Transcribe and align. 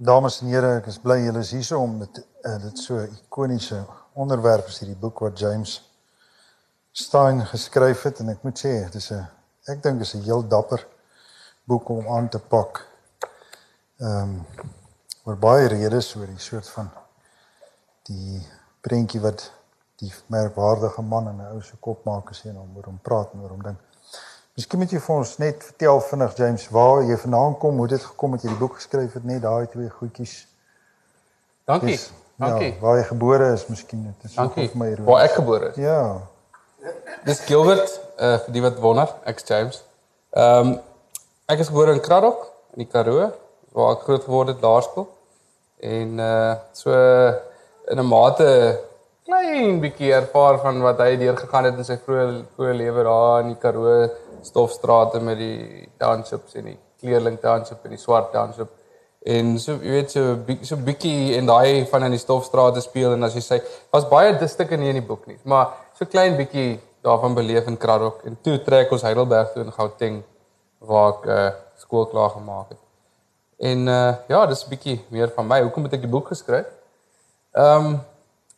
Dames 0.00 0.36
en 0.42 0.46
here, 0.52 0.76
ek 0.78 0.84
is 0.92 1.00
bly 1.02 1.16
julle 1.24 1.40
is 1.42 1.48
hier 1.50 1.74
om 1.74 1.96
dit 1.98 2.18
uh, 2.46 2.52
dit 2.62 2.78
so 2.78 3.00
ikoniese 3.02 3.80
onderwerp 4.22 4.68
is 4.70 4.76
hierdie 4.78 5.00
boek 5.00 5.24
wat 5.24 5.40
James 5.42 5.72
Stein 6.94 7.42
geskryf 7.50 8.04
het 8.06 8.20
en 8.22 8.30
ek 8.30 8.44
moet 8.46 8.62
sê 8.62 8.76
dit 8.84 8.98
is 9.00 9.08
'n 9.10 9.26
ek 9.74 9.82
dink 9.82 10.04
is 10.06 10.14
'n 10.14 10.22
heel 10.22 10.46
dapper 10.46 10.86
boek 11.66 11.90
om 11.90 12.06
aan 12.14 12.28
te 12.28 12.38
pak. 12.38 12.78
Ehm 13.98 14.22
um, 14.22 14.46
oor 15.26 15.36
baie 15.36 15.66
redes 15.66 16.14
oor 16.14 16.30
die 16.30 16.46
soort 16.46 16.68
van 16.76 16.94
die 18.06 18.38
prentjie 18.80 19.20
wat 19.20 19.50
die 19.98 20.12
merkwaardige 20.30 21.02
man 21.02 21.28
in 21.28 21.42
'n 21.42 21.54
ou 21.56 21.60
se 21.60 21.76
kop 21.80 22.04
maak 22.04 22.30
as 22.30 22.44
jy 22.44 22.52
nou 22.52 22.68
oor 22.76 22.86
hom 22.86 23.02
praat 23.02 23.34
en 23.34 23.42
oor 23.42 23.50
hom 23.50 23.62
dink. 23.62 23.80
Miskien 24.58 24.80
moet 24.82 24.90
jy 24.90 24.98
vir 24.98 25.14
ons 25.14 25.32
net 25.38 25.60
vertel 25.62 26.00
vinnig 26.02 26.32
James 26.34 26.62
waar 26.74 27.04
jy 27.06 27.16
vandaan 27.22 27.52
kom, 27.62 27.76
hoe 27.78 27.86
dit 27.92 28.02
gekom 28.02 28.32
het 28.34 28.42
jy 28.42 28.50
die 28.50 28.58
boek 28.58 28.80
geskryf 28.80 29.12
het, 29.14 29.26
net 29.28 29.44
daai 29.44 29.68
twee 29.70 29.86
goedjies. 30.00 30.32
Dankie. 31.70 31.94
Dis, 31.94 32.08
dankie. 32.42 32.72
Ja, 32.72 32.80
waar 32.80 32.98
jy 32.98 33.04
gebore 33.06 33.52
is, 33.54 33.62
miskien 33.70 34.02
dit 34.08 34.26
is 34.26 34.34
ook 34.34 34.56
vir 34.58 34.74
my. 34.80 34.88
Waar 35.06 35.28
ek 35.28 35.36
gebore 35.36 35.70
is. 35.70 35.78
Ja. 35.78 36.00
Dis 37.28 37.44
Gilbert, 37.46 37.94
uh 38.18 38.34
vir 38.48 38.56
die 38.56 38.64
wat 38.66 38.82
wonder, 38.82 39.14
ek's 39.30 39.46
James. 39.46 39.78
Ehm 40.34 40.72
um, 40.72 40.74
ek 41.54 41.62
is 41.62 41.70
gebore 41.70 41.94
in 41.94 42.02
Kraddock 42.02 42.48
in 42.74 42.82
die 42.82 42.90
Karoo, 42.90 43.30
waar 43.78 43.94
ek 43.94 44.02
groot 44.10 44.26
geword 44.26 44.56
het 44.56 44.66
laerskool. 44.66 45.06
En 45.86 46.18
uh 46.18 46.56
so 46.74 46.98
in 47.86 48.02
'n 48.02 48.10
mate 48.10 48.50
klein 49.28 49.78
bietjie 49.78 50.10
ervaar 50.16 50.58
van 50.66 50.82
wat 50.82 50.98
hy 51.04 51.14
deur 51.20 51.36
gegaan 51.36 51.66
het 51.68 51.78
in 51.78 51.86
sy 51.86 51.98
vroeë 52.00 52.42
vroeë 52.56 52.76
lewe 52.82 53.02
daar 53.06 53.44
in 53.44 53.54
die 53.54 53.62
Karoo 53.62 54.08
stofstrate 54.46 55.20
met 55.20 55.38
die 55.38 55.88
townships 55.98 56.54
en 56.58 56.72
die 56.72 56.78
kleerling 57.00 57.38
township 57.40 57.84
en 57.84 57.94
die 57.94 58.00
swart 58.00 58.32
township. 58.32 58.70
En 59.26 59.56
so 59.58 59.76
jy 59.82 59.94
weet 59.98 60.14
so 60.14 60.36
so 60.62 60.78
bietjie 60.86 61.36
en 61.38 61.48
daai 61.50 61.86
van 61.90 62.06
in 62.06 62.14
die 62.14 62.22
stofstrate 62.22 62.80
speel 62.84 63.16
en 63.16 63.26
as 63.26 63.34
jy 63.34 63.42
sê 63.44 63.58
was 63.92 64.06
baie 64.08 64.36
distukke 64.38 64.78
nie 64.78 64.92
in 64.92 65.00
die 65.00 65.08
boek 65.08 65.26
nie 65.26 65.36
maar 65.42 65.74
so 65.98 66.06
klein 66.06 66.36
bietjie 66.38 66.78
daarvan 67.04 67.34
beleef 67.34 67.66
in 67.66 67.76
Kraddock 67.76 68.22
en 68.24 68.38
toe 68.42 68.58
trek 68.62 68.92
ons 68.94 69.02
Heidelberg 69.02 69.50
toe 69.52 69.64
in 69.64 69.74
Gauteng 69.74 70.20
waar 70.78 71.10
ek 71.16 71.26
uh, 71.26 71.48
skool 71.82 72.06
klaar 72.06 72.30
gemaak 72.30 72.70
het. 72.70 72.80
En 73.58 73.86
uh, 73.90 74.14
ja 74.30 74.44
dis 74.46 74.64
bietjie 74.70 75.00
meer 75.14 75.32
van 75.34 75.46
my. 75.46 75.60
Hoekom 75.66 75.88
het 75.88 75.98
ek 75.98 76.06
die 76.06 76.14
boek 76.14 76.30
geskryf? 76.34 76.70
Ehm 77.58 77.92
um, 77.92 78.00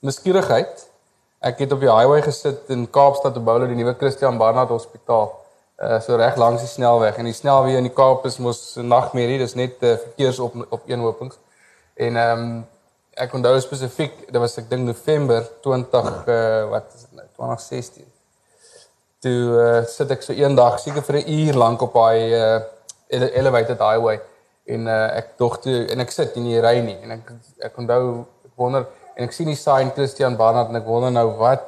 nuuskierigheid. 0.00 0.86
Ek 1.44 1.58
het 1.60 1.72
op 1.72 1.80
die 1.80 1.88
highway 1.88 2.20
gesit 2.24 2.68
in 2.72 2.86
Kaapstad 2.92 3.34
te 3.36 3.40
bou 3.44 3.56
die 3.64 3.76
nuwe 3.76 3.94
Christian 4.00 4.38
Barnard 4.40 4.72
Hospitaal 4.72 5.32
uh 5.80 6.00
so 6.04 6.16
reg 6.16 6.36
langs 6.36 6.60
die 6.60 6.68
snelweg 6.68 7.16
en 7.16 7.24
die 7.24 7.36
snelweë 7.36 7.78
in 7.80 7.88
die 7.88 7.94
Kaap 7.94 8.26
is 8.28 8.36
mos 8.38 8.76
nagmerrie, 8.76 9.38
dis 9.40 9.56
net 9.56 9.80
uh, 9.80 9.96
verkeers 9.96 10.40
op 10.44 10.58
op 10.68 10.88
eenhopings. 10.88 11.38
En 11.96 12.16
ehm 12.16 12.44
um, 12.44 12.60
ek 13.20 13.34
onthou 13.36 13.58
spesifiek, 13.60 14.14
dit 14.28 14.40
was 14.40 14.56
ek 14.60 14.68
dink 14.70 14.86
November 14.86 15.44
20 15.64 16.06
uh 16.08 16.34
eh, 16.34 16.68
wat 16.70 16.92
is 16.94 17.02
dit 17.04 17.16
nou 17.18 17.26
2016. 17.36 18.06
Toe 19.24 19.40
uh 19.60 19.80
sit 19.88 20.12
ek 20.14 20.24
so 20.24 20.36
eendag 20.36 20.78
seker 20.80 21.04
vir 21.08 21.20
'n 21.20 21.32
uur 21.38 21.58
lank 21.64 21.82
op 21.82 21.96
daai 21.96 22.20
uh 22.38 22.60
elevated 23.10 23.80
highway 23.80 24.20
en 24.66 24.86
uh 24.86 25.16
ek 25.16 25.34
dog 25.42 25.58
toe 25.64 25.86
en 25.92 26.00
ek 26.00 26.14
sit 26.14 26.36
in 26.36 26.48
die 26.48 26.60
ry 26.60 26.78
nie 26.80 26.96
en 27.02 27.18
ek 27.18 27.32
ek 27.70 27.82
onthou 27.82 28.24
ek 28.44 28.54
wonder 28.56 28.86
en 29.16 29.24
ek 29.24 29.32
sien 29.32 29.50
die 29.50 29.58
sign 29.58 29.92
Christian 29.96 30.36
Barnard 30.36 30.68
en 30.68 30.80
ek 30.80 30.86
wonder 30.86 31.10
nou 31.10 31.26
wat 31.40 31.66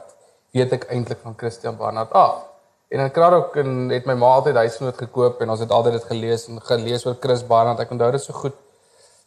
weet 0.52 0.72
ek 0.72 0.88
eintlik 0.92 1.20
van 1.24 1.36
Christian 1.36 1.76
Barnard 1.76 2.12
af. 2.12 2.32
Ah, 2.36 2.51
En 2.92 3.00
in 3.00 3.10
Kraddock 3.10 3.54
en 3.56 3.88
het 3.88 4.04
my 4.04 4.14
ma 4.20 4.34
altyd 4.36 4.58
huisnoot 4.60 4.98
gekoop 5.00 5.40
en 5.40 5.50
ons 5.54 5.60
het 5.64 5.70
altyd 5.72 5.94
dit 5.96 6.08
gelees 6.10 6.42
en 6.50 6.58
gelees 6.60 7.06
oor 7.06 7.16
Chris 7.20 7.40
Barnard. 7.48 7.80
Ek 7.80 7.92
onthou 7.94 8.10
dit 8.12 8.20
so 8.20 8.36
goed. 8.36 8.58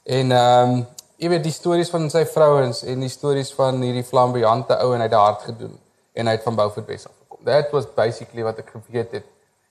En 0.06 0.34
ehm 0.36 0.74
um, 0.76 0.84
jy 1.18 1.30
weet 1.32 1.46
die 1.48 1.54
stories 1.56 1.90
van 1.90 2.10
sy 2.12 2.26
vrouens 2.28 2.84
en 2.84 3.02
die 3.02 3.10
stories 3.10 3.50
van 3.56 3.80
hierdie 3.82 4.04
flamboyante 4.04 4.76
ou 4.84 4.90
en 4.94 5.00
hy 5.00 5.08
het 5.08 5.16
hard 5.16 5.46
gedoen 5.48 5.72
en 6.14 6.28
hy 6.28 6.34
het 6.36 6.44
van 6.44 6.58
Beaufort 6.60 6.90
West 6.92 7.08
af 7.08 7.14
gekom. 7.24 7.40
That 7.48 7.72
was 7.72 7.88
basically 7.96 8.44
wat 8.44 8.60
ek 8.62 8.74
geweet 8.74 9.16
het. 9.16 9.30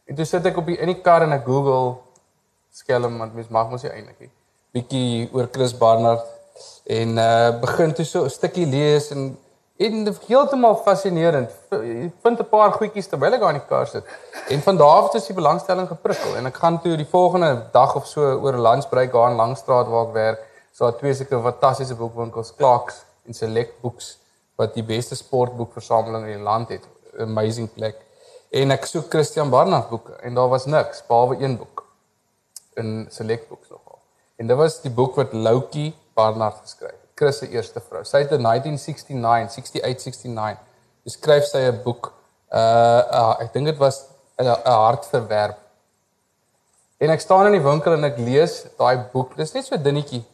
En 0.08 0.18
toe 0.18 0.26
sit 0.26 0.48
ek 0.48 0.58
op 0.58 0.72
die 0.72 0.78
in 0.80 0.90
die 0.90 0.98
kar 1.04 1.22
en 1.22 1.36
ek 1.36 1.44
Google 1.46 1.98
skelm 2.74 3.20
want 3.20 3.36
mens 3.36 3.52
mag 3.52 3.70
mos 3.70 3.84
nie 3.86 3.92
eintlik 3.92 4.26
nie. 4.26 4.32
Bietjie 4.74 5.28
oor 5.36 5.52
Chris 5.52 5.76
Barnard 5.76 6.26
en 6.90 7.14
uh 7.20 7.52
begin 7.62 7.94
toe 7.94 8.08
so 8.08 8.24
'n 8.24 8.36
stukkie 8.40 8.66
lees 8.66 9.12
en 9.14 9.36
En 9.76 10.06
heeltemal 10.26 10.76
fascinerend. 10.76 11.50
Vind 12.22 12.38
'n 12.38 12.48
paar 12.48 12.72
goedjies 12.72 13.08
terwyl 13.08 13.32
ek 13.34 13.40
daar 13.40 13.54
in 13.54 13.58
die 13.58 13.68
kar 13.68 13.86
sit. 13.86 14.04
En 14.48 14.60
van 14.62 14.76
daar 14.76 14.96
af 14.98 15.12
het 15.12 15.22
ek 15.22 15.26
die 15.26 15.34
belangstelling 15.34 15.88
geprikkel 15.88 16.36
en 16.36 16.46
ek 16.46 16.56
gaan 16.56 16.80
toe 16.80 16.96
die 16.96 17.08
volgende 17.10 17.66
dag 17.72 17.94
of 17.96 18.06
so 18.06 18.20
oor 18.20 18.54
'n 18.54 18.62
lunchbreak 18.62 19.12
daar 19.12 19.30
in 19.30 19.36
Langstraat 19.36 19.88
waar 19.88 20.06
ek 20.06 20.12
werk, 20.12 20.40
so 20.72 20.84
daar 20.84 20.98
twee 20.98 21.14
sulke 21.14 21.42
fantastiese 21.42 21.94
boekwinkels, 21.94 22.54
Clarks 22.54 23.04
en 23.26 23.34
Select 23.34 23.80
Books 23.80 24.18
wat 24.56 24.74
die 24.74 24.84
beste 24.84 25.14
sportboekversameling 25.14 26.26
in 26.26 26.36
die 26.36 26.42
land 26.42 26.68
het. 26.68 26.84
Amazing 27.18 27.72
plek. 27.72 27.96
En 28.50 28.70
ek 28.70 28.84
soek 28.86 29.10
Christian 29.10 29.50
Barnard 29.50 29.88
boeke 29.88 30.12
en 30.22 30.34
daar 30.34 30.48
was 30.48 30.66
niks 30.66 31.02
behalwe 31.06 31.42
een 31.42 31.56
boek 31.56 31.84
in 32.74 33.06
Select 33.10 33.48
Books 33.48 33.68
nogal. 33.68 33.98
En 34.36 34.46
dit 34.46 34.56
was 34.56 34.80
die 34.80 34.90
boek 34.90 35.14
wat 35.14 35.32
Loukie 35.32 35.94
Barnard 36.14 36.60
geskryf 36.62 36.90
het. 36.90 37.03
Chris 37.14 37.38
se 37.38 37.48
eerste 37.48 37.80
vrou. 37.88 38.04
Sy 38.04 38.24
het 38.24 38.32
in 38.32 38.42
1969, 38.42 39.52
68, 39.52 40.12
69 40.24 40.58
geskryf 41.04 41.44
sy 41.44 41.58
'n 41.58 41.82
boek. 41.82 42.12
Uh, 42.50 42.60
uh 43.20 43.34
ek 43.40 43.52
dink 43.52 43.66
dit 43.66 43.76
was 43.76 44.04
'n 44.38 44.46
hart 44.64 45.06
verwerp. 45.06 45.58
En 46.98 47.10
ek 47.10 47.20
staan 47.20 47.46
in 47.46 47.52
die 47.52 47.64
winkel 47.70 47.92
en 47.92 48.04
ek 48.04 48.18
lees 48.18 48.64
daai 48.78 48.96
boek. 49.12 49.36
Dis 49.36 49.52
net 49.52 49.64
so 49.64 49.76
dinnetjie 49.76 50.24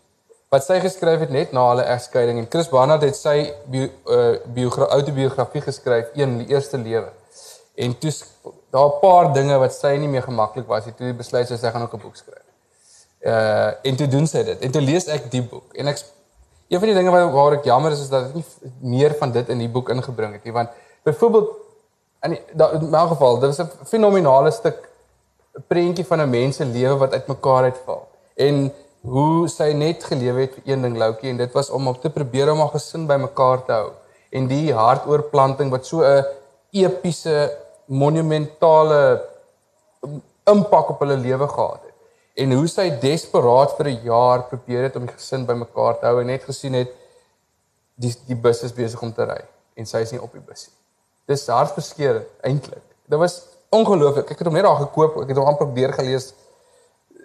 wat 0.51 0.65
sy 0.65 0.81
geskryf 0.83 1.21
het 1.21 1.31
net 1.31 1.53
na 1.53 1.69
hulle 1.69 1.83
egskeiding 1.83 2.39
en 2.39 2.47
Chris 2.51 2.69
Barnard 2.69 3.03
het 3.07 3.17
sy 3.17 3.53
bio, 3.71 3.89
uh 4.11 4.37
biografie 4.47 4.95
autobiografie 4.97 5.63
geskryf, 5.63 6.11
een 6.15 6.39
die 6.39 6.49
eerste 6.55 6.79
lewe. 6.79 7.13
En 7.75 7.99
toe 7.99 8.13
daar 8.71 8.87
'n 8.87 9.01
paar 9.01 9.33
dinge 9.33 9.59
wat 9.59 9.75
sy 9.75 9.97
nie 9.97 10.09
meer 10.09 10.23
gemaklik 10.23 10.67
was 10.67 10.85
nie, 10.85 10.95
toe 10.95 11.13
besluit 11.15 11.49
sy 11.49 11.57
sy 11.57 11.71
gaan 11.71 11.83
ook 11.83 11.95
'n 11.95 12.03
boek 12.03 12.17
skryf. 12.17 12.47
Uh 13.21 13.71
en 13.83 13.97
toe 13.97 14.09
doen 14.09 14.27
sy 14.27 14.43
dit. 14.43 14.61
En 14.61 14.71
toe 14.71 14.81
lees 14.83 15.07
ek 15.07 15.31
die 15.31 15.43
boek 15.43 15.75
en 15.75 15.87
ek 15.87 15.99
Een 16.71 16.79
van 16.79 16.89
die 16.89 16.97
dinge 16.97 17.11
waar, 17.11 17.33
waar 17.35 17.57
ek 17.59 17.65
jammer 17.67 17.91
is 17.93 18.05
is 18.05 18.13
dat 18.13 18.29
ek 18.29 18.35
nie 18.35 18.45
meer 18.93 19.17
van 19.19 19.33
dit 19.35 19.49
in 19.51 19.59
die 19.59 19.69
boek 19.69 19.89
ingebring 19.91 20.37
het 20.37 20.45
nie 20.47 20.55
want 20.55 20.71
byvoorbeeld 21.03 21.49
in 22.29 22.37
die, 22.37 22.41
da, 22.55 22.69
in 22.77 22.85
my 22.93 23.07
geval 23.11 23.41
dit 23.43 23.51
was 23.51 23.59
'n 23.65 23.87
fenominale 23.91 24.53
stuk 24.55 24.87
prentjie 25.73 26.07
van 26.07 26.23
'n 26.23 26.31
mens 26.31 26.57
se 26.57 26.65
lewe 26.65 26.97
wat 26.97 27.13
uitmekaar 27.13 27.63
uitval. 27.63 28.07
En 28.37 28.73
hoe 29.01 29.49
sy 29.49 29.73
net 29.73 30.05
gelewe 30.05 30.41
het 30.41 30.55
vir 30.55 30.63
een 30.73 30.83
ding 30.83 30.97
Loukie 30.97 31.31
en 31.31 31.37
dit 31.37 31.53
was 31.53 31.71
om 31.71 31.89
op 31.89 32.01
te 32.01 32.11
probeer 32.11 32.53
om 32.53 32.59
haar 32.59 32.69
gesin 32.69 33.07
bymekaar 33.07 33.65
te 33.65 33.73
hou. 33.73 33.91
En 34.31 34.47
die 34.47 34.75
hartoorplanting 34.75 35.71
wat 35.71 35.87
so 35.87 36.03
'n 36.03 36.25
epiese 36.71 37.57
monumentale 37.87 39.27
impak 40.45 40.91
op 40.91 40.99
hulle 40.99 41.17
lewe 41.17 41.49
gehad 41.49 41.81
het 41.83 41.90
en 42.35 42.53
hoe 42.53 42.69
sy 42.69 42.89
desperaat 43.03 43.77
vir 43.77 43.87
'n 43.89 44.03
jaar 44.05 44.43
probeer 44.49 44.83
het 44.83 44.97
om 44.97 45.07
die 45.07 45.15
gesin 45.15 45.47
bymekaar 45.47 45.99
te 45.99 46.07
hou 46.07 46.21
en 46.21 46.27
net 46.27 46.45
gesien 46.45 46.75
het 46.75 46.91
die 47.95 48.15
die 48.27 48.37
bus 48.37 48.63
is 48.63 48.73
besig 48.73 49.03
om 49.03 49.13
te 49.13 49.25
ry 49.25 49.41
en 49.77 49.87
sy 49.87 49.99
is 50.05 50.13
nie 50.13 50.23
op 50.23 50.33
die 50.33 50.45
bus 50.45 50.69
nie. 50.69 50.77
Dis 51.27 51.47
hartverskeurende 51.47 52.27
eintlik. 52.43 52.85
Dit 53.07 53.19
was 53.19 53.43
ongelooflik. 53.71 54.31
Ek 54.31 54.39
het 54.39 54.47
hom 54.47 54.55
net 54.55 54.67
daar 54.67 54.81
gekoop, 54.83 55.21
ek 55.23 55.29
het 55.29 55.39
hom 55.39 55.47
amper 55.47 55.69
deur 55.75 55.93
gelees 55.93 56.33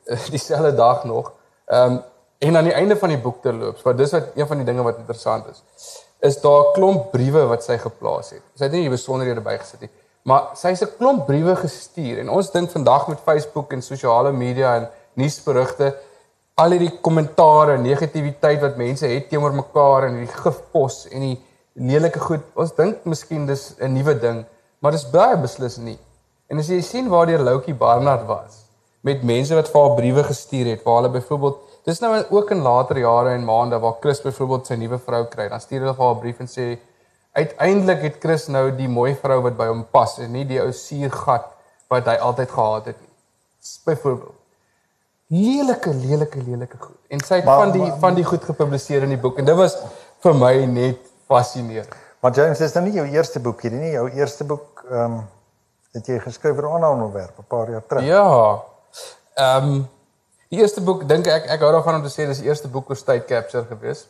eh, 0.06 0.28
dieselfde 0.36 0.76
dag 0.76 1.06
nog. 1.06 1.34
Ehm 1.66 1.92
um, 1.92 2.04
en 2.46 2.58
aan 2.58 2.68
die 2.68 2.74
einde 2.76 2.98
van 3.00 3.10
die 3.10 3.18
boek 3.18 3.38
terloops, 3.42 3.82
want 3.82 3.98
dis 3.98 4.12
wat 4.12 4.36
een 4.36 4.48
van 4.48 4.60
die 4.60 4.66
dinge 4.68 4.84
wat 4.84 4.98
interessant 5.00 5.46
is, 5.50 5.62
is 6.20 6.36
daar 6.42 6.66
'n 6.68 6.74
klomp 6.74 7.12
briewe 7.12 7.46
wat 7.48 7.64
sy 7.64 7.78
geplaas 7.78 8.30
het. 8.30 8.42
Sy 8.56 8.64
het 8.64 8.72
nie 8.72 8.90
besonderhede 8.90 9.42
bygesit 9.42 9.80
nie. 9.80 9.90
Maar 10.26 10.56
sy 10.58 10.72
het 10.74 10.82
'n 10.82 10.98
klomp 10.98 11.26
briewe 11.26 11.56
gestuur 11.56 12.20
en 12.20 12.30
ons 12.30 12.52
dink 12.52 12.72
vandag 12.72 13.08
met 13.08 13.20
Facebook 13.20 13.74
en 13.74 13.82
sosiale 13.82 14.32
media 14.32 14.76
en 14.76 14.90
nuusberigte 15.14 15.96
al 16.56 16.72
hierdie 16.72 17.00
kommentare 17.02 17.74
en 17.74 17.82
negativiteit 17.82 18.62
wat 18.62 18.78
mense 18.78 19.06
het 19.08 19.30
teenoor 19.30 19.54
mekaar 19.54 20.08
en 20.08 20.18
die 20.24 20.28
gifpos 20.28 21.08
en 21.12 21.20
die 21.20 21.38
lelike 21.74 22.20
goed. 22.20 22.42
Ons 22.56 22.74
dink 22.76 23.06
miskien 23.06 23.46
dis 23.46 23.76
'n 23.80 23.94
nuwe 23.94 24.20
ding, 24.20 24.46
maar 24.80 24.92
dis 24.92 25.10
baie 25.10 25.38
beslis 25.38 25.78
nie. 25.78 26.00
En 26.50 26.58
as 26.58 26.68
jy 26.68 26.82
sien 26.82 27.10
waar 27.10 27.26
die 27.26 27.38
Loukie 27.38 27.74
Barnard 27.74 28.26
was 28.28 28.66
met 29.02 29.24
mense 29.24 29.54
wat 29.54 29.70
vir 29.70 29.82
haar 29.82 29.96
briewe 29.96 30.24
gestuur 30.24 30.66
het, 30.66 30.84
waar 30.84 30.96
hulle 30.96 31.10
byvoorbeeld 31.10 31.58
dis 31.86 32.00
nou 32.00 32.24
ook 32.30 32.52
in 32.52 32.62
later 32.62 32.98
jare 32.98 33.30
en 33.30 33.46
maande 33.46 33.80
waar 33.80 34.00
Chris 34.02 34.22
byvoorbeeld 34.22 34.66
sy 34.68 34.76
nuwe 34.76 34.98
vrou 34.98 35.26
kry, 35.26 35.50
dan 35.50 35.62
stuur 35.62 35.80
hulle 35.80 35.94
vir 35.94 36.06
haar 36.06 36.16
'n 36.16 36.20
brief 36.20 36.40
en 36.40 36.48
sê 36.48 36.80
Uiteindelik 37.36 38.02
het 38.08 38.22
Chris 38.24 38.48
nou 38.52 38.70
die 38.76 38.88
mooi 38.92 39.12
vrou 39.20 39.42
wat 39.44 39.58
by 39.60 39.68
hom 39.68 39.84
pas 39.92 40.18
en 40.24 40.32
nie 40.32 40.46
die 40.48 40.62
ou 40.64 40.72
suurgat 40.76 41.50
wat 41.92 42.08
hy 42.10 42.16
altyd 42.24 42.52
gehad 42.56 42.90
het 42.92 43.02
nie. 43.02 43.12
Byvoorbeeld. 43.86 44.42
Lelike, 45.36 45.94
lelike, 45.94 46.44
lelike 46.46 46.78
goed. 46.80 47.00
En 47.10 47.24
sy 47.26 47.42
het 47.42 47.48
maar, 47.48 47.64
van 47.64 47.74
die 47.74 47.82
maar, 47.82 47.98
van 48.04 48.18
die 48.18 48.26
goed 48.26 48.44
gepubliseer 48.46 49.04
in 49.08 49.16
die 49.16 49.22
boek 49.22 49.42
en 49.42 49.48
dit 49.48 49.58
was 49.58 49.76
vir 50.24 50.38
my 50.38 50.54
net 50.70 51.02
fascinerend. 51.28 51.98
Maar 52.24 52.38
James, 52.38 52.62
dis 52.62 52.74
nou 52.78 52.86
nie 52.86 52.96
jou 52.96 53.08
eerste 53.10 53.42
boek 53.42 53.66
hierdie 53.66 53.82
nie. 53.82 53.92
Jou 53.98 54.06
eerste 54.14 54.48
boek 54.48 54.86
ehm 54.90 55.20
um, 55.20 55.24
het 55.96 56.08
jy 56.12 56.18
geskryf 56.20 56.58
oor 56.58 56.66
'n 56.68 56.78
ander 56.78 56.90
onderwerp 56.92 57.40
'n 57.40 57.48
paar 57.48 57.70
jaar 57.72 57.86
terug. 57.88 58.04
Ja. 58.04 58.64
Ehm 59.36 59.74
um, 59.74 59.86
Die 60.54 60.62
eerste 60.62 60.82
boek 60.86 61.08
dink 61.10 61.26
ek 61.28 61.48
ek 61.52 61.64
hou 61.66 61.72
daarvan 61.74 61.98
om 62.00 62.04
te 62.06 62.12
sê 62.14 62.28
dis 62.30 62.40
die 62.44 62.48
eerste 62.48 62.70
boek 62.72 62.92
oor 62.92 63.00
state 63.00 63.26
capture 63.28 63.66
gewees 63.66 64.06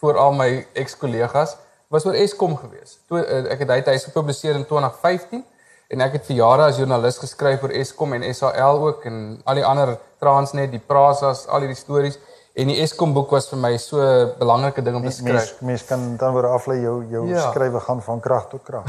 vir 0.00 0.16
al 0.18 0.32
my 0.36 0.48
ex-kollegas 0.80 1.58
was 1.88 2.06
oor 2.06 2.14
Eskom 2.14 2.56
gewees. 2.56 2.98
Toe 3.08 3.20
uh, 3.20 3.52
ek 3.52 3.64
het 3.64 3.70
hy 3.70 3.80
hy 3.92 3.98
gepubliseer 3.98 4.54
in 4.54 4.64
2015 4.68 5.44
en 5.94 6.00
ek 6.00 6.12
het 6.18 6.26
vir 6.26 6.36
jare 6.36 6.68
as 6.70 6.78
joernalis 6.80 7.18
geskryf 7.18 7.62
oor 7.62 7.74
Eskom 7.74 8.14
en 8.16 8.24
SAL 8.34 8.80
ook 8.88 9.04
en 9.10 9.18
al 9.44 9.60
die 9.60 9.66
ander 9.66 9.98
Transnet, 10.20 10.70
die 10.72 10.80
Prasas, 10.80 11.46
al 11.46 11.66
hierdie 11.66 11.78
stories 11.78 12.18
en 12.54 12.70
die 12.70 12.78
Eskom 12.82 13.12
boek 13.14 13.32
was 13.34 13.48
vir 13.50 13.58
my 13.58 13.76
so 13.82 13.98
'n 14.00 14.34
belangrike 14.38 14.82
ding 14.82 14.96
om 14.96 15.02
te 15.02 15.10
skryf. 15.10 15.34
Mens, 15.34 15.54
mens 15.60 15.84
kan 15.84 16.16
dan 16.16 16.34
weer 16.34 16.46
aflei 16.46 16.80
jou 16.80 17.04
jou 17.10 17.26
ja. 17.28 17.50
skrywe 17.50 17.80
gaan 17.80 18.02
van 18.02 18.20
krag 18.20 18.48
tot 18.48 18.62
krag. 18.62 18.84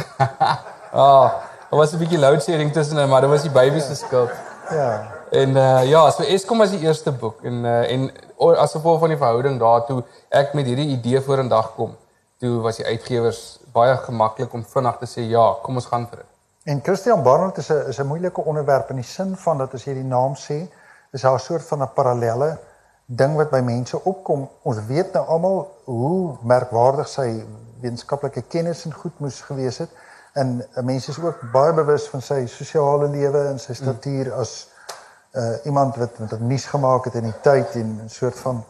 ah, 0.94 1.32
daar 1.70 1.80
was 1.80 1.94
'n 1.94 1.98
bietjie 1.98 2.20
load 2.20 2.44
shedding 2.44 2.72
tussen, 2.72 3.10
maar 3.10 3.22
dit 3.22 3.30
was 3.30 3.42
die 3.42 3.52
baby 3.52 3.80
se 3.80 3.96
skuld. 3.96 4.32
Ja. 4.70 5.12
En 5.32 5.50
uh 5.50 5.84
ja, 5.90 6.10
so 6.12 6.24
Eskom 6.24 6.58
was 6.58 6.70
die 6.70 6.80
eerste 6.80 7.12
boek 7.12 7.44
en 7.44 7.66
uh 7.66 7.92
en 7.92 8.12
as 8.38 8.72
gevolg 8.72 9.00
van 9.00 9.10
die 9.10 9.18
verhouding 9.18 9.60
daartoe 9.60 10.04
ek 10.30 10.54
met 10.54 10.66
hierdie 10.66 10.88
idee 10.88 11.22
vorendag 11.22 11.74
kom, 11.76 11.96
toe 12.46 12.62
was 12.62 12.80
die 12.82 12.86
uitgewers 12.86 13.42
baie 13.76 13.98
gemaklik 14.06 14.54
om 14.54 14.64
vinnig 14.76 14.98
te 15.02 15.10
sê 15.10 15.26
ja, 15.32 15.46
kom 15.64 15.82
ons 15.82 15.90
gaan 15.92 16.06
vir 16.12 16.22
dit. 16.22 16.32
En 16.72 16.82
Christian 16.86 17.24
Barnard 17.26 17.58
is 17.62 17.70
'n 17.72 17.90
is 17.90 18.00
'n 18.00 18.08
moeilike 18.12 18.42
onderwerp 18.52 18.90
in 18.90 19.02
die 19.02 19.12
sin 19.18 19.36
van 19.46 19.58
dat 19.58 19.74
as 19.74 19.86
jy 19.86 19.94
die 19.94 20.10
naam 20.18 20.34
sê, 20.36 20.58
is 21.14 21.22
daar 21.22 21.36
'n 21.36 21.48
soort 21.50 21.66
van 21.72 21.82
'n 21.82 21.94
parallelle 21.96 22.58
ding 23.06 23.36
wat 23.36 23.50
by 23.50 23.62
mense 23.62 24.04
opkom. 24.04 24.50
Ons 24.64 24.86
weet 24.88 25.14
nou 25.14 25.26
almal 25.26 25.72
hoe 25.86 26.38
merkwaardig 26.42 27.08
sy 27.08 27.46
wetenskaplike 27.82 28.42
kennis 28.42 28.86
en 28.86 28.94
goed 28.94 29.20
moes 29.20 29.42
gewees 29.42 29.78
het. 29.78 29.90
En 30.34 30.66
mense 30.82 31.12
is 31.12 31.20
ook 31.20 31.52
baie 31.52 31.74
bewus 31.74 32.10
van 32.10 32.22
sy 32.22 32.46
sosiale 32.46 33.08
lewe 33.08 33.48
en 33.48 33.60
sy 33.60 33.74
statuur 33.74 34.34
as 34.34 34.70
uh 35.36 35.66
iemand 35.66 35.96
wat 35.96 36.20
met 36.20 36.40
nuus 36.40 36.66
gemaak 36.66 37.06
het 37.06 37.16
in 37.16 37.24
die 37.24 37.42
tyd 37.42 37.76
en 37.76 38.02
'n 38.04 38.10
soort 38.10 38.40
van 38.40 38.64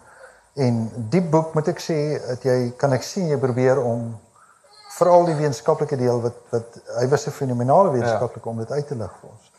en 0.56 0.76
die 1.12 1.22
boek 1.22 1.54
moet 1.54 1.68
ek 1.68 1.82
sê 1.84 1.98
dat 2.28 2.46
jy 2.48 2.60
kan 2.80 2.94
ek 2.96 3.04
sien 3.04 3.28
jy 3.28 3.38
probeer 3.40 3.82
om 3.82 4.14
veral 4.96 5.28
die 5.28 5.36
wetenskaplike 5.36 5.98
deel 6.00 6.22
wat 6.24 6.38
wat 6.54 6.78
hy 7.00 7.08
was 7.12 7.28
'n 7.28 7.36
fenominale 7.36 7.92
wetenskaplike 7.92 8.48
ja. 8.48 8.52
om 8.52 8.58
dit 8.64 8.72
uit 8.72 8.88
te 8.88 8.96
lig 8.96 9.12
vir 9.20 9.30
ons. 9.30 9.52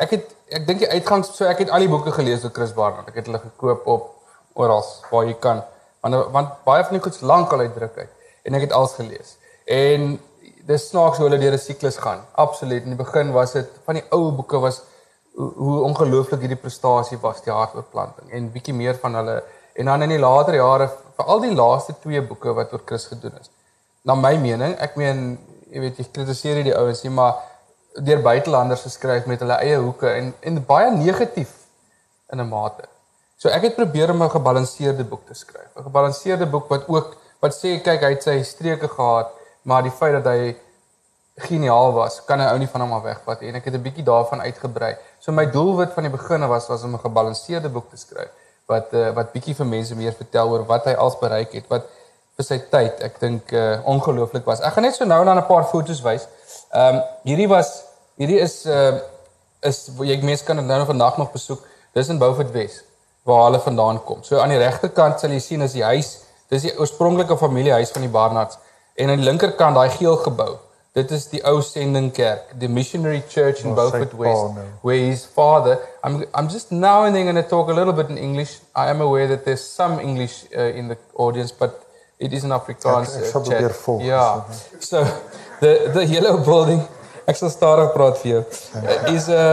Ek 0.00 0.10
het 0.16 0.34
ek 0.58 0.66
dink 0.66 0.78
die 0.84 0.88
uitgangs 0.88 1.34
so 1.36 1.44
ek 1.44 1.58
het 1.64 1.70
al 1.70 1.84
die 1.84 1.92
boeke 1.92 2.12
gelees 2.12 2.44
oor 2.44 2.54
Chris 2.56 2.72
Barnard. 2.72 3.08
Ek 3.08 3.20
het 3.20 3.26
hulle 3.26 3.38
gekoop 3.38 3.86
op 3.86 4.10
oral 4.54 4.84
waar 5.10 5.24
jy 5.28 5.36
kan. 5.38 5.62
Want 6.00 6.32
want 6.32 6.64
baie 6.64 6.84
van 6.84 6.96
die 6.98 7.02
goeds 7.02 7.20
lank 7.20 7.52
al 7.52 7.66
uitdruk 7.66 7.98
uit 7.98 8.10
en 8.42 8.54
ek 8.54 8.68
het 8.68 8.72
alles 8.72 8.96
gelees. 9.00 9.36
En 9.66 10.20
dis 10.66 10.88
snaaks 10.88 11.18
hoe 11.18 11.28
hulle 11.28 11.40
deur 11.40 11.52
'n 11.52 11.58
siklus 11.58 11.96
gaan. 11.96 12.24
Absoluut. 12.32 12.82
In 12.82 12.96
die 12.96 13.04
begin 13.04 13.32
was 13.32 13.52
dit 13.52 13.68
van 13.84 13.94
die 13.94 14.04
ou 14.10 14.32
boeke 14.32 14.58
was 14.58 14.82
hoe, 15.34 15.52
hoe 15.56 15.80
ongelooflik 15.80 16.40
hierdie 16.40 16.60
prestasie 16.60 17.18
was 17.20 17.42
die 17.42 17.52
hartoortplanting 17.52 18.30
en 18.30 18.50
bietjie 18.52 18.74
meer 18.74 18.94
van 18.94 19.14
hulle 19.14 19.42
en 19.74 19.86
dan 19.86 20.02
in 20.02 20.08
die 20.08 20.18
later 20.18 20.54
jare 20.54 20.90
veral 21.16 21.40
die 21.44 21.54
laaste 21.54 21.94
twee 22.02 22.22
boeke 22.22 22.54
wat 22.56 22.72
oor 22.72 22.82
Chris 22.86 23.06
gedoen 23.10 23.34
is. 23.40 23.50
Na 24.02 24.14
my 24.18 24.34
mening, 24.40 24.74
ek 24.82 24.96
meen 25.00 25.38
jy 25.72 25.82
weet 25.84 26.00
jy 26.00 26.08
kritiseer 26.12 26.60
hierdie 26.60 26.76
ouens 26.76 27.02
nie, 27.04 27.12
maar 27.14 27.40
deur 28.06 28.22
buitelanders 28.24 28.84
geskryf 28.86 29.28
met 29.28 29.40
hulle 29.44 29.58
eie 29.64 29.78
hoeke 29.80 30.08
en 30.10 30.32
en 30.48 30.60
baie 30.68 30.90
negatief 30.96 31.52
in 32.32 32.40
'n 32.40 32.48
mate. 32.48 32.88
So 33.36 33.48
ek 33.48 33.62
het 33.62 33.76
probeer 33.76 34.10
om 34.10 34.22
'n 34.22 34.30
gebalanseerde 34.30 35.04
boek 35.04 35.26
te 35.26 35.34
skryf. 35.34 35.70
'n 35.76 35.82
Gebalanseerde 35.88 36.46
boek 36.46 36.68
wat 36.68 36.88
ook 36.88 37.16
wat 37.40 37.54
sê 37.54 37.80
kyk 37.82 38.00
hy 38.00 38.10
het 38.14 38.22
sy 38.22 38.42
streke 38.42 38.88
gehad, 38.88 39.32
maar 39.62 39.82
die 39.82 39.90
feit 39.90 40.12
dat 40.12 40.24
hy 40.24 40.56
geniaal 41.36 41.92
was, 41.92 42.24
kan 42.24 42.38
'n 42.40 42.48
ou 42.52 42.58
nie 42.58 42.68
van 42.68 42.80
hom 42.80 42.92
af 42.92 43.02
wegvat 43.02 43.40
nie 43.40 43.48
en 43.48 43.56
ek 43.56 43.64
het 43.64 43.74
'n 43.74 43.82
bietjie 43.82 44.04
daarvan 44.04 44.40
uitgebrei. 44.40 44.96
So 45.20 45.32
my 45.32 45.46
doelwit 45.46 45.92
van 45.92 46.02
die 46.02 46.12
begin 46.12 46.48
was 46.48 46.68
was 46.68 46.82
om 46.82 46.94
'n 46.94 46.98
gebalanseerde 46.98 47.68
boek 47.68 47.90
te 47.90 47.96
skryf 47.96 48.30
wat 48.70 48.92
uh, 48.94 49.10
wat 49.16 49.32
bietjie 49.32 49.54
vir 49.54 49.66
mense 49.66 49.96
meer 49.96 50.14
vertel 50.16 50.50
oor 50.52 50.66
wat 50.66 50.84
hy 50.84 50.94
als 50.94 51.18
bereik 51.20 51.52
het, 51.52 51.66
wat 51.68 51.88
vir 52.36 52.46
sy 52.46 52.58
tyd, 52.72 53.00
ek 53.04 53.18
dink 53.20 53.52
uh, 53.52 53.80
ongelooflik 53.88 54.46
was. 54.48 54.62
Ek 54.64 54.76
gaan 54.76 54.86
net 54.86 54.96
so 54.96 55.04
nou 55.04 55.24
na 55.24 55.34
'n 55.34 55.46
paar 55.46 55.64
foto's 55.64 56.02
wys. 56.02 56.28
Ehm 56.72 56.96
um, 56.96 57.02
hierdie 57.24 57.48
was 57.48 57.84
hierdie 58.16 58.40
is 58.40 58.66
uh 58.66 59.00
is 59.62 59.90
jy 60.00 60.16
mense 60.22 60.44
kan 60.44 60.56
dit 60.56 60.66
nou 60.66 60.84
vandag 60.86 61.18
nog 61.18 61.30
besoek. 61.32 61.60
Dis 61.94 62.08
in 62.08 62.18
Beaufort 62.18 62.50
Wes 62.52 62.82
waar 63.22 63.44
hulle 63.44 63.60
vandaan 63.60 64.02
kom. 64.04 64.22
So 64.22 64.38
aan 64.38 64.50
die 64.50 64.58
regterkant 64.58 65.20
sal 65.20 65.30
jy 65.30 65.38
sien 65.38 65.62
is 65.62 65.76
die 65.76 65.84
huis, 65.84 66.24
dis 66.50 66.62
die 66.66 66.72
oorspronklike 66.78 67.36
familiehuis 67.38 67.92
van 67.94 68.02
die 68.02 68.10
Barnards 68.10 68.58
en 68.94 69.12
aan 69.12 69.20
die 69.22 69.28
linkerkant 69.28 69.78
daai 69.78 69.90
geel 69.94 70.16
gebou. 70.24 70.56
Dit 70.92 71.10
is 71.10 71.22
die 71.32 71.40
ou 71.48 71.62
sendingkerk, 71.64 72.50
the 72.60 72.68
missionary 72.68 73.22
church 73.28 73.62
in 73.64 73.70
oh, 73.70 73.74
Beaufort 73.74 74.12
West, 74.12 74.56
no. 74.56 74.64
where 74.82 74.98
his 74.98 75.24
father. 75.24 75.78
I'm 76.04 76.24
I'm 76.34 76.48
just 76.48 76.70
now 76.70 77.04
and 77.04 77.16
then 77.16 77.24
going 77.24 77.42
to 77.42 77.48
talk 77.48 77.70
a 77.70 77.72
little 77.72 77.94
bit 77.94 78.10
in 78.10 78.18
English. 78.18 78.58
I 78.76 78.90
am 78.90 79.00
aware 79.00 79.26
that 79.28 79.46
there's 79.46 79.64
some 79.64 80.00
English 80.00 80.44
uh, 80.54 80.78
in 80.80 80.88
the 80.88 80.98
audience, 81.14 81.50
but 81.50 81.86
it 82.18 82.34
is 82.34 82.44
an 82.44 82.50
Afrikaans 82.50 83.08
uh, 83.16 83.40
chat. 83.40 84.04
Yeah. 84.04 84.44
So 84.80 85.04
the 85.62 85.92
the 85.94 86.04
yellow 86.04 86.44
building, 86.44 86.84
ek 87.24 87.40
sal 87.40 87.48
stadig 87.56 87.96
praat 87.96 88.20
vir 88.20 88.34
jou. 88.34 88.44
Uh, 88.76 89.14
is 89.16 89.30
a 89.30 89.46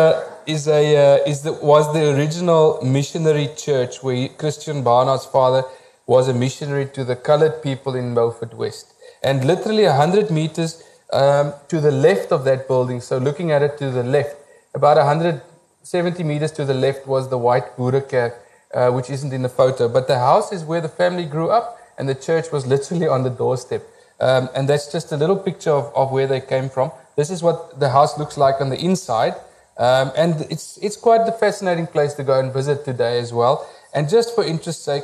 is 0.46 0.68
a 0.68 0.82
uh, 1.06 1.32
is 1.36 1.42
the 1.48 1.56
was 1.72 1.88
the 1.94 2.04
original 2.18 2.84
missionary 2.84 3.48
church 3.56 4.04
where 4.04 4.28
Christian 4.44 4.84
Barnard's 4.84 5.26
father 5.38 5.64
was 6.06 6.28
a 6.28 6.34
missionary 6.34 6.88
to 7.00 7.06
the 7.06 7.16
colored 7.16 7.64
people 7.64 7.96
in 7.96 8.14
Beaufort 8.14 8.54
West. 8.56 8.94
And 9.22 9.46
literally 9.46 9.84
100 9.84 10.32
meters 10.32 10.82
um, 11.12 11.54
to 11.68 11.80
the 11.80 11.92
left 11.92 12.32
of 12.32 12.44
that 12.46 12.68
building. 12.68 13.02
So 13.02 13.18
looking 13.18 13.52
at 13.52 13.62
it 13.62 13.78
to 13.80 13.92
the 13.92 14.04
left, 14.04 14.36
about 14.74 14.98
170 14.98 16.24
meters 16.24 16.52
to 16.54 16.66
the 16.66 16.74
left 16.74 17.08
was 17.08 17.30
the 17.30 17.38
white 17.38 17.76
Boerekerk, 17.78 18.36
uh, 18.74 18.92
which 18.92 19.10
isn't 19.10 19.34
in 19.34 19.42
the 19.42 19.50
photo. 19.50 19.88
But 19.88 20.08
the 20.08 20.20
house 20.20 20.52
is 20.52 20.64
where 20.64 20.82
the 20.82 20.90
family 20.90 21.26
grew 21.26 21.50
up, 21.50 21.78
and 21.98 22.08
the 22.08 22.16
church 22.16 22.52
was 22.52 22.66
literally 22.66 23.08
on 23.08 23.24
the 23.24 23.30
doorstep. 23.30 23.84
Um, 24.20 24.50
and 24.54 24.68
that's 24.68 24.92
just 24.92 25.12
a 25.12 25.18
little 25.18 25.38
picture 25.38 25.72
of, 25.72 25.94
of 25.96 26.12
where 26.12 26.28
they 26.28 26.42
came 26.42 26.70
from. 26.70 26.92
This 27.16 27.30
is 27.30 27.42
what 27.42 27.80
the 27.80 27.90
house 27.90 28.18
looks 28.18 28.38
like 28.38 28.62
on 28.62 28.70
the 28.70 28.78
inside. 28.78 29.36
Um, 29.78 30.12
and 30.16 30.42
it's, 30.50 30.78
it's 30.78 30.98
quite 30.98 31.22
a 31.22 31.32
fascinating 31.32 31.88
place 31.88 32.14
to 32.16 32.24
go 32.24 32.38
and 32.38 32.54
visit 32.54 32.84
today 32.84 33.18
as 33.18 33.32
well. 33.32 33.68
And 33.94 34.10
just 34.10 34.36
for 34.36 34.44
interest's 34.44 34.84
sake, 34.84 35.04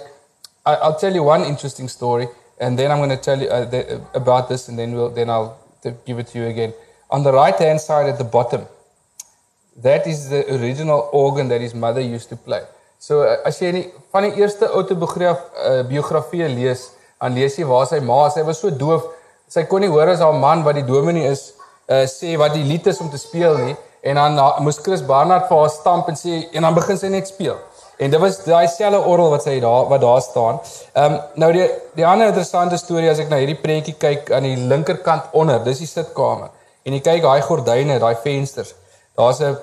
I, 0.66 0.88
will 0.88 0.96
tell 0.96 1.14
you 1.14 1.24
one 1.24 1.44
interesting 1.44 1.88
story, 1.88 2.28
and 2.60 2.78
then 2.78 2.92
I'm 2.92 2.98
going 2.98 3.10
to 3.10 3.18
tell 3.18 3.40
you 3.40 3.48
uh, 3.48 3.66
the, 3.66 4.02
about 4.14 4.50
this, 4.50 4.68
and 4.68 4.78
then 4.78 4.94
we'll, 4.94 5.12
then 5.12 5.30
I'll 5.30 5.58
to 5.86 5.96
give 6.06 6.20
it 6.20 6.28
to 6.34 6.40
you 6.40 6.48
again. 6.48 6.74
On 7.10 7.24
the 7.24 7.32
right 7.32 7.58
hand 7.58 7.80
side 7.80 8.10
at 8.10 8.18
the 8.18 8.30
bottom, 8.38 8.66
that 9.88 10.08
is 10.08 10.30
the 10.30 10.42
original 10.56 11.10
organ 11.14 11.48
that 11.50 11.62
his 11.62 11.74
mother 11.74 12.02
used 12.02 12.30
to 12.30 12.36
play. 12.36 12.64
So 13.00 13.22
uh, 13.22 13.38
as 13.46 13.60
jy 13.62 13.72
nie, 13.76 13.84
van 14.14 14.26
die 14.26 14.42
eerste 14.42 14.70
autobiografie 14.72 15.28
uh, 15.62 15.84
biografie 15.90 16.48
lees, 16.50 16.88
dan 17.22 17.36
lees 17.38 17.58
jy 17.60 17.68
waar 17.70 17.86
sy 17.90 18.00
ma, 18.02 18.24
sy 18.34 18.42
was 18.48 18.62
so 18.64 18.72
doof, 18.74 19.06
sy 19.52 19.66
kon 19.70 19.84
nie 19.86 19.92
hoor 19.92 20.10
as 20.10 20.24
haar 20.24 20.34
man 20.40 20.64
wat 20.66 20.80
die 20.80 20.88
dominee 20.88 21.30
is, 21.30 21.52
uh, 21.86 22.06
sê 22.10 22.34
wat 22.42 22.56
die 22.56 22.66
lied 22.66 22.88
is 22.90 23.02
om 23.04 23.12
te 23.14 23.22
speel 23.22 23.60
nie 23.62 23.76
en 24.06 24.20
dan 24.22 24.40
uh, 24.42 24.48
moes 24.62 24.80
Chris 24.86 25.04
Barnard 25.06 25.48
vir 25.50 25.60
haar 25.60 25.72
stamp 25.74 26.10
en 26.10 26.18
sê 26.18 26.44
en 26.54 26.68
dan 26.68 26.78
begin 26.78 27.00
sy 27.02 27.10
net 27.14 27.30
speel. 27.30 27.58
En 27.98 28.12
dit 28.12 28.20
was 28.20 28.42
daai 28.44 28.68
selfe 28.68 29.00
orgel 29.08 29.30
wat 29.30 29.44
sy 29.44 29.60
daar 29.64 29.88
wat 29.92 30.02
daar 30.02 30.22
staan. 30.22 30.60
Ehm 30.94 31.14
um, 31.14 31.20
nou 31.44 31.52
die 31.54 31.68
die 31.96 32.06
ander 32.06 32.28
interessante 32.28 32.78
storie 32.78 33.10
as 33.10 33.20
ek 33.24 33.30
na 33.30 33.40
hierdie 33.42 33.62
prentjie 33.62 33.96
kyk 34.00 34.32
aan 34.32 34.44
die 34.44 34.58
linkerkant 34.58 35.32
onder, 35.34 35.64
dis 35.64 35.84
die 35.84 35.88
sitkamer. 35.88 36.50
En 36.84 36.94
jy 36.94 37.02
kyk 37.02 37.22
daai 37.24 37.42
gordyne, 37.42 38.00
daai 38.00 38.16
vensters. 38.24 38.76
Daar's 39.18 39.40
'n 39.42 39.58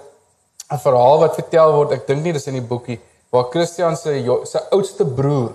'n 0.73 0.79
verhaal 0.79 1.19
wat 1.19 1.35
vertel 1.35 1.73
word, 1.73 1.93
ek 1.93 2.07
dink 2.07 2.23
nie 2.25 2.33
dis 2.33 2.47
in 2.47 2.55
die 2.55 2.69
boekie, 2.69 3.01
waar 3.31 3.51
Christian 3.51 3.97
se 3.97 4.25
se 4.45 4.61
oudste 4.71 5.05
broer 5.05 5.53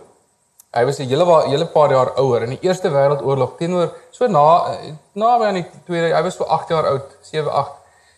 Hy 0.77 0.84
was 0.86 1.00
'n 1.00 1.07
hele 1.10 1.25
hele 1.50 1.65
paar 1.65 1.89
jaar 1.91 2.12
ouer 2.19 2.43
in 2.43 2.50
die 2.50 2.60
Eerste 2.62 2.89
Wêreldoorlog 2.89 3.57
teenoor 3.57 3.93
so 4.12 4.27
na 4.27 4.77
na 5.13 5.38
by 5.39 5.46
aan 5.46 5.60
die 5.62 5.65
tweede 5.86 6.13
hy 6.15 6.22
was 6.24 6.36
so 6.36 6.43
8 6.43 6.69
jaar 6.69 6.86
oud, 6.86 7.07
7 7.22 7.51
8 7.51 7.72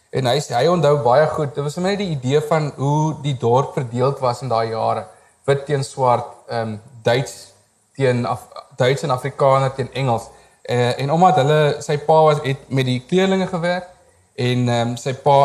En 0.10 0.26
hy 0.26 0.40
hy 0.42 0.66
onthou 0.68 0.96
baie 1.06 1.28
goed. 1.36 1.54
Dit 1.56 1.64
was 1.64 1.78
net 1.78 2.00
die 2.02 2.10
idee 2.16 2.42
van 2.42 2.72
hoe 2.76 3.16
die 3.22 3.36
dorp 3.38 3.76
verdeel 3.78 4.16
was 4.20 4.42
in 4.42 4.50
daai 4.50 4.72
jare. 4.72 5.06
Wit 5.46 5.66
teen 5.66 5.84
swart, 5.84 6.26
ehm 6.50 6.74
um, 6.74 6.82
Duits 7.04 7.54
teen 7.96 8.26
Af 8.26 8.48
Duits 8.78 9.04
en 9.04 9.14
Afrikaner 9.14 9.74
teen 9.74 9.94
Engels. 9.94 10.30
Uh, 10.70 11.00
en 11.02 11.12
omdat 11.12 11.36
hulle 11.42 11.60
sy 11.82 11.98
pa 11.98 12.20
was 12.24 12.42
het 12.44 12.70
met 12.70 12.86
die 12.86 13.00
kleerlinge 13.08 13.48
gewerk 13.48 13.88
en 14.36 14.68
ehm 14.68 14.90
um, 14.90 14.98
sy 14.98 15.14
pa 15.14 15.38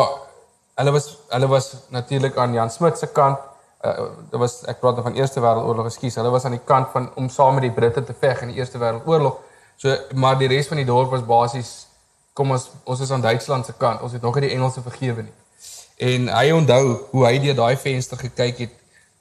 hulle 0.81 0.91
was 0.97 1.09
hulle 1.29 1.47
was 1.47 1.71
natuurlik 1.89 2.37
aan 2.37 2.53
Jan 2.53 2.69
Smit 2.69 2.97
se 2.97 3.07
kant. 3.07 3.39
Uh, 3.85 4.09
dit 4.31 4.39
was 4.41 4.63
ek 4.65 4.79
praat 4.81 5.01
van 5.05 5.13
Eerste 5.13 5.41
Wêreldoorlog, 5.41 5.85
ekskuus. 5.91 6.17
Hulle 6.17 6.33
was 6.33 6.45
aan 6.45 6.57
die 6.57 6.65
kant 6.65 6.89
van 6.93 7.11
om 7.15 7.29
saam 7.29 7.53
met 7.53 7.67
die 7.67 7.75
Britte 7.75 8.03
te 8.03 8.15
veg 8.19 8.41
in 8.41 8.53
die 8.53 8.57
Eerste 8.57 8.81
Wêreldoorlog. 8.81 9.37
So 9.77 9.93
maar 10.15 10.39
die 10.41 10.49
res 10.49 10.67
van 10.67 10.81
die 10.81 10.89
dorp 10.89 11.13
was 11.13 11.25
basies 11.25 11.84
kom 12.35 12.51
ons 12.51 12.67
ons 12.83 13.01
is 13.01 13.11
aan 13.15 13.23
Duitsland 13.23 13.65
se 13.65 13.73
kant. 13.79 14.01
Ons 14.03 14.15
het 14.17 14.21
nog 14.21 14.35
nie 14.35 14.49
die 14.49 14.55
Engelse 14.57 14.83
vergewe 14.83 15.23
nie. 15.23 15.35
En 16.03 16.27
hy 16.27 16.51
onthou 16.51 16.83
hoe 17.13 17.23
hy 17.25 17.39
deur 17.39 17.55
daai 17.55 17.77
venster 17.79 18.19
gekyk 18.19 18.57
het 18.65 18.73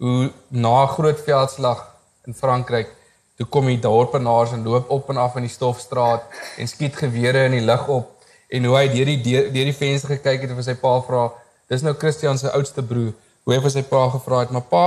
hoe 0.02 0.32
na 0.48 0.82
'n 0.82 0.94
groot 0.96 1.20
veldslag 1.20 1.86
in 2.26 2.34
Frankryk 2.34 2.90
toe 3.38 3.46
kom 3.46 3.66
die 3.66 3.78
dorpenaars 3.78 4.52
en 4.52 4.62
loop 4.62 4.90
op 4.90 5.08
en 5.10 5.16
af 5.16 5.36
in 5.36 5.46
die 5.46 5.52
stofstraat 5.52 6.22
en 6.58 6.68
skiet 6.68 6.96
gewere 6.96 7.44
in 7.44 7.56
die 7.58 7.66
lug 7.66 7.88
op 7.88 8.10
en 8.48 8.64
hoe 8.64 8.76
hy 8.76 8.88
deur 8.88 9.06
die 9.06 9.22
deur 9.22 9.50
die 9.50 9.72
venster 9.72 10.08
gekyk 10.08 10.40
het 10.40 10.50
en 10.50 10.58
vir 10.60 10.66
sy 10.68 10.74
pa 10.74 11.00
vra 11.06 11.32
dis 11.68 11.82
nou 11.82 11.94
Christian 11.94 12.38
se 12.38 12.50
oudste 12.50 12.82
broer 12.82 13.12
hoe 13.44 13.54
hy 13.54 13.60
vir 13.60 13.70
sy 13.70 13.82
pa 13.82 14.08
gevra 14.10 14.40
het 14.44 14.50
maar 14.50 14.68
pa 14.70 14.86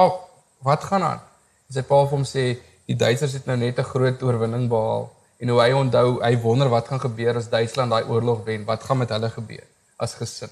wat 0.66 0.84
gaan 0.84 1.04
aan? 1.04 1.20
En 1.68 1.74
sy 1.76 1.84
pa 1.86 2.00
vir 2.06 2.16
hom 2.16 2.26
sê 2.26 2.46
die 2.88 2.96
Duitsers 2.96 3.36
het 3.38 3.46
nou 3.46 3.58
net 3.58 3.80
'n 3.80 3.92
groot 3.94 4.24
oorwinning 4.24 4.70
behaal 4.70 5.10
en 5.38 5.50
hoe 5.50 5.60
hy 5.62 5.72
onthou, 5.72 6.22
hy 6.24 6.34
wonder 6.42 6.70
wat 6.70 6.88
gaan 6.88 7.00
gebeur 7.00 7.36
as 7.36 7.50
Duitsland 7.50 7.92
daai 7.94 8.04
oorlog 8.04 8.44
wen. 8.44 8.66
Wat 8.66 8.84
gaan 8.84 8.98
met 8.98 9.10
hulle 9.10 9.30
gebeur 9.30 9.64
as 9.96 10.14
gesin? 10.14 10.50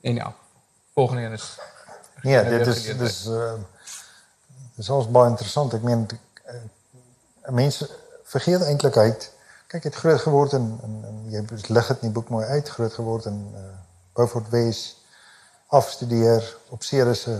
En 0.00 0.14
ja, 0.14 0.34
volgende 0.94 1.22
een 1.22 1.32
is 1.32 1.56
Nee, 2.22 2.44
dit 2.44 2.66
is 2.66 2.96
dis 2.98 3.26
uh 3.26 3.54
dis 4.76 4.88
ons 4.92 5.08
baie 5.08 5.30
interessant. 5.30 5.72
Ek 5.72 5.84
meen 5.84 6.02
uh, 6.04 6.56
mense 7.54 7.86
vergeet 8.28 8.64
eintlik 8.66 8.98
het 9.00 9.30
kyk 9.70 9.88
het 9.88 9.98
groot 9.98 10.20
geword 10.20 10.52
en, 10.52 10.66
en, 10.84 10.96
en 11.08 11.22
jy 11.32 11.42
lig 11.68 11.88
dit 11.90 12.02
in 12.02 12.10
die 12.10 12.14
boek 12.14 12.28
mooi 12.30 12.44
uit 12.46 12.68
groot 12.68 12.92
geword 12.92 13.28
in 13.30 13.38
uh 13.54 13.64
Beaufort 14.16 14.48
Wes 14.52 14.82
afstudeer 15.74 16.44
op 16.72 16.84
Ceres'e 16.86 17.38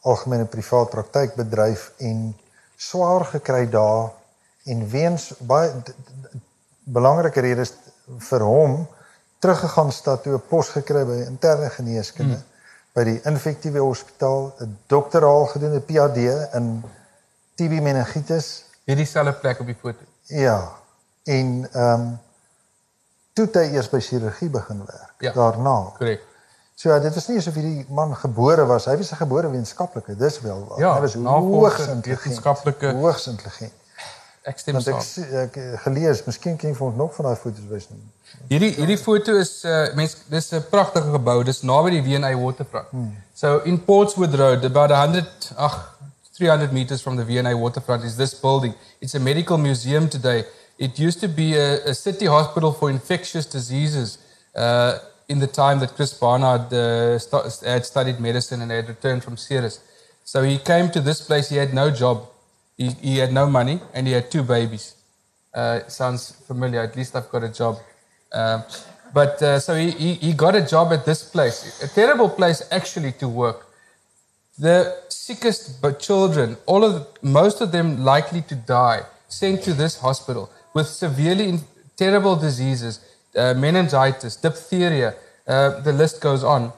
algemene 0.00 0.44
privaat 0.48 0.92
praktykbedryf 0.92 1.90
en 2.08 2.20
swaar 2.76 3.24
gekry 3.32 3.64
daar 3.70 4.12
en 4.64 4.88
weens 4.88 5.32
baie 5.38 5.70
belangrike 6.84 7.40
redes 7.40 7.74
vir 8.28 8.44
hom 8.44 8.86
teruggegaan 9.38 9.92
stad 9.92 10.22
toe 10.22 10.34
'n 10.34 10.42
pos 10.48 10.68
gekry 10.76 11.04
by 11.04 11.18
interne 11.28 11.70
geneeskunde 11.70 12.34
hmm. 12.34 12.50
by 12.96 13.04
die 13.04 13.20
infektiewe 13.30 13.80
hospitaal 13.84 14.52
'n 14.60 14.76
doktoraal 14.86 15.46
gedoen 15.54 15.74
'n 15.76 15.84
PhD 15.88 16.28
in 16.58 16.82
TB 17.54 17.80
meningitis 17.80 18.64
hierdie 18.84 19.06
selfde 19.06 19.32
plek 19.40 19.60
op 19.60 19.66
die 19.66 19.80
foto 19.80 20.04
ja 20.28 20.58
en 21.24 21.68
ehm 21.72 22.00
um, 22.00 22.12
toe 23.34 23.48
hy 23.54 23.66
eers 23.74 23.90
by 23.90 24.00
chirurgie 24.00 24.50
begin 24.50 24.84
werk 24.86 25.16
ja, 25.18 25.32
daarna 25.32 25.76
korrek 25.98 26.22
So 26.74 26.88
ja, 26.90 26.98
dit 26.98 27.14
was 27.14 27.28
nie 27.30 27.38
asof 27.38 27.54
hierdie 27.54 27.84
man 27.94 28.16
gebore 28.18 28.64
was. 28.66 28.88
Hy 28.90 28.96
was 28.98 29.12
'n 29.12 29.16
gebore 29.16 29.50
wetenskaplike. 29.50 30.16
Dis 30.16 30.40
wel. 30.40 30.74
Ja, 30.78 30.94
hy 30.94 31.00
was 31.00 31.14
hoogs 31.14 31.86
wetenskaplike 31.86 32.90
hoogs 32.92 33.26
intelligent. 33.26 33.72
Ek 34.44 34.58
stem 34.60 34.80
saam. 34.84 35.00
Ek, 35.00 35.56
ek 35.56 35.78
gelees, 35.86 36.20
miskien 36.26 36.58
kan 36.60 36.70
jy 36.70 36.76
vir 36.76 36.86
ons 36.90 36.98
nog 36.98 37.14
van 37.16 37.30
daai 37.30 37.40
foto's 37.40 37.68
wys 37.70 37.86
nie. 37.92 38.02
Hierdie 38.50 38.72
hierdie 38.76 38.98
foto 39.00 39.36
is 39.40 39.52
uh 39.64 39.86
mens 39.96 40.16
dis 40.28 40.50
'n 40.52 40.64
pragtige 40.70 41.14
gebou. 41.14 41.38
Dis 41.44 41.62
naby 41.62 41.94
die 41.96 42.02
V&A 42.08 42.34
waterfront. 42.36 42.90
Hmm. 42.90 43.14
So 43.34 43.60
in 43.64 43.80
Portswood 43.84 44.34
Road 44.34 44.64
about 44.64 44.90
100 44.90 45.54
ag 45.56 45.80
300 46.36 46.72
meters 46.72 47.00
from 47.00 47.16
the 47.16 47.24
V&A 47.24 47.54
waterfront 47.56 48.04
is 48.04 48.16
this 48.16 48.34
building. 48.34 48.74
It's 49.00 49.14
a 49.14 49.20
medical 49.20 49.56
museum 49.56 50.08
today. 50.08 50.44
It 50.76 50.98
used 50.98 51.20
to 51.20 51.28
be 51.28 51.54
a, 51.56 51.90
a 51.90 51.94
city 51.94 52.26
hospital 52.26 52.72
for 52.72 52.90
infectious 52.90 53.46
diseases. 53.46 54.18
Uh 54.54 54.98
in 55.28 55.38
the 55.38 55.46
time 55.46 55.80
that 55.80 55.94
Chris 55.94 56.12
Barnard 56.12 56.72
uh, 56.72 57.18
st 57.18 57.64
had 57.64 57.84
studied 57.86 58.20
medicine 58.20 58.60
and 58.62 58.70
had 58.70 58.88
returned 58.88 59.24
from 59.24 59.36
Ceres. 59.36 59.80
So 60.24 60.42
he 60.42 60.58
came 60.58 60.90
to 60.90 61.00
this 61.00 61.20
place. 61.20 61.48
He 61.48 61.56
had 61.56 61.72
no 61.72 61.90
job, 61.90 62.28
he, 62.76 62.90
he 62.90 63.18
had 63.18 63.32
no 63.32 63.46
money, 63.48 63.80
and 63.92 64.06
he 64.06 64.12
had 64.12 64.30
two 64.30 64.42
babies. 64.42 64.94
Uh, 65.54 65.86
sounds 65.88 66.32
familiar. 66.46 66.80
At 66.80 66.96
least 66.96 67.14
I've 67.14 67.30
got 67.30 67.44
a 67.44 67.48
job. 67.48 67.78
Um, 68.32 68.64
but 69.12 69.40
uh, 69.42 69.60
so 69.60 69.76
he, 69.76 69.90
he, 69.92 70.14
he 70.14 70.32
got 70.32 70.56
a 70.56 70.66
job 70.66 70.92
at 70.92 71.04
this 71.04 71.22
place, 71.22 71.82
a 71.82 71.88
terrible 71.88 72.28
place 72.28 72.66
actually 72.72 73.12
to 73.12 73.28
work. 73.28 73.66
The 74.58 75.02
sickest 75.08 75.80
but 75.80 76.00
children, 76.00 76.56
all 76.66 76.84
of 76.84 76.92
the, 76.94 77.06
most 77.22 77.60
of 77.60 77.70
them 77.70 78.04
likely 78.04 78.42
to 78.42 78.56
die, 78.56 79.02
sent 79.28 79.62
to 79.62 79.72
this 79.72 79.98
hospital 79.98 80.50
with 80.74 80.88
severely 80.88 81.60
terrible 81.96 82.34
diseases 82.34 83.00
uh, 83.36 83.54
meningitis, 83.54 84.36
diphtheria, 84.36 85.14
uh, 85.46 85.80
the 85.80 85.92
list 85.92 86.20
goes 86.20 86.44
on. 86.44 86.72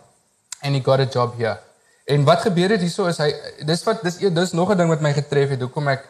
And 0.62 0.74
he 0.74 0.80
got 0.80 1.00
a 1.00 1.06
job 1.06 1.36
here. 1.36 1.58
En 2.06 2.24
wat 2.24 2.44
gebeur 2.46 2.70
het 2.70 2.82
hierso 2.84 3.08
is 3.10 3.18
hy 3.18 3.32
dis 3.66 3.80
wat 3.82 4.04
dis 4.06 4.20
dis 4.34 4.52
nog 4.54 4.70
'n 4.70 4.78
ding 4.78 4.88
wat 4.88 5.00
my 5.02 5.12
getref 5.12 5.48
het 5.54 5.60
hoekom 5.60 5.88
ek 5.90 6.04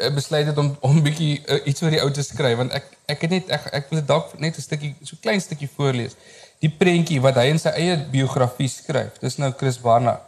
uh, 0.00 0.08
besluit 0.14 0.46
het 0.46 0.58
om 0.58 0.76
om 0.80 1.02
bietjie 1.02 1.42
uh, 1.44 1.60
iets 1.68 1.82
oor 1.82 1.92
die 1.92 2.00
ou 2.00 2.10
te 2.10 2.24
skryf 2.24 2.56
want 2.56 2.72
ek 2.72 2.88
ek 3.06 3.20
het 3.26 3.30
net 3.30 3.50
ek 3.50 3.66
ek 3.80 3.90
wil 3.90 4.00
dit 4.00 4.08
dalk 4.08 4.32
net 4.40 4.56
'n 4.56 4.64
stukkie 4.64 4.94
so 5.02 5.16
klein 5.20 5.40
stukkie 5.40 5.68
voorlees. 5.76 6.16
Die 6.64 6.72
prentjie 6.72 7.20
wat 7.20 7.36
hy 7.36 7.50
in 7.52 7.60
sy 7.60 7.68
eie 7.68 7.98
biografie 8.16 8.68
skryf. 8.68 9.20
Dis 9.20 9.36
nou 9.36 9.52
Chris 9.52 9.78
Barnard. 9.78 10.24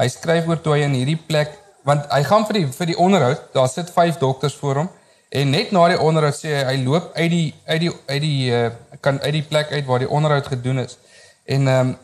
Hy 0.00 0.08
skryf 0.08 0.48
oor 0.48 0.60
toe 0.60 0.72
hy 0.72 0.88
in 0.88 0.96
hierdie 0.96 1.20
plek 1.28 1.58
want 1.84 2.08
hy 2.08 2.22
gaan 2.24 2.46
vir 2.48 2.62
die 2.62 2.66
vir 2.66 2.86
die 2.86 2.96
onderhoud, 2.96 3.40
daar 3.52 3.68
sit 3.68 3.90
5 3.90 4.16
dokters 4.16 4.56
voor 4.56 4.76
hom. 4.76 4.88
En 5.28 5.50
net 5.50 5.72
na 5.72 5.88
die 5.88 6.00
onderhoud 6.00 6.36
sê 6.40 6.56
hy 6.56 6.64
hy 6.72 6.84
loop 6.84 7.12
uit 7.14 7.30
die 7.30 7.54
uit 7.66 7.80
die 7.80 7.92
uit 8.08 8.22
die 8.22 8.50
uh, 8.50 8.70
kan 9.00 9.20
uit 9.20 9.32
die 9.32 9.48
plek 9.52 9.72
uit 9.72 9.84
waar 9.84 9.98
die 9.98 10.08
onderhoud 10.08 10.46
gedoen 10.46 10.86
is. 10.88 10.96
En 11.44 11.68
ehm 11.68 11.88
um, 11.88 11.98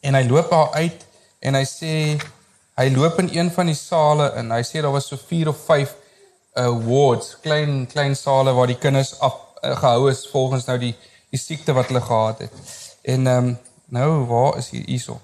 en 0.00 0.14
hy 0.14 0.28
loop 0.28 0.50
daar 0.50 0.72
uit 0.72 1.08
en 1.40 1.56
hy 1.56 1.64
sê 1.68 1.94
hy 2.80 2.86
loop 2.94 3.18
in 3.20 3.30
een 3.32 3.50
van 3.52 3.68
die 3.68 3.76
sale 3.76 4.30
in. 4.40 4.52
Hy 4.52 4.62
sê 4.64 4.82
daar 4.84 4.94
was 4.94 5.08
so 5.10 5.16
4 5.16 5.52
of 5.52 5.64
5 5.66 5.96
uh 6.60 6.72
wards, 6.86 7.36
klein 7.44 7.86
klein 7.86 8.16
sale 8.16 8.52
waar 8.56 8.66
die 8.70 8.78
kinders 8.78 9.14
af 9.20 9.36
uh, 9.62 9.76
gehou 9.78 10.10
is 10.10 10.26
volgens 10.32 10.66
nou 10.66 10.78
die 10.82 10.94
die 11.30 11.38
siekte 11.38 11.72
wat 11.76 11.90
hulle 11.92 12.02
gehad 12.02 12.46
het. 12.46 12.52
En 13.02 13.26
ehm 13.26 13.50
um, 13.50 13.58
nou 13.90 14.10
waar 14.26 14.58
is 14.58 14.70
hier 14.70 14.84
hierso? 14.86 15.20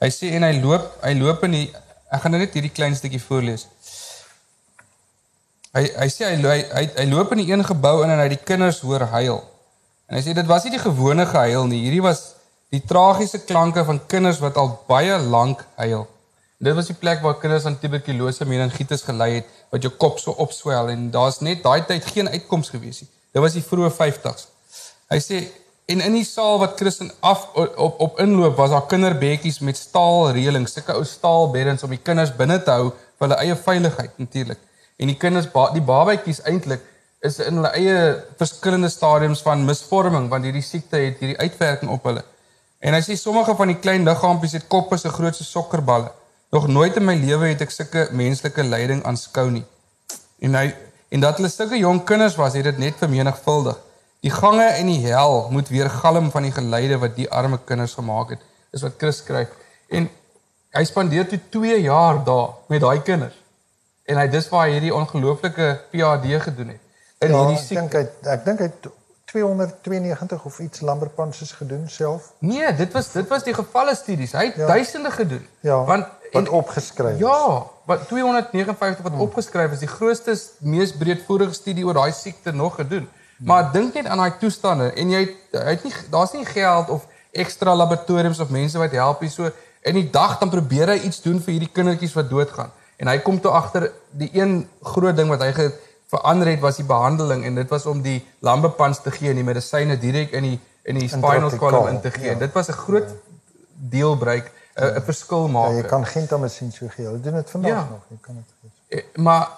Hy 0.00 0.08
sê 0.12 0.32
en 0.36 0.46
hy 0.48 0.54
loop 0.60 0.86
hy 1.04 1.14
loop 1.18 1.44
in 1.48 1.58
die 1.58 1.66
ek 2.10 2.22
gaan 2.22 2.34
nou 2.34 2.40
net 2.42 2.56
hierdie 2.56 2.72
klein 2.74 2.96
stukkie 2.96 3.22
voorlees. 3.22 3.66
Hy 5.76 5.84
hy 5.84 6.08
sê 6.10 6.26
hy 6.30 6.40
hy 6.40 6.58
hy, 6.72 6.84
hy 6.96 7.06
loop 7.12 7.32
in 7.36 7.44
die 7.44 7.52
een 7.52 7.64
gebou 7.64 8.00
in 8.04 8.10
en 8.10 8.22
hy 8.22 8.30
die 8.32 8.42
kinders 8.42 8.80
hoor 8.86 9.04
huil. 9.12 9.42
En 10.08 10.18
hy 10.18 10.24
sê 10.24 10.34
dit 10.34 10.48
was 10.48 10.64
nie 10.66 10.74
die 10.74 10.82
gewone 10.82 11.26
gehuil 11.28 11.68
nie. 11.70 11.84
Hierdie 11.84 12.02
was 12.02 12.24
die 12.70 12.82
tragiese 12.86 13.42
klanke 13.44 13.84
van 13.84 14.00
kinders 14.06 14.38
wat 14.42 14.58
al 14.60 14.72
baie 14.88 15.16
lank 15.18 15.64
huil. 15.76 16.06
Dit 16.60 16.76
was 16.76 16.90
die 16.90 16.98
plek 16.98 17.22
waar 17.24 17.38
kinders 17.40 17.64
aan 17.66 17.78
tuberkulose 17.80 18.44
meningitis 18.46 19.02
gelei 19.06 19.30
het 19.38 19.48
wat 19.72 19.82
jou 19.82 19.92
kop 20.02 20.18
so 20.20 20.34
opswel 20.44 20.92
en 20.92 21.08
daar's 21.10 21.40
net 21.40 21.64
daai 21.64 21.82
tyd 21.88 22.04
geen 22.12 22.28
uitkoms 22.28 22.70
gewees 22.70 23.00
nie. 23.02 23.10
Dit 23.32 23.42
was 23.42 23.56
die 23.56 23.64
vroeë 23.64 23.90
50s. 23.96 24.46
Hy 25.10 25.18
sê 25.24 25.40
en 25.90 26.02
in 26.06 26.14
die 26.14 26.26
saal 26.26 26.60
wat 26.62 26.76
Christen 26.78 27.10
af 27.26 27.48
op 27.56 27.98
op 28.06 28.20
inloop 28.22 28.58
was 28.60 28.70
daar 28.70 28.86
kinderbedjies 28.86 29.58
met 29.66 29.78
staalreëlings, 29.80 30.76
sulke 30.76 30.94
ou 30.94 31.04
staalbeddens 31.04 31.82
om 31.82 31.90
die 31.90 32.02
kinders 32.02 32.34
binne 32.36 32.60
te 32.62 32.76
hou 32.76 32.92
vir 32.92 33.26
hulle 33.26 33.40
eie 33.42 33.56
veiligheid 33.56 34.18
natuurlik 34.22 34.60
en 35.00 35.10
die 35.10 35.18
kinders 35.18 35.48
die 35.74 35.82
babatjies 35.82 36.42
eintlik 36.46 36.84
is 37.24 37.38
in 37.44 37.58
hulle 37.58 37.72
eie 37.76 37.96
verskillende 38.38 38.88
stadiums 38.92 39.42
van 39.44 39.64
misvorming 39.66 40.28
want 40.32 40.46
hierdie 40.46 40.64
siekte 40.64 41.00
het 41.00 41.18
hierdie 41.20 41.40
uitwerking 41.40 41.90
op 41.92 42.06
hulle. 42.08 42.22
En 42.80 42.96
hy 42.96 43.00
sê 43.04 43.16
sommige 43.20 43.54
van 43.56 43.68
die 43.68 43.78
klein 43.78 44.06
liggaampies 44.08 44.56
het 44.56 44.68
koppe 44.72 44.96
so 44.96 45.12
groot 45.12 45.36
so 45.36 45.44
sokkerballe. 45.44 46.12
Nog 46.50 46.66
nooit 46.68 46.96
in 46.96 47.04
my 47.04 47.14
lewe 47.14 47.50
het 47.52 47.60
ek 47.66 47.74
sulke 47.74 48.06
menslike 48.16 48.64
lyding 48.64 49.02
aanskou 49.06 49.50
nie. 49.52 49.66
En 50.40 50.56
hy 50.56 50.70
en 51.10 51.24
dat 51.24 51.40
hulle 51.40 51.50
sulke 51.50 51.78
jong 51.78 52.04
kinders 52.06 52.36
was, 52.38 52.54
het 52.54 52.64
dit 52.64 52.78
net 52.78 52.96
vermenigvuldig. 52.98 53.76
Die 54.24 54.30
gange 54.30 54.64
en 54.78 54.86
die 54.86 55.00
hel 55.04 55.48
moet 55.50 55.68
weer 55.68 55.90
galm 55.90 56.30
van 56.30 56.46
die 56.46 56.54
geleide 56.54 57.00
wat 57.02 57.16
die 57.16 57.28
arme 57.28 57.58
kinders 57.66 57.96
gemaak 57.98 58.36
het. 58.36 58.42
Dis 58.70 58.84
wat 58.86 58.96
Chris 58.98 59.20
skryf. 59.24 59.52
En 59.90 60.08
hy 60.76 60.84
spandeer 60.86 61.28
toe 61.28 61.40
2 61.50 61.80
jaar 61.82 62.24
daar 62.24 62.54
met 62.70 62.80
daai 62.80 63.02
kinders 63.02 63.36
en 64.10 64.18
hy 64.18 64.26
dis 64.30 64.48
waar 64.50 64.66
hy 64.66 64.76
hierdie 64.76 64.94
ongelooflike 64.94 65.66
PhD 65.92 66.40
gedoen 66.46 66.72
het. 66.74 66.80
In 67.20 67.34
ja, 67.34 67.42
hierdie 67.44 67.60
siek... 67.62 67.78
ek 67.78 67.92
dink 67.92 67.94
hy 67.94 68.32
ek 68.34 68.46
dink 68.48 68.64
hy 68.64 68.70
292 69.30 70.44
of 70.44 70.58
iets 70.58 70.80
lamberpanses 70.80 71.52
gedoen 71.52 71.88
self. 71.88 72.32
Nee, 72.38 72.74
dit 72.74 72.92
was 72.92 73.12
dit 73.12 73.28
was 73.28 73.44
die 73.46 73.54
gevalle 73.54 73.94
studies. 73.94 74.32
Hy 74.32 74.44
het 74.44 74.58
ja. 74.58 74.66
duisende 74.66 75.10
gedoen. 75.10 75.46
Ja, 75.60 75.84
want 75.84 76.06
wat 76.32 76.42
en, 76.42 76.50
opgeskryf 76.50 77.14
is. 77.14 77.18
Ja, 77.18 77.66
wat 77.86 78.08
259 78.08 79.02
wat 79.02 79.12
hmm. 79.12 79.20
opgeskryf 79.20 79.72
is, 79.72 79.78
die 79.78 79.88
grootste 79.90 80.34
mees 80.58 80.92
breedvoerige 80.96 81.54
studie 81.54 81.86
oor 81.86 81.94
daai 81.94 82.12
siekte 82.12 82.52
nog 82.52 82.74
gedoen. 82.74 83.06
Hmm. 83.36 83.46
Maar 83.46 83.72
dink 83.72 83.94
net 83.94 84.06
aan 84.06 84.18
daai 84.18 84.38
toestande 84.38 84.90
en 84.92 85.14
jy 85.14 85.22
hy 85.54 85.76
het 85.76 85.86
nie 85.86 85.94
daar's 86.10 86.34
nie 86.34 86.46
geld 86.46 86.90
of 86.90 87.06
ekstra 87.30 87.74
laboratoriums 87.76 88.40
of 88.42 88.50
mense 88.50 88.78
wat 88.78 88.98
help 88.98 89.22
hier 89.22 89.30
so 89.30 89.50
in 89.86 89.94
die 89.94 90.10
dag 90.10 90.38
dan 90.38 90.50
probeer 90.50 90.90
hy 90.96 90.98
iets 91.06 91.22
doen 91.22 91.38
vir 91.40 91.54
hierdie 91.56 91.70
kindertjies 91.72 92.18
wat 92.18 92.30
doodgaan. 92.30 92.74
En 93.00 93.08
hy 93.08 93.16
kom 93.24 93.38
toe 93.40 93.52
agter 93.56 93.92
die 94.10 94.28
een 94.34 94.66
groot 94.82 95.16
ding 95.16 95.30
wat 95.30 95.46
hy 95.46 95.70
verander 96.10 96.48
het 96.50 96.60
was 96.60 96.76
die 96.80 96.86
behandeling 96.86 97.44
en 97.44 97.54
dit 97.54 97.68
was 97.68 97.86
om 97.86 98.02
die 98.02 98.18
lambepans 98.38 99.02
te 99.02 99.10
gee 99.14 99.30
en 99.30 99.38
die 99.38 99.46
medisyne 99.46 99.98
direk 99.98 100.34
in 100.36 100.48
die 100.48 100.58
in 100.90 100.98
die 100.98 101.08
spinal 101.08 101.56
column 101.60 101.88
in 101.88 102.00
te 102.00 102.10
gee. 102.10 102.32
Ja. 102.32 102.38
Dit 102.38 102.52
was 102.52 102.68
'n 102.68 102.72
groot 102.72 103.08
deelbreek, 103.94 104.50
'n 104.74 104.84
ja. 104.84 105.02
verskil 105.02 105.48
maak. 105.48 105.70
Ja, 105.70 105.76
jy 105.76 105.82
kan 105.82 106.06
geen 106.06 106.26
tamesien 106.26 106.72
so 106.72 106.88
gee. 106.88 107.04
Hulle 107.04 107.20
doen 107.20 107.34
dit 107.34 107.50
vandag 107.50 107.70
ja. 107.70 107.86
nog. 107.90 108.02
Jy 108.08 108.16
kan 108.20 108.34
dit. 108.34 108.70
Eh, 108.88 109.22
maar 109.22 109.48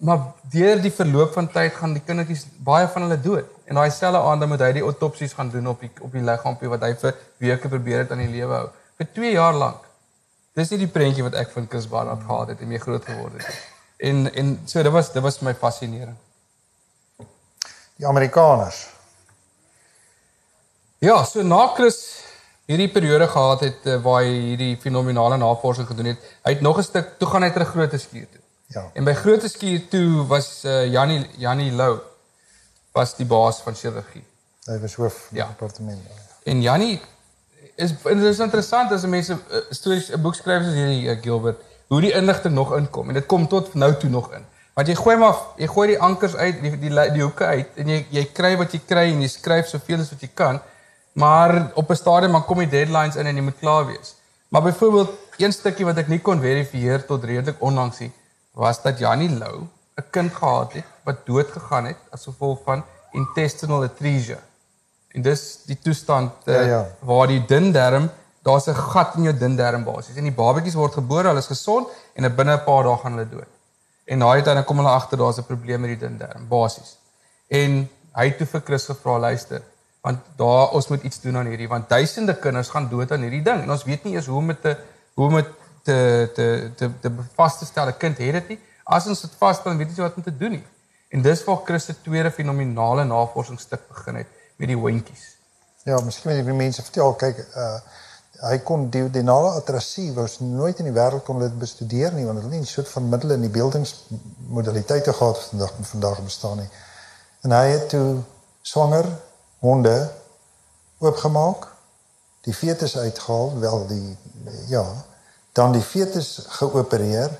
maar 0.00 0.20
deur 0.50 0.80
die 0.80 0.92
verloop 0.92 1.32
van 1.32 1.50
tyd 1.52 1.72
gaan 1.72 1.92
die 1.92 2.02
kindertjies 2.04 2.46
baie 2.56 2.88
van 2.88 3.02
hulle 3.02 3.20
dood. 3.20 3.44
En 3.64 3.74
daai 3.74 3.90
selfe 3.90 4.18
aand 4.18 4.46
moet 4.46 4.60
hy 4.60 4.72
die 4.72 4.82
autopsies 4.82 5.32
gaan 5.32 5.50
doen 5.50 5.66
op 5.66 5.80
die 5.80 5.90
op 6.00 6.12
die 6.12 6.22
liggaampie 6.22 6.68
wat 6.68 6.80
hy 6.80 6.94
vir 7.02 7.14
weke 7.36 7.68
probeer 7.68 7.98
het 7.98 8.10
aan 8.10 8.24
die 8.24 8.32
lewe 8.32 8.54
hou 8.54 8.68
vir 8.96 9.12
2 9.12 9.32
jaar 9.32 9.52
lank. 9.52 9.84
Dis 10.54 10.70
nie 10.70 10.78
die 10.78 10.92
prentjie 10.96 11.22
wat 11.26 11.34
ek 11.34 11.50
van 11.50 11.66
Chris 11.68 11.88
Barnard 11.88 12.22
gehad 12.26 12.48
het 12.48 12.60
en 12.60 12.68
mee 12.68 12.78
groot 12.78 13.04
geword 13.04 13.32
het. 13.32 13.73
En 13.96 14.34
en 14.34 14.60
so 14.64 14.82
dit 14.82 14.92
was 14.92 15.12
dit 15.12 15.22
was 15.22 15.38
my 15.38 15.54
fascinering. 15.54 16.16
Die 17.96 18.06
Amerikaners. 18.06 18.86
Ja, 20.98 21.24
so 21.24 21.42
na 21.42 21.66
Chris 21.74 22.22
hierdie 22.66 22.88
periode 22.88 23.28
gehad 23.28 23.60
het 23.60 23.84
uh, 23.86 23.98
waar 24.02 24.22
hy 24.24 24.30
hierdie 24.50 24.76
fenominale 24.80 25.36
navorsing 25.36 25.86
gedoen 25.86 26.04
het. 26.14 26.18
Hy 26.42 26.54
het 26.56 26.60
nog 26.64 26.78
'n 26.78 26.82
stuk 26.82 27.18
toe 27.18 27.28
gaan 27.28 27.42
hy 27.42 27.50
terug 27.50 27.68
Grote 27.68 27.98
Skuur 27.98 28.26
toe. 28.30 28.40
Ja. 28.66 28.90
En 28.94 29.04
by 29.04 29.12
Grote 29.14 29.48
Skuur 29.48 29.88
toe 29.88 30.26
was 30.26 30.64
uh, 30.64 30.86
Jannie 30.92 31.26
Jannie 31.36 31.72
Lou 31.72 31.98
was 32.92 33.16
die 33.16 33.26
baas 33.26 33.60
van 33.60 33.74
chirurgie. 33.74 34.24
Hy 34.64 34.78
was 34.80 34.94
hoof 34.94 35.14
van 35.28 35.36
Ja. 35.36 35.46
departement. 35.46 36.00
En 36.44 36.62
Jannie 36.62 37.00
is 37.74 37.92
dit 38.02 38.22
is 38.22 38.38
interessant 38.38 38.92
as 38.92 39.04
mense 39.06 39.32
uh, 39.32 39.60
stories 39.70 40.08
'n 40.10 40.20
boek 40.20 40.34
skryf 40.34 40.62
soos 40.64 40.74
hierdie 40.74 41.08
uh, 41.10 41.22
Gilbert, 41.22 41.60
hoe 41.88 42.00
die 42.00 42.12
inligting 42.12 42.54
nog 42.54 42.76
inkom 42.76 43.08
en 43.08 43.14
dit 43.14 43.26
kom 43.26 43.48
tot 43.48 43.74
nou 43.74 43.94
toe 43.96 44.10
nog 44.10 44.32
in. 44.32 44.44
Want 44.74 44.88
jy 44.90 44.94
gooi 44.98 45.16
maar 45.16 45.34
jy 45.56 45.66
gooi 45.70 45.88
die 45.88 46.00
ankers 46.02 46.36
uit, 46.36 46.62
die 46.62 46.78
die, 46.78 46.90
die, 46.90 47.22
hoeke 47.22 47.44
uit 47.44 47.76
en 47.76 47.88
jy 47.88 48.06
jy 48.10 48.24
kry 48.34 48.56
wat 48.56 48.72
jy 48.72 48.80
kry 48.86 49.04
en 49.12 49.20
jy 49.22 49.28
skryf 49.28 49.68
soveel 49.70 50.00
as 50.00 50.10
wat 50.10 50.20
jy 50.20 50.30
kan. 50.34 50.60
Maar 51.14 51.70
op 51.74 51.90
'n 51.90 51.96
stadium 51.96 52.32
dan 52.32 52.44
kom 52.44 52.58
die 52.58 52.68
deadlines 52.68 53.16
in 53.16 53.26
en 53.26 53.36
jy 53.36 53.42
moet 53.42 53.58
klaar 53.60 53.86
wees. 53.86 54.14
Maar 54.48 54.62
byvoorbeeld 54.62 55.10
een 55.36 55.52
stukkie 55.52 55.84
wat 55.84 55.98
ek 55.98 56.08
nie 56.08 56.18
kon 56.18 56.40
verifieer 56.40 57.06
tot 57.06 57.24
redelik 57.24 57.62
onlangs 57.62 57.98
nie, 57.98 58.12
was 58.52 58.82
dat 58.82 58.98
Jannie 58.98 59.30
Lou 59.30 59.66
'n 59.96 60.04
kind 60.10 60.34
gehad 60.34 60.72
het 60.72 60.84
wat 61.04 61.26
dood 61.26 61.48
gegaan 61.50 61.84
het 61.86 61.96
as 62.10 62.24
gevolg 62.24 62.58
van 62.64 62.84
intestinal 63.12 63.82
atresia. 63.82 64.38
En 65.08 65.22
dis 65.22 65.42
die 65.66 65.78
toestand 65.78 66.32
uh, 66.44 66.54
Ja, 66.54 66.62
ja. 66.62 66.86
waar 66.98 67.26
die 67.26 67.44
dun 67.46 67.72
darm, 67.72 68.10
daar's 68.44 68.68
'n 68.68 68.74
gat 68.74 69.16
in 69.16 69.22
jou 69.28 69.36
dun 69.42 69.56
darm 69.56 69.84
basies 69.84 70.16
en 70.16 70.28
die 70.28 70.38
babatjies 70.42 70.74
word 70.74 70.94
gebore, 71.00 71.28
hulle 71.28 71.44
is 71.44 71.52
gesond 71.54 71.88
en 72.14 72.36
binne 72.36 72.54
'n 72.56 72.64
paar 72.64 72.84
dae 72.84 72.96
gaan 73.02 73.12
hulle 73.16 73.28
dood. 73.28 73.50
En 74.04 74.18
daai 74.18 74.42
tyd 74.42 74.54
dan 74.54 74.64
kom 74.64 74.76
hulle 74.76 74.90
agter 75.00 75.18
daar's 75.18 75.38
'n 75.38 75.46
probleem 75.52 75.80
met 75.80 75.90
die 75.90 76.02
dun 76.06 76.18
darm 76.18 76.48
basies. 76.48 76.96
En 77.48 77.88
hy 78.18 78.24
het 78.28 78.38
toe 78.38 78.46
vir 78.46 78.62
Chris 78.64 78.84
gevra 78.84 79.18
luister, 79.18 79.62
want 80.02 80.18
daar 80.36 80.70
ons 80.70 80.88
moet 80.88 81.02
iets 81.02 81.20
doen 81.20 81.36
aan 81.36 81.46
hierdie 81.46 81.68
want 81.68 81.88
duisende 81.88 82.34
kinders 82.38 82.68
gaan 82.68 82.88
dood 82.88 83.12
aan 83.12 83.20
hierdie 83.20 83.42
ding 83.42 83.62
en 83.62 83.70
ons 83.70 83.84
weet 83.84 84.04
nie 84.04 84.14
eers 84.14 84.26
hoe 84.26 84.36
om 84.36 84.46
dit 84.46 84.62
te 84.62 84.76
hoe 85.14 85.26
om 85.26 85.34
dit 85.34 85.48
te 85.82 86.30
te 86.34 86.70
te 86.76 86.90
te 87.00 87.10
vas 87.34 87.58
te 87.58 87.64
stel 87.64 87.86
'n 87.86 87.96
kind 87.96 88.18
het 88.18 88.32
dit 88.32 88.48
nie. 88.48 88.60
As 88.84 89.06
ons 89.06 89.20
dit 89.20 89.34
vasstel, 89.38 89.70
dan 89.70 89.78
weet 89.78 89.88
ons 89.88 89.98
wat 89.98 90.16
om 90.16 90.22
te 90.22 90.36
doen 90.36 90.50
nie. 90.50 90.64
En 91.08 91.22
dis 91.22 91.44
waar 91.44 91.60
Chris 91.64 91.84
se 91.84 91.94
tweede 92.02 92.30
fenominale 92.30 93.04
navorsingsstuk 93.04 93.88
begin 93.88 94.14
het 94.14 94.26
met 94.56 94.68
die 94.68 94.76
hondjies. 94.76 95.36
Ja, 95.84 96.00
miskien 96.00 96.30
moet 96.30 96.38
jy 96.40 96.44
vir 96.44 96.54
mense 96.54 96.82
vertel, 96.82 97.14
kyk, 97.14 97.38
uh 97.56 97.78
hy 98.44 98.58
kon 98.62 98.90
duodenale 98.90 99.54
atrasie 99.58 100.12
was 100.12 100.38
nooit 100.40 100.78
in 100.78 100.88
die 100.90 100.94
wêreld 100.96 101.24
kon 101.24 101.40
dit 101.40 101.58
bestudeer 101.58 102.12
nie 102.12 102.26
want 102.28 102.40
hulle 102.40 102.50
het 102.50 102.60
nie 102.60 102.66
'n 102.66 102.74
soort 102.76 102.88
van 102.88 103.08
middele 103.08 103.34
in 103.34 103.46
die 103.46 103.54
beeldingsmodaliteite 103.56 105.12
gehad 105.12 105.36
wat 105.36 105.48
vandag 105.50 105.72
vandag 105.80 106.22
bestaan 106.24 106.58
nie. 106.58 106.70
En 107.42 107.50
hy 107.50 107.66
het 107.68 107.88
toe 107.88 108.20
swanger 108.62 109.06
honde 109.58 110.10
oopgemaak, 110.98 111.68
die 112.40 112.54
fetus 112.54 112.98
uitgehaal, 112.98 113.58
wel 113.58 113.86
die 113.86 114.16
ja, 114.68 114.84
dan 115.52 115.72
die 115.72 115.82
fetus 115.82 116.46
geopereer, 116.48 117.30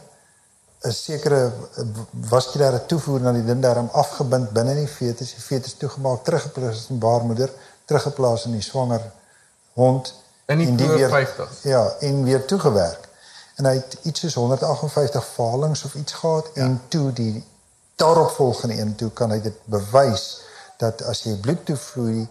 'n 0.85 0.93
sekere 0.93 1.53
vaskulêre 2.21 2.87
toevoer 2.87 3.21
na 3.21 3.33
die 3.33 3.45
dindarm 3.45 3.89
afgebind 3.93 4.51
binne 4.53 4.75
die 4.75 4.89
fetus, 4.89 5.35
die 5.35 5.43
fetus 5.43 5.75
toegemaak, 5.75 6.25
teruggeplaas 6.25 6.89
in 6.89 6.99
baarmoeder, 6.99 7.51
teruggeplaas 7.85 8.45
in 8.45 8.53
die 8.53 8.63
swanger 8.63 9.13
hond 9.73 10.24
In 10.47 10.59
die 10.59 10.69
en 10.69 10.79
vroeë 10.79 11.09
50s. 11.11 11.63
Ja, 11.63 11.83
en 12.01 12.23
weer 12.25 12.45
toegewerk. 12.45 13.09
En 13.55 13.65
hy 13.65 13.75
het 13.75 13.97
iets 14.03 14.21
soos 14.21 14.35
158 14.35 15.27
valings 15.35 15.85
of 15.85 15.95
iets 15.95 16.13
gehad 16.13 16.51
ja. 16.55 16.63
en 16.63 16.81
toe 16.89 17.13
die 17.13 17.45
daaropvolgende 17.97 18.81
een 18.81 18.95
toe 18.95 19.11
kan 19.11 19.31
hy 19.31 19.41
dit 19.41 19.59
bewys 19.65 20.43
dat 20.77 21.03
as 21.03 21.23
jy 21.23 21.37
bloed 21.41 21.65
toevloei 21.65 22.27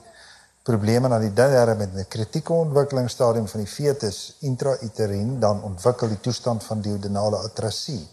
probleme 0.64 1.10
aan 1.10 1.24
die 1.24 1.34
dindarm 1.34 1.78
met 1.78 1.96
'n 1.96 2.08
kritieke 2.08 2.54
ontwikkelingsstadium 2.54 3.48
van 3.48 3.60
die 3.60 3.70
fetus 3.70 4.36
intrauterien 4.40 5.40
dan 5.40 5.64
ontwikkel 5.64 6.08
die 6.08 6.20
toestand 6.20 6.64
van 6.64 6.82
duodenale 6.82 7.38
atrasie 7.38 8.08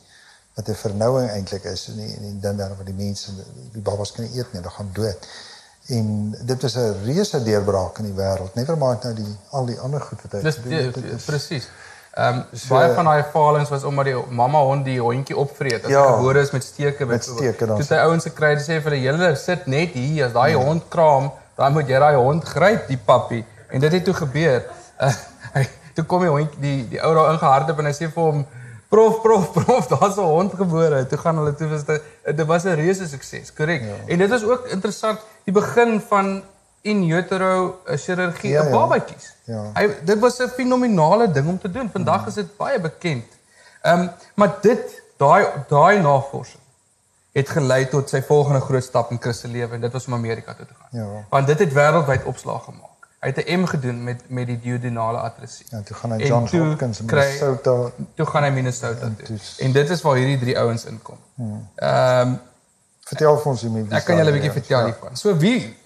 wat 0.54 0.68
'n 0.68 0.74
vernouing 0.74 1.30
eintlik 1.30 1.64
is 1.64 1.88
in 1.88 1.96
die, 1.96 2.14
in 2.16 2.22
die 2.22 2.40
dindarm 2.40 2.76
van 2.76 2.84
die 2.84 2.94
mense 2.94 3.32
die 3.72 3.82
babas 3.82 4.12
kan 4.12 4.24
eet 4.24 4.52
nie, 4.52 4.60
hulle 4.60 4.70
gaan 4.70 4.90
dood. 4.92 5.26
En 5.86 6.36
dit 6.44 6.62
was 6.62 6.74
'n 6.76 6.94
reuse 7.04 7.42
deurbraak 7.42 7.98
in 7.98 8.04
die 8.04 8.14
wêreld. 8.14 8.54
Never 8.54 8.76
mind 8.76 9.02
nou 9.02 9.14
die 9.14 9.36
al 9.50 9.64
die 9.66 9.78
ander 9.78 10.00
goed 10.00 10.22
wat 10.22 10.32
hy 10.32 10.40
Dis 10.42 10.54
gedoen. 10.54 10.92
Dit 10.92 11.04
is- 11.04 11.24
presies. 11.24 11.68
Ehm 12.10 12.34
um, 12.36 12.44
baie 12.68 12.94
van 12.94 13.04
daai 13.04 13.24
falings 13.32 13.68
was 13.68 13.82
omdat 13.84 14.04
die 14.04 14.14
mamma 14.28 14.58
hond 14.58 14.84
die 14.84 15.00
hondjie 15.00 15.36
opvreet 15.36 15.84
as 15.84 15.90
Ja. 15.90 16.12
gebore 16.12 16.40
is 16.40 16.50
met 16.50 16.64
steke 16.64 17.06
Met 17.06 17.24
steke 17.24 17.66
dan. 17.66 17.78
Toe 17.80 17.96
hy 17.96 18.02
ouens 18.02 18.24
gekry 18.24 18.48
het 18.54 18.62
sê 18.62 18.82
vir 18.82 18.90
die 18.90 19.08
hele 19.08 19.34
sit 19.36 19.66
net 19.66 19.88
hier 19.94 20.26
as 20.26 20.32
daai 20.32 20.54
hond 20.54 20.82
kraam, 20.88 21.32
dan 21.56 21.72
moet 21.72 21.88
jy 21.88 21.98
daai 21.98 22.16
hond 22.16 22.44
gryp 22.44 22.88
die 22.88 22.98
pappie. 23.04 23.44
En 23.68 23.80
dit 23.80 23.92
het 23.92 24.04
toe 24.04 24.14
gebeur. 24.14 24.64
Uh, 25.00 25.12
hy 25.54 25.68
toe 25.94 26.04
kom 26.04 26.20
die 26.20 26.28
hond 26.28 26.50
die 26.60 26.88
die 26.88 27.02
ou 27.02 27.14
daar 27.14 27.32
ingehardloop 27.32 27.78
en 27.78 27.84
hy 27.84 27.92
sê 27.92 28.10
vir 28.12 28.22
hom 28.22 28.46
Prof, 28.90 29.20
prof, 29.22 29.52
prof, 29.52 29.86
daar's 29.86 30.16
'n 30.16 30.20
hond 30.20 30.52
gebore. 30.54 31.06
Toe 31.06 31.18
gaan 31.18 31.36
hulle 31.36 31.54
toe 31.54 31.68
was 31.68 31.84
dit 31.84 32.02
dit 32.36 32.46
was 32.46 32.64
'n 32.64 32.74
reuse 32.74 33.06
sukses, 33.08 33.52
korrek. 33.52 33.82
Ja. 33.82 33.94
En 34.06 34.18
dit 34.18 34.28
was 34.30 34.42
ook 34.42 34.66
interessant, 34.66 35.18
die 35.50 35.56
begin 35.60 36.00
van 36.08 36.42
in 36.82 37.02
utero 37.10 37.80
eh, 37.86 37.96
chirurgie 37.98 38.50
Ja, 38.50 38.60
op 38.62 38.66
ja. 38.68 38.72
babatjies. 38.76 39.34
Ja. 39.44 39.62
Hy 39.74 39.88
dit 40.04 40.18
was 40.18 40.38
'n 40.38 40.48
fenominale 40.48 41.30
ding 41.30 41.48
om 41.48 41.58
te 41.58 41.70
doen. 41.70 41.90
Vandag 41.92 42.26
is 42.26 42.34
dit 42.34 42.56
baie 42.56 42.80
bekend. 42.80 43.24
Ehm 43.82 44.00
um, 44.00 44.10
maar 44.34 44.52
dit 44.62 45.02
daai 45.16 45.46
daai 45.68 46.00
navorsing 46.00 46.62
het 47.32 47.48
gelei 47.48 47.88
tot 47.88 48.08
sy 48.08 48.22
volgende 48.22 48.60
groot 48.60 48.82
stap 48.84 49.10
in 49.10 49.18
Chris 49.20 49.38
se 49.40 49.48
lewe 49.48 49.74
en 49.74 49.80
dit 49.80 49.92
was 49.92 50.06
om 50.06 50.14
Amerika 50.14 50.54
toe 50.54 50.66
te 50.66 50.74
gaan. 50.78 51.00
Ja. 51.00 51.24
Want 51.30 51.46
dit 51.46 51.58
het 51.58 51.72
wêreldwyd 51.72 52.24
opslag 52.24 52.64
gemaak. 52.64 52.88
Hy 53.20 53.28
het 53.28 53.46
'n 53.46 53.60
M 53.60 53.64
gedoen 53.66 54.04
met 54.04 54.22
met 54.28 54.46
die 54.46 54.60
duodenale 54.60 55.18
atrasie. 55.18 55.66
Ja, 55.68 55.80
toe 55.82 55.96
gaan 55.96 56.12
hy 56.12 56.20
En 56.20 56.26
John 56.26 56.46
toe 56.46 56.60
Hopkins 56.60 57.00
in 57.00 57.06
Minnesota. 57.06 57.90
Toe 58.14 58.26
gaan 58.26 58.42
hy 58.42 58.50
Minnesota 58.50 59.10
toe. 59.16 59.26
toes- 59.26 59.58
En 59.58 59.72
dit 59.72 59.90
is 59.90 60.02
waar 60.02 60.16
hierdie 60.16 60.38
drie 60.38 60.58
ouens 60.58 60.84
inkom. 60.84 61.16
Ehm 61.74 62.28
um, 62.28 62.40
Vertel 63.10 63.38
vir 63.42 63.50
ons 63.52 63.62
hoe 63.66 63.70
met 63.74 63.92
Ek 63.98 64.04
kan 64.06 64.20
julle 64.20 64.30
'n 64.30 64.38
bietjie 64.38 64.52
vertel 64.54 64.84
hiervan. 64.90 65.16
So 65.16 65.34
wie 65.36 65.76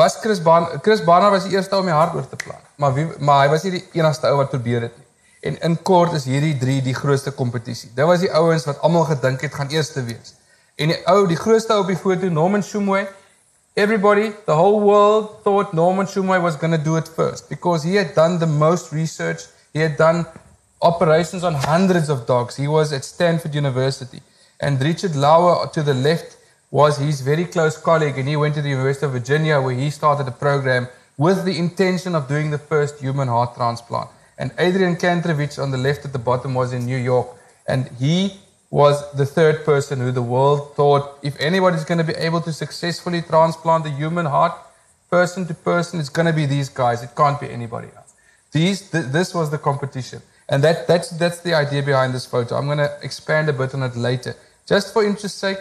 was 0.00 0.16
Chris 0.20 0.42
Baan 0.42 0.66
Chris 0.82 1.04
Baan 1.04 1.30
was 1.30 1.44
die 1.44 1.56
eerste 1.56 1.76
om 1.76 1.88
die 1.88 1.94
hart 1.94 2.14
oor 2.14 2.28
te 2.28 2.36
plan. 2.36 2.60
Maar 2.76 2.94
wie 2.94 3.06
maar 3.18 3.44
hy 3.44 3.48
was 3.52 3.64
nie 3.64 3.72
die 3.78 3.84
enigste 4.00 4.28
ou 4.28 4.36
wat 4.36 4.50
probeer 4.50 4.80
dit 4.80 4.96
nie. 4.96 5.04
En 5.44 5.60
in 5.60 5.82
kort 5.82 6.12
is 6.12 6.24
hierdie 6.24 6.56
drie 6.58 6.82
die 6.82 6.94
grootste 6.94 7.30
kompetisie. 7.30 7.90
Dit 7.94 8.06
was 8.08 8.20
die 8.20 8.32
ouens 8.32 8.64
wat 8.64 8.80
almal 8.80 9.04
gedink 9.04 9.40
het 9.40 9.54
gaan 9.54 9.68
eerste 9.68 10.04
wees. 10.04 10.34
En 10.76 10.88
die 10.88 11.00
ou, 11.06 11.26
die 11.28 11.36
grootste 11.36 11.72
ou 11.72 11.82
op 11.82 11.90
die 11.92 11.96
foto, 11.96 12.28
Norman 12.28 12.62
Shumway, 12.62 13.06
everybody, 13.74 14.32
the 14.46 14.56
whole 14.56 14.80
world 14.80 15.42
thought 15.44 15.72
Norman 15.72 16.08
Shumway 16.08 16.40
was 16.40 16.56
going 16.56 16.72
to 16.72 16.82
do 16.82 16.96
it 16.96 17.08
first 17.08 17.48
because 17.48 17.88
he 17.88 17.96
had 17.96 18.14
done 18.14 18.38
the 18.38 18.46
most 18.46 18.92
research. 18.92 19.44
He 19.72 19.80
had 19.80 19.96
done 19.96 20.24
operations 20.80 21.44
on 21.44 21.54
hundreds 21.54 22.08
of 22.08 22.26
dogs. 22.26 22.56
He 22.56 22.68
was 22.68 22.92
at 22.92 23.04
Stanford 23.04 23.54
University. 23.54 24.22
And 24.64 24.80
Richard 24.80 25.14
Lauer 25.14 25.68
to 25.74 25.82
the 25.82 25.92
left 25.92 26.38
was 26.70 26.96
his 26.96 27.20
very 27.20 27.44
close 27.44 27.76
colleague, 27.76 28.16
and 28.16 28.26
he 28.26 28.34
went 28.34 28.54
to 28.54 28.62
the 28.62 28.70
University 28.70 29.04
of 29.04 29.12
Virginia 29.12 29.60
where 29.60 29.74
he 29.74 29.90
started 29.90 30.26
a 30.26 30.36
program 30.46 30.88
with 31.18 31.44
the 31.44 31.58
intention 31.58 32.14
of 32.14 32.28
doing 32.28 32.50
the 32.50 32.62
first 32.72 32.98
human 32.98 33.28
heart 33.28 33.54
transplant. 33.54 34.08
And 34.38 34.52
Adrian 34.58 34.96
Kantrovich 34.96 35.62
on 35.62 35.70
the 35.70 35.76
left 35.76 36.06
at 36.06 36.14
the 36.14 36.24
bottom 36.30 36.54
was 36.54 36.72
in 36.72 36.86
New 36.86 36.96
York, 36.96 37.28
and 37.68 37.90
he 38.00 38.40
was 38.70 38.96
the 39.12 39.26
third 39.26 39.66
person 39.66 40.00
who 40.00 40.10
the 40.10 40.28
world 40.34 40.74
thought 40.74 41.18
if 41.22 41.38
anybody's 41.38 41.84
going 41.84 42.02
to 42.04 42.12
be 42.12 42.18
able 42.28 42.40
to 42.40 42.52
successfully 42.52 43.20
transplant 43.20 43.84
the 43.84 43.90
human 43.90 44.24
heart 44.24 44.54
person 45.10 45.46
to 45.46 45.54
person, 45.54 46.00
it's 46.00 46.08
going 46.08 46.26
to 46.26 46.32
be 46.32 46.46
these 46.46 46.70
guys. 46.70 47.02
It 47.02 47.10
can't 47.14 47.38
be 47.38 47.50
anybody 47.50 47.88
else. 47.94 48.14
These, 48.50 48.90
th- 48.90 49.12
this 49.16 49.34
was 49.34 49.50
the 49.50 49.58
competition. 49.58 50.22
And 50.48 50.64
that, 50.64 50.86
that's, 50.86 51.10
that's 51.10 51.40
the 51.40 51.54
idea 51.54 51.82
behind 51.82 52.14
this 52.14 52.26
photo. 52.26 52.56
I'm 52.56 52.66
going 52.66 52.78
to 52.78 52.98
expand 53.02 53.48
a 53.48 53.52
bit 53.52 53.74
on 53.74 53.82
it 53.82 53.94
later. 53.96 54.34
Just 54.66 54.92
for 54.92 55.04
interest's 55.04 55.38
sake, 55.38 55.58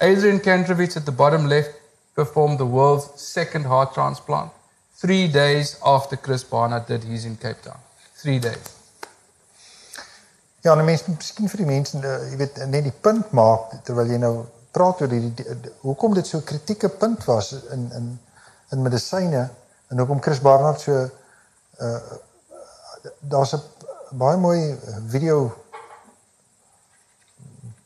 Adrian 0.00 0.40
Kantrovich 0.40 0.96
at 0.96 1.04
the 1.04 1.12
bottom 1.12 1.46
left 1.48 1.70
performed 2.14 2.58
the 2.58 2.66
world's 2.66 3.20
second 3.20 3.64
heart 3.66 3.92
transplant 3.94 4.50
three 4.96 5.28
days 5.28 5.76
after 5.84 6.16
Chris 6.16 6.42
Barnard 6.44 6.86
did 6.86 7.04
his 7.04 7.24
in 7.24 7.36
Cape 7.36 7.60
Town. 7.62 7.78
Three 8.16 8.38
days. 8.38 8.74
Ja, 10.64 10.74
nou 10.74 10.82
mense 10.84 11.04
miskien 11.12 11.48
vir 11.48 11.60
die 11.62 11.66
mense, 11.68 11.98
uh, 12.02 12.16
jy 12.32 12.36
weet, 12.40 12.56
net 12.66 12.82
die 12.88 12.94
punt 13.06 13.30
maak 13.36 13.76
terwyl 13.86 14.10
jy 14.10 14.18
nou 14.18 14.32
praat 14.74 15.00
oor 15.04 15.12
hierdie 15.12 15.30
die- 15.38 15.54
die- 15.62 15.70
hoekom 15.84 16.14
dit 16.14 16.26
so 16.26 16.38
'n 16.38 16.44
kritieke 16.44 16.88
punt 16.88 17.24
was 17.26 17.52
in 17.72 17.86
in 17.94 18.18
in 18.72 18.82
medisyne 18.82 19.50
en 19.90 19.98
hoekom 19.98 20.20
Chris 20.20 20.40
Barnard 20.40 20.80
so 20.80 20.92
uh 21.80 22.00
daar's 23.20 23.54
'n 23.54 23.62
baie 24.18 24.36
mooi 24.36 24.76
video 25.06 25.54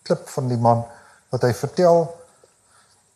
klip 0.03 0.29
van 0.29 0.49
die 0.49 0.59
man 0.59 0.85
wat 1.29 1.43
hy 1.43 1.53
vertel 1.55 2.05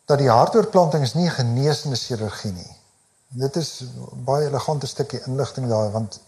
dat 0.05 0.19
die 0.19 0.31
hartoortplanting 0.31 1.03
is 1.03 1.13
nie 1.13 1.27
'n 1.27 1.39
genesende 1.39 1.97
chirurgie 1.97 2.51
nie. 2.51 2.75
Dit 3.27 3.55
is 3.55 3.83
baie 4.25 4.47
elegante 4.47 4.87
stukkie 4.87 5.21
inligting 5.25 5.67
daar 5.67 5.91
want 5.91 6.19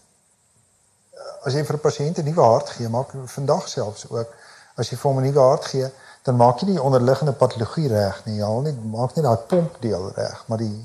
as 1.44 1.54
jy 1.54 1.64
vir 1.64 1.76
'n 1.76 1.80
pasiënt 1.80 2.18
'n 2.18 2.24
nuwe 2.24 2.42
hart 2.42 2.68
gee, 2.68 2.88
maak 2.88 3.12
vandag 3.26 3.68
selfs 3.68 4.08
ook 4.10 4.28
as 4.76 4.90
jy 4.90 4.96
vir 4.96 5.10
hom 5.10 5.18
'n 5.18 5.26
nuwe 5.26 5.40
hart 5.40 5.64
gee, 5.64 5.90
dan 6.22 6.36
maak 6.36 6.60
jy 6.60 6.66
nie 6.66 6.76
die 6.76 6.82
onderliggende 6.82 7.32
patologie 7.32 7.88
reg 7.88 8.24
nie. 8.24 8.36
Jy 8.36 8.44
haal 8.44 8.60
net 8.60 8.84
maak 8.84 9.14
net 9.14 9.24
daai 9.24 9.36
pompdeel 9.36 10.12
reg, 10.14 10.44
maar 10.46 10.58
die 10.58 10.84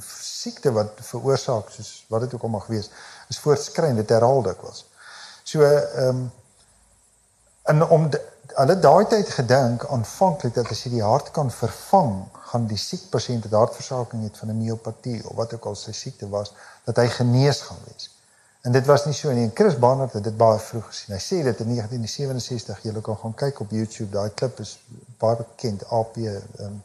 siekte 0.00 0.72
wat 0.72 0.92
veroorsaak 1.10 1.70
soos 1.70 2.04
wat 2.08 2.20
dit 2.20 2.34
ook 2.34 2.42
al 2.42 2.48
mag 2.48 2.66
wees, 2.66 2.90
is 3.28 3.38
voortskriend, 3.38 3.96
dit 3.96 4.08
herhaal 4.08 4.42
dikwels. 4.42 4.84
So 5.44 5.62
ehm 5.62 6.08
um, 6.08 6.32
en 7.66 7.86
om 7.88 8.08
hulle 8.56 8.78
daai 8.80 9.06
tyd 9.10 9.30
gedink 9.38 9.84
aanvanklik 9.92 10.54
dat 10.54 10.70
as 10.72 10.82
jy 10.84 10.96
die 10.96 11.04
hart 11.04 11.30
kan 11.36 11.50
vervang, 11.52 12.12
gaan 12.50 12.66
die 12.70 12.78
siek 12.80 13.08
pasiënt 13.12 13.48
wat 13.48 13.58
hartversaking 13.60 14.22
het 14.24 14.38
van 14.38 14.50
'n 14.50 14.58
miopatie 14.58 15.20
of 15.28 15.36
wat 15.36 15.54
ook 15.54 15.64
al 15.64 15.74
sy 15.74 15.92
siekte 15.92 16.28
was, 16.28 16.52
dat 16.84 16.96
hy 16.96 17.08
genees 17.08 17.60
gaan 17.60 17.82
wees. 17.86 18.10
En 18.66 18.72
dit 18.72 18.86
was 18.86 19.04
nie 19.04 19.14
so 19.14 19.32
nie. 19.32 19.44
En 19.44 19.50
Chris 19.54 19.78
Barnard 19.78 20.12
het 20.12 20.24
dit 20.24 20.36
baie 20.36 20.58
vroeg 20.58 20.86
gesien. 20.86 21.14
Hy 21.14 21.20
sê 21.22 21.42
dit 21.42 21.60
in 21.60 21.68
1967. 21.74 22.82
Jy 22.82 23.00
kan 23.00 23.16
gaan 23.16 23.34
kyk 23.34 23.60
op 23.60 23.70
YouTube. 23.70 24.10
Daai 24.10 24.30
klip 24.34 24.58
is 24.60 24.78
baie 25.18 25.36
bekend. 25.36 25.84
AP 25.90 26.16
ehm 26.16 26.42
um, 26.58 26.82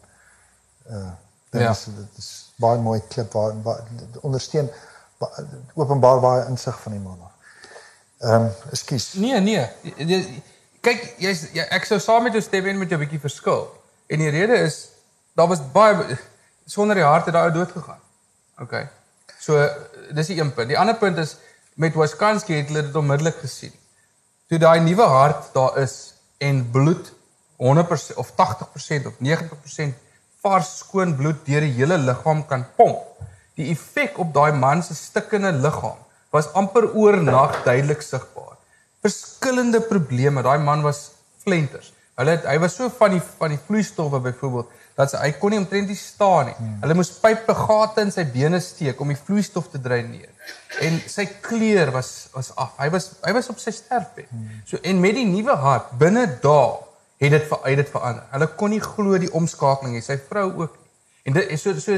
uh 0.90 1.10
dit 1.50 1.62
ja. 1.62 1.72
is 1.72 1.84
dit 1.84 2.18
is 2.18 2.52
baie 2.56 2.80
mooi 2.80 3.02
klip 3.08 3.34
waar, 3.34 3.62
waar 3.62 3.82
ondersteun 4.22 4.70
openbaar 5.74 6.20
baie 6.20 6.46
insig 6.48 6.80
van 6.82 6.92
die 6.92 7.02
man. 7.02 7.18
Ehm 8.18 8.34
um, 8.34 8.52
ekskuus. 8.70 9.14
Nee, 9.14 9.40
nee. 9.40 9.70
Kyk, 10.82 11.04
jy's 11.22 11.46
jy, 11.54 11.66
ek 11.70 11.86
sou 11.86 12.00
saam 12.02 12.26
met 12.26 12.34
jou 12.34 12.42
stem 12.42 12.72
en 12.72 12.80
met 12.82 12.90
jou 12.90 12.98
bietjie 13.02 13.22
verskil. 13.22 13.68
En 14.10 14.22
die 14.24 14.32
rede 14.34 14.58
is 14.66 14.88
daar 15.38 15.50
was 15.52 15.62
baie 15.74 16.18
sonder 16.66 16.98
die 16.98 17.06
hart 17.06 17.30
het 17.30 17.38
daai 17.38 17.54
dood 17.54 17.72
gegaan. 17.72 18.02
OK. 18.62 18.74
So 19.42 19.62
dis 20.16 20.32
die 20.32 20.40
een 20.40 20.54
punt. 20.54 20.72
Die 20.72 20.80
ander 20.80 20.98
punt 20.98 21.22
is 21.22 21.38
met 21.82 21.96
Wisconsin 21.98 22.58
het 22.60 22.70
hulle 22.72 22.86
dit 22.88 22.98
onmiddellik 22.98 23.40
gesien. 23.42 23.74
Toe 24.50 24.60
daai 24.60 24.82
nuwe 24.84 25.06
hart 25.08 25.54
daar 25.56 25.78
is 25.82 26.14
en 26.42 26.64
bloed 26.74 27.14
100% 27.62 28.18
of 28.18 28.32
80% 28.38 29.08
of 29.08 29.20
90% 29.22 29.94
vars 30.42 30.78
skoon 30.82 31.16
bloed 31.16 31.46
deur 31.46 31.62
die 31.62 31.76
hele 31.78 31.98
liggaam 32.02 32.42
kan 32.50 32.66
pomp. 32.76 33.06
Die 33.56 33.70
effek 33.72 34.18
op 34.20 34.34
daai 34.34 34.52
man 34.58 34.82
se 34.84 34.98
stikkende 34.98 35.54
liggaam 35.62 36.00
was 36.34 36.50
amper 36.58 36.90
oornag 36.96 37.62
duidelik 37.66 38.02
sigbaar. 38.02 38.51
Verskillende 39.02 39.82
probleme, 39.82 40.44
daai 40.46 40.60
man 40.62 40.84
was 40.86 41.12
flenters. 41.44 41.94
Hulle 42.20 42.36
het, 42.36 42.46
hy 42.46 42.60
was 42.62 42.76
so 42.78 42.90
van 43.00 43.16
die 43.16 43.22
van 43.40 43.54
die 43.56 43.60
vloeistowwe 43.66 44.20
byvoorbeeld 44.28 44.78
dat 44.98 45.14
sy 45.14 45.22
hy 45.24 45.32
kon 45.40 45.54
nie 45.54 45.60
omtrent 45.62 45.90
nie 45.90 45.98
staan 45.98 46.50
nie. 46.50 46.56
Hmm. 46.58 46.76
Hulle 46.84 46.98
moes 47.00 47.12
pype 47.24 47.56
gate 47.58 48.04
in 48.06 48.12
sy 48.14 48.26
bene 48.30 48.60
steek 48.62 49.00
om 49.02 49.10
die 49.10 49.18
vloeistof 49.18 49.72
te 49.72 49.82
dreineer. 49.82 50.30
En 50.86 51.00
sy 51.10 51.26
kleur 51.42 51.94
was 51.96 52.12
was 52.36 52.52
af. 52.60 52.76
Hy 52.82 52.92
was 52.94 53.12
hy 53.24 53.34
was 53.38 53.50
op 53.54 53.62
sy 53.64 53.74
sterfbed. 53.76 54.30
Hmm. 54.30 54.62
So 54.70 54.82
en 54.84 55.02
met 55.02 55.18
die 55.18 55.28
nuwe 55.30 55.56
hart 55.64 55.94
binne 56.02 56.28
dae 56.44 56.82
het 57.22 57.36
dit 57.38 57.54
uit 57.64 57.78
dit 57.80 57.94
verander. 57.94 58.26
Hulle 58.36 58.50
kon 58.60 58.74
nie 58.74 58.82
glo 58.84 59.18
die 59.22 59.32
omskakeling 59.38 59.98
nie. 59.98 60.06
Sy 60.06 60.20
vrou 60.30 60.48
ook. 60.64 60.78
En 61.24 61.38
dit 61.38 61.54
is 61.56 61.64
so 61.64 61.74
so 61.80 61.98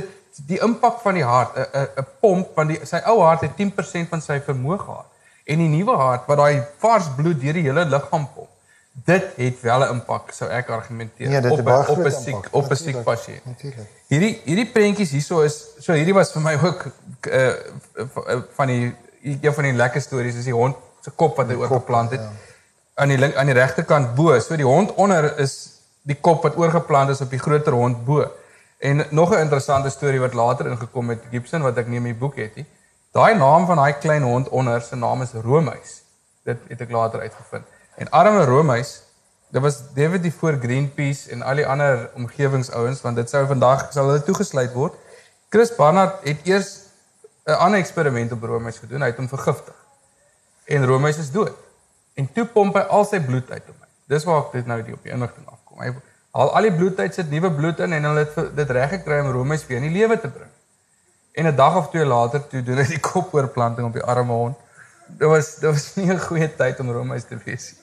die 0.50 0.60
impak 0.66 1.02
van 1.04 1.18
die 1.20 1.26
hart, 1.26 1.58
'n 1.58 1.88
'n 2.00 2.08
pomp 2.22 2.56
van 2.56 2.68
die 2.68 2.80
sy 2.86 3.02
ou 3.06 3.22
hart 3.22 3.42
het 3.42 3.58
10% 3.58 4.10
van 4.10 4.22
sy 4.22 4.40
vermoë 4.40 4.80
gehad. 4.80 5.10
En 5.44 5.58
die 5.58 5.68
nuwe 5.68 5.96
hart 5.96 6.28
wat 6.28 6.38
daai 6.38 6.64
vars 6.78 7.10
bloed 7.16 7.42
deur 7.42 7.54
die 7.54 7.68
hele 7.68 7.86
liggaam 7.86 8.28
pomp 8.34 8.54
dit 8.94 9.24
het 9.36 9.62
wel 9.62 9.80
'n 9.80 9.90
impak 9.90 10.32
sou 10.32 10.50
ek 10.50 10.70
argumenteer 10.70 11.30
nee, 11.30 11.52
op 11.52 11.68
a, 11.68 11.86
op 11.88 11.98
'n 11.98 12.12
siek 12.12 12.48
op 12.52 12.70
'n 12.70 12.76
siek 12.76 13.04
pasiënt. 13.04 13.46
Natuurlik. 13.46 13.88
Hierdie 14.08 14.42
hierdie 14.44 14.72
prentjies 14.72 15.12
hierso 15.12 15.42
is 15.42 15.66
so 15.80 15.94
hierdie 15.94 16.14
was 16.14 16.32
vir 16.32 16.42
my 16.42 16.54
ook 16.64 16.86
uh, 17.22 17.54
van 18.56 18.68
die 18.68 18.96
een 19.24 19.54
van 19.54 19.64
die 19.64 19.74
lekker 19.74 20.02
stories 20.02 20.36
is 20.36 20.44
die 20.44 20.54
hond 20.54 20.76
se 21.02 21.10
kop 21.10 21.38
wat 21.38 21.48
hy 21.48 21.56
oorgeplant 21.56 22.12
het. 22.12 22.20
Ja. 22.20 22.32
Aan 22.94 23.08
die 23.08 23.18
link 23.18 23.36
aan 23.36 23.46
die 23.46 23.56
regterkant 23.56 24.16
bo, 24.16 24.40
so 24.40 24.56
die 24.56 24.66
hond 24.66 24.94
onder 24.94 25.40
is 25.40 25.82
die 26.02 26.16
kop 26.16 26.44
wat 26.44 26.58
oorgeplant 26.58 27.10
is 27.10 27.22
op 27.22 27.30
die 27.30 27.40
groter 27.40 27.74
hond 27.74 28.06
bo. 28.06 28.32
En 28.78 29.06
nog 29.10 29.34
'n 29.34 29.40
interessante 29.40 29.90
storie 29.90 30.20
wat 30.20 30.34
later 30.34 30.68
ingekom 30.68 31.10
het 31.10 31.22
Gibson 31.32 31.62
wat 31.62 31.78
ek 31.78 31.88
nie 31.88 31.98
in 31.98 32.04
my 32.04 32.16
boek 32.16 32.36
het 32.36 32.56
nie. 32.56 32.66
Daai 33.14 33.36
naam 33.38 33.66
van 33.70 33.78
daai 33.78 33.94
klein 34.02 34.24
hond 34.26 34.48
onder 34.50 34.82
se 34.82 34.96
naam 34.96 35.22
is 35.22 35.32
Romeis. 35.32 35.90
Dit 36.50 36.62
het 36.68 36.80
ek 36.82 36.92
later 36.92 37.22
uitgevind. 37.22 37.66
En 38.02 38.10
arme 38.10 38.46
Romeis, 38.50 39.04
dit 39.54 39.62
was 39.62 39.76
David 39.94 40.24
die 40.24 40.34
voor 40.34 40.58
Greenpeace 40.62 41.30
en 41.30 41.46
al 41.46 41.62
die 41.62 41.68
ander 41.68 42.10
omgewingsouens 42.18 43.04
want 43.06 43.22
dit 43.22 43.30
sou 43.30 43.44
vandag 43.52 43.92
sal 43.94 44.10
hulle 44.10 44.24
toegesluit 44.26 44.74
word. 44.74 44.98
Chris 45.54 45.76
Barnard 45.76 46.26
het 46.26 46.42
eers 46.50 46.72
'n 47.46 47.60
ander 47.68 47.80
eksperiment 47.80 48.32
op 48.32 48.44
Romeis 48.44 48.82
gedoen. 48.82 49.06
Hy 49.06 49.12
het 49.14 49.22
hom 49.22 49.30
vergiftig. 49.30 49.78
En 50.66 50.86
Romeis 50.86 51.18
is 51.18 51.32
dood. 51.32 51.54
En 52.14 52.34
toe 52.34 52.46
pomp 52.46 52.74
hy 52.76 52.82
al 52.82 53.06
sy 53.06 53.20
bloed 53.20 53.52
uit 53.52 53.68
my. 53.68 53.88
Dis 54.08 54.24
waar 54.24 54.42
ek 54.42 54.52
dit 54.52 54.66
nou 54.66 54.82
die 54.84 54.94
op 54.94 55.04
die 55.04 55.12
inligting 55.12 55.46
afkom. 55.46 55.82
Hy 55.82 55.94
haal 56.32 56.56
al 56.56 56.62
die 56.62 56.74
bloed 56.74 57.00
uit, 57.00 57.14
sit 57.14 57.30
nuwe 57.30 57.52
bloed 57.52 57.80
in 57.80 57.94
en 57.94 58.04
hulle 58.04 58.26
het 58.26 58.56
dit 58.56 58.70
reg 58.70 58.90
gekry 58.90 59.20
om 59.20 59.32
Romeis 59.32 59.68
weer 59.68 59.78
in 59.78 59.94
die 59.94 60.00
lewe 60.00 60.20
te 60.20 60.28
bring. 60.28 60.50
En 61.34 61.46
'n 61.46 61.56
dag 61.56 61.76
of 61.76 61.90
twee 61.90 62.06
later 62.06 62.48
toe 62.48 62.64
doen 62.64 62.78
hy 62.78 62.88
die 62.88 63.00
kopoorplanting 63.00 63.88
op 63.88 63.94
die 63.94 64.04
arme 64.04 64.32
hond. 64.32 64.58
Dit 65.08 65.28
was 65.28 65.56
dit 65.56 65.70
was 65.72 65.96
nie 65.96 66.12
'n 66.12 66.20
goeie 66.20 66.56
tyd 66.56 66.80
om 66.80 66.92
Romeis 66.92 67.24
te 67.24 67.38
wees 67.46 67.72
nie. 67.72 67.82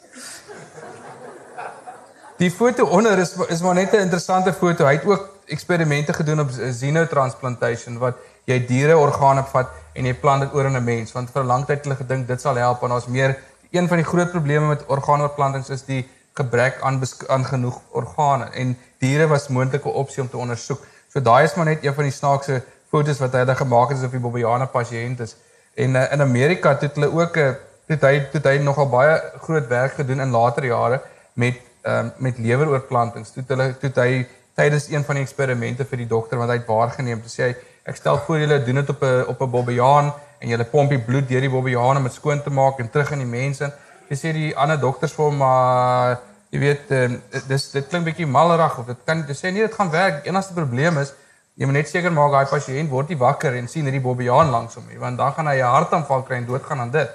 Die 2.37 2.51
foto 2.51 2.85
onder 2.85 3.19
is 3.19 3.35
is 3.49 3.61
maar 3.61 3.75
net 3.75 3.93
'n 3.93 4.07
interessante 4.07 4.53
foto. 4.53 4.85
Hy 4.85 4.93
het 4.93 5.05
ook 5.05 5.29
eksperimente 5.47 6.13
gedoen 6.13 6.41
op 6.41 6.51
xenotransplantation 6.51 7.99
wat 7.99 8.17
jy 8.45 8.67
diere 8.67 8.97
organe 8.97 9.45
vat 9.45 9.69
en 9.93 10.05
jy 10.05 10.15
plant 10.15 10.41
dit 10.41 10.55
oor 10.55 10.65
in 10.65 10.77
'n 10.77 10.85
mens 10.85 11.13
want 11.13 11.31
vir 11.31 11.43
'n 11.43 11.47
lang 11.47 11.67
tyd 11.67 11.85
hulle 11.85 11.97
gedink 11.97 12.29
dit 12.29 12.41
sal 12.41 12.57
help 12.57 12.83
en 12.83 12.93
ons 12.93 13.07
meer 13.07 13.39
een 13.71 13.89
van 13.89 13.97
die 13.97 14.07
groot 14.07 14.31
probleme 14.31 14.67
met 14.67 14.87
orgaanoorplantings 14.87 15.69
is 15.71 15.85
die 15.85 16.09
gebrek 16.33 16.81
aan 16.81 17.03
aan 17.27 17.45
genoeg 17.45 17.81
organe 17.91 18.45
en 18.45 18.79
diere 18.99 19.27
was 19.27 19.49
moontlike 19.49 19.89
opsie 19.89 20.23
om 20.23 20.31
te 20.31 20.37
ondersoek. 20.37 20.81
So 21.09 21.21
daai 21.21 21.45
is 21.45 21.55
maar 21.55 21.65
net 21.65 21.85
een 21.85 21.95
van 21.95 22.05
die 22.05 22.13
snaakse 22.13 22.63
fotos 22.90 23.18
wat 23.22 23.33
hulle 23.33 23.55
gemaak 23.55 23.88
het 23.88 23.98
asof 23.98 24.11
die 24.11 24.20
Bobbejane 24.20 24.66
pasiënt 24.66 25.20
is. 25.20 25.37
En 25.74 25.94
uh, 25.94 26.12
in 26.12 26.20
Amerika 26.20 26.76
het 26.81 26.94
hulle 26.94 27.11
ook 27.12 27.37
'n 27.37 27.40
uh, 27.40 27.55
het 27.90 28.05
hy 28.07 28.14
het 28.33 28.46
hy 28.46 28.59
nogal 28.62 28.88
baie 28.90 29.16
groot 29.42 29.66
werk 29.68 29.96
gedoen 29.98 30.20
in 30.20 30.31
later 30.31 30.64
jare 30.64 31.00
met 31.35 31.59
um, 31.83 32.12
met 32.18 32.38
leweroorplantings. 32.38 33.33
Toe 33.35 33.44
hulle 33.48 33.74
toe 33.81 33.90
hy 33.94 34.26
tydens 34.55 34.88
een 34.90 35.05
van 35.05 35.18
die 35.18 35.24
eksperimente 35.24 35.85
vir 35.85 36.03
die 36.05 36.09
dokter 36.11 36.38
wat 36.38 36.53
hy 36.53 36.61
het 36.61 36.70
waargeneem 36.70 37.22
te 37.22 37.33
sê 37.33 37.55
ek 37.88 37.96
stel 37.96 38.18
voor 38.26 38.42
julle 38.42 38.59
doen 38.64 38.83
dit 38.83 38.90
op 38.94 39.03
'n 39.03 39.24
op 39.33 39.40
'n 39.40 39.50
bobbejaan 39.50 40.12
en 40.40 40.48
julle 40.48 40.64
pomp 40.64 40.90
die 40.90 40.98
bloed 40.98 41.29
deur 41.29 41.40
die 41.40 41.50
bobbejaan 41.50 41.96
om 41.96 42.03
dit 42.03 42.12
skoon 42.12 42.42
te 42.42 42.50
maak 42.50 42.79
en 42.79 42.90
terug 42.90 43.11
in 43.11 43.18
die 43.18 43.33
mense. 43.40 43.72
Jy 44.09 44.16
sê 44.16 44.33
die 44.33 44.57
ander 44.57 44.79
dokters 44.81 45.12
vir 45.12 45.24
hom 45.24 45.37
maar 45.37 46.18
jy 46.50 46.59
weet 46.59 46.90
um, 46.90 47.22
dis 47.48 47.70
dit 47.70 47.88
klink 47.88 48.05
bietjie 48.05 48.26
malrag 48.26 48.79
of 48.79 48.87
dit 48.87 48.96
kan 49.05 49.24
jy 49.29 49.35
sê 49.35 49.53
nee 49.53 49.66
dit 49.66 49.74
gaan 49.74 49.90
werk. 49.90 50.26
Enigste 50.26 50.53
probleem 50.53 50.98
is 50.98 51.12
jy 51.61 51.68
moet 51.68 51.77
net 51.77 51.90
seker 51.90 52.12
maak 52.16 52.33
daai 52.33 52.49
pasiënt 52.49 52.88
word 52.88 53.11
nie 53.12 53.18
wakker 53.20 53.57
en 53.59 53.66
sien 53.68 53.85
hierdie 53.85 54.01
bobbejaan 54.01 54.49
langs 54.55 54.79
hom 54.79 54.87
nie 54.88 55.01
want 55.01 55.20
dan 55.20 55.35
gaan 55.37 55.51
hy 55.51 55.59
'n 55.61 55.75
hartaanval 55.77 56.23
kry 56.29 56.37
en 56.40 56.46
doodgaan 56.46 56.81
aan 56.81 56.90
dit. 56.90 57.11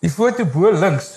Die 0.00 0.10
foto 0.10 0.44
bo 0.44 0.70
links 0.70 1.08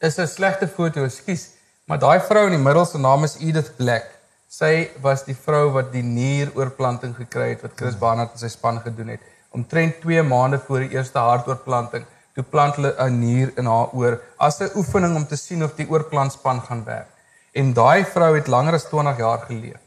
is 0.00 0.18
'n 0.18 0.26
slegte 0.26 0.66
foto, 0.66 1.04
ekskuus, 1.04 1.44
maar 1.86 1.98
daai 1.98 2.18
vrou 2.20 2.46
in 2.46 2.56
die 2.58 2.64
middel 2.64 2.84
se 2.84 2.98
naam 2.98 3.24
is 3.24 3.36
Edith 3.38 3.76
Black. 3.76 4.04
Sy 4.48 4.90
was 5.00 5.22
die 5.24 5.34
vrou 5.34 5.70
wat 5.70 5.92
die 5.92 6.02
nieroorplanting 6.02 7.14
gekry 7.14 7.48
het 7.50 7.62
wat 7.62 7.76
Chris 7.76 7.94
Barnard 7.94 8.32
en 8.32 8.38
sy 8.38 8.48
span 8.48 8.80
gedoen 8.80 9.08
het. 9.08 9.20
Omtrent 9.50 10.00
2 10.00 10.22
maande 10.22 10.58
voor 10.58 10.80
die 10.80 10.96
eerste 10.98 11.18
hartoorplanting, 11.18 12.04
toe 12.34 12.44
plant 12.44 12.76
hulle 12.76 12.94
'n 12.98 13.20
nier 13.20 13.52
in 13.56 13.66
haar 13.66 13.88
oor 13.92 14.20
as 14.38 14.60
'n 14.60 14.70
oefening 14.74 15.16
om 15.16 15.26
te 15.26 15.36
sien 15.36 15.62
of 15.62 15.76
die 15.76 15.88
oorplantspan 15.88 16.60
gaan 16.60 16.84
werk. 16.84 17.10
En 17.54 17.72
daai 17.72 18.04
vrou 18.04 18.34
het 18.34 18.46
langer 18.46 18.74
as 18.74 18.84
20 18.84 19.18
jaar 19.18 19.38
geleef. 19.38 19.85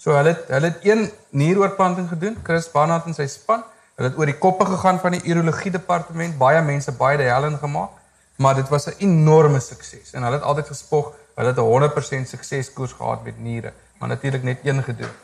So 0.00 0.16
hulle 0.16 0.32
het, 0.32 0.48
hulle 0.48 0.72
het 0.72 0.84
een 0.86 1.10
nieroorplanting 1.36 2.08
gedoen, 2.08 2.38
Chris 2.42 2.70
Barnard 2.72 3.06
en 3.06 3.14
sy 3.14 3.26
span. 3.28 3.64
Hulle 4.00 4.08
het 4.08 4.18
oor 4.18 4.30
die 4.30 4.38
koppe 4.40 4.64
gegaan 4.64 5.00
van 5.02 5.12
die 5.18 5.24
urologie 5.28 5.72
departement, 5.74 6.38
baie 6.40 6.62
mense 6.64 6.94
baie 6.96 7.18
die 7.20 7.28
hel 7.28 7.50
in 7.50 7.58
gemaak 7.60 8.00
maar 8.40 8.54
dit 8.54 8.68
was 8.68 8.86
'n 8.86 8.94
enorme 8.98 9.60
sukses 9.60 10.12
en 10.12 10.22
hulle 10.22 10.36
het 10.36 10.44
altyd 10.44 10.66
gespog 10.66 11.12
hulle 11.34 11.48
het 11.48 11.58
'n 11.58 11.70
100% 11.72 12.28
sukseskoers 12.28 12.92
gehad 12.92 13.24
met 13.24 13.38
niere 13.38 13.72
maar 13.98 14.08
natuurlik 14.08 14.42
net 14.42 14.58
een 14.62 14.82
gedoen. 14.82 15.14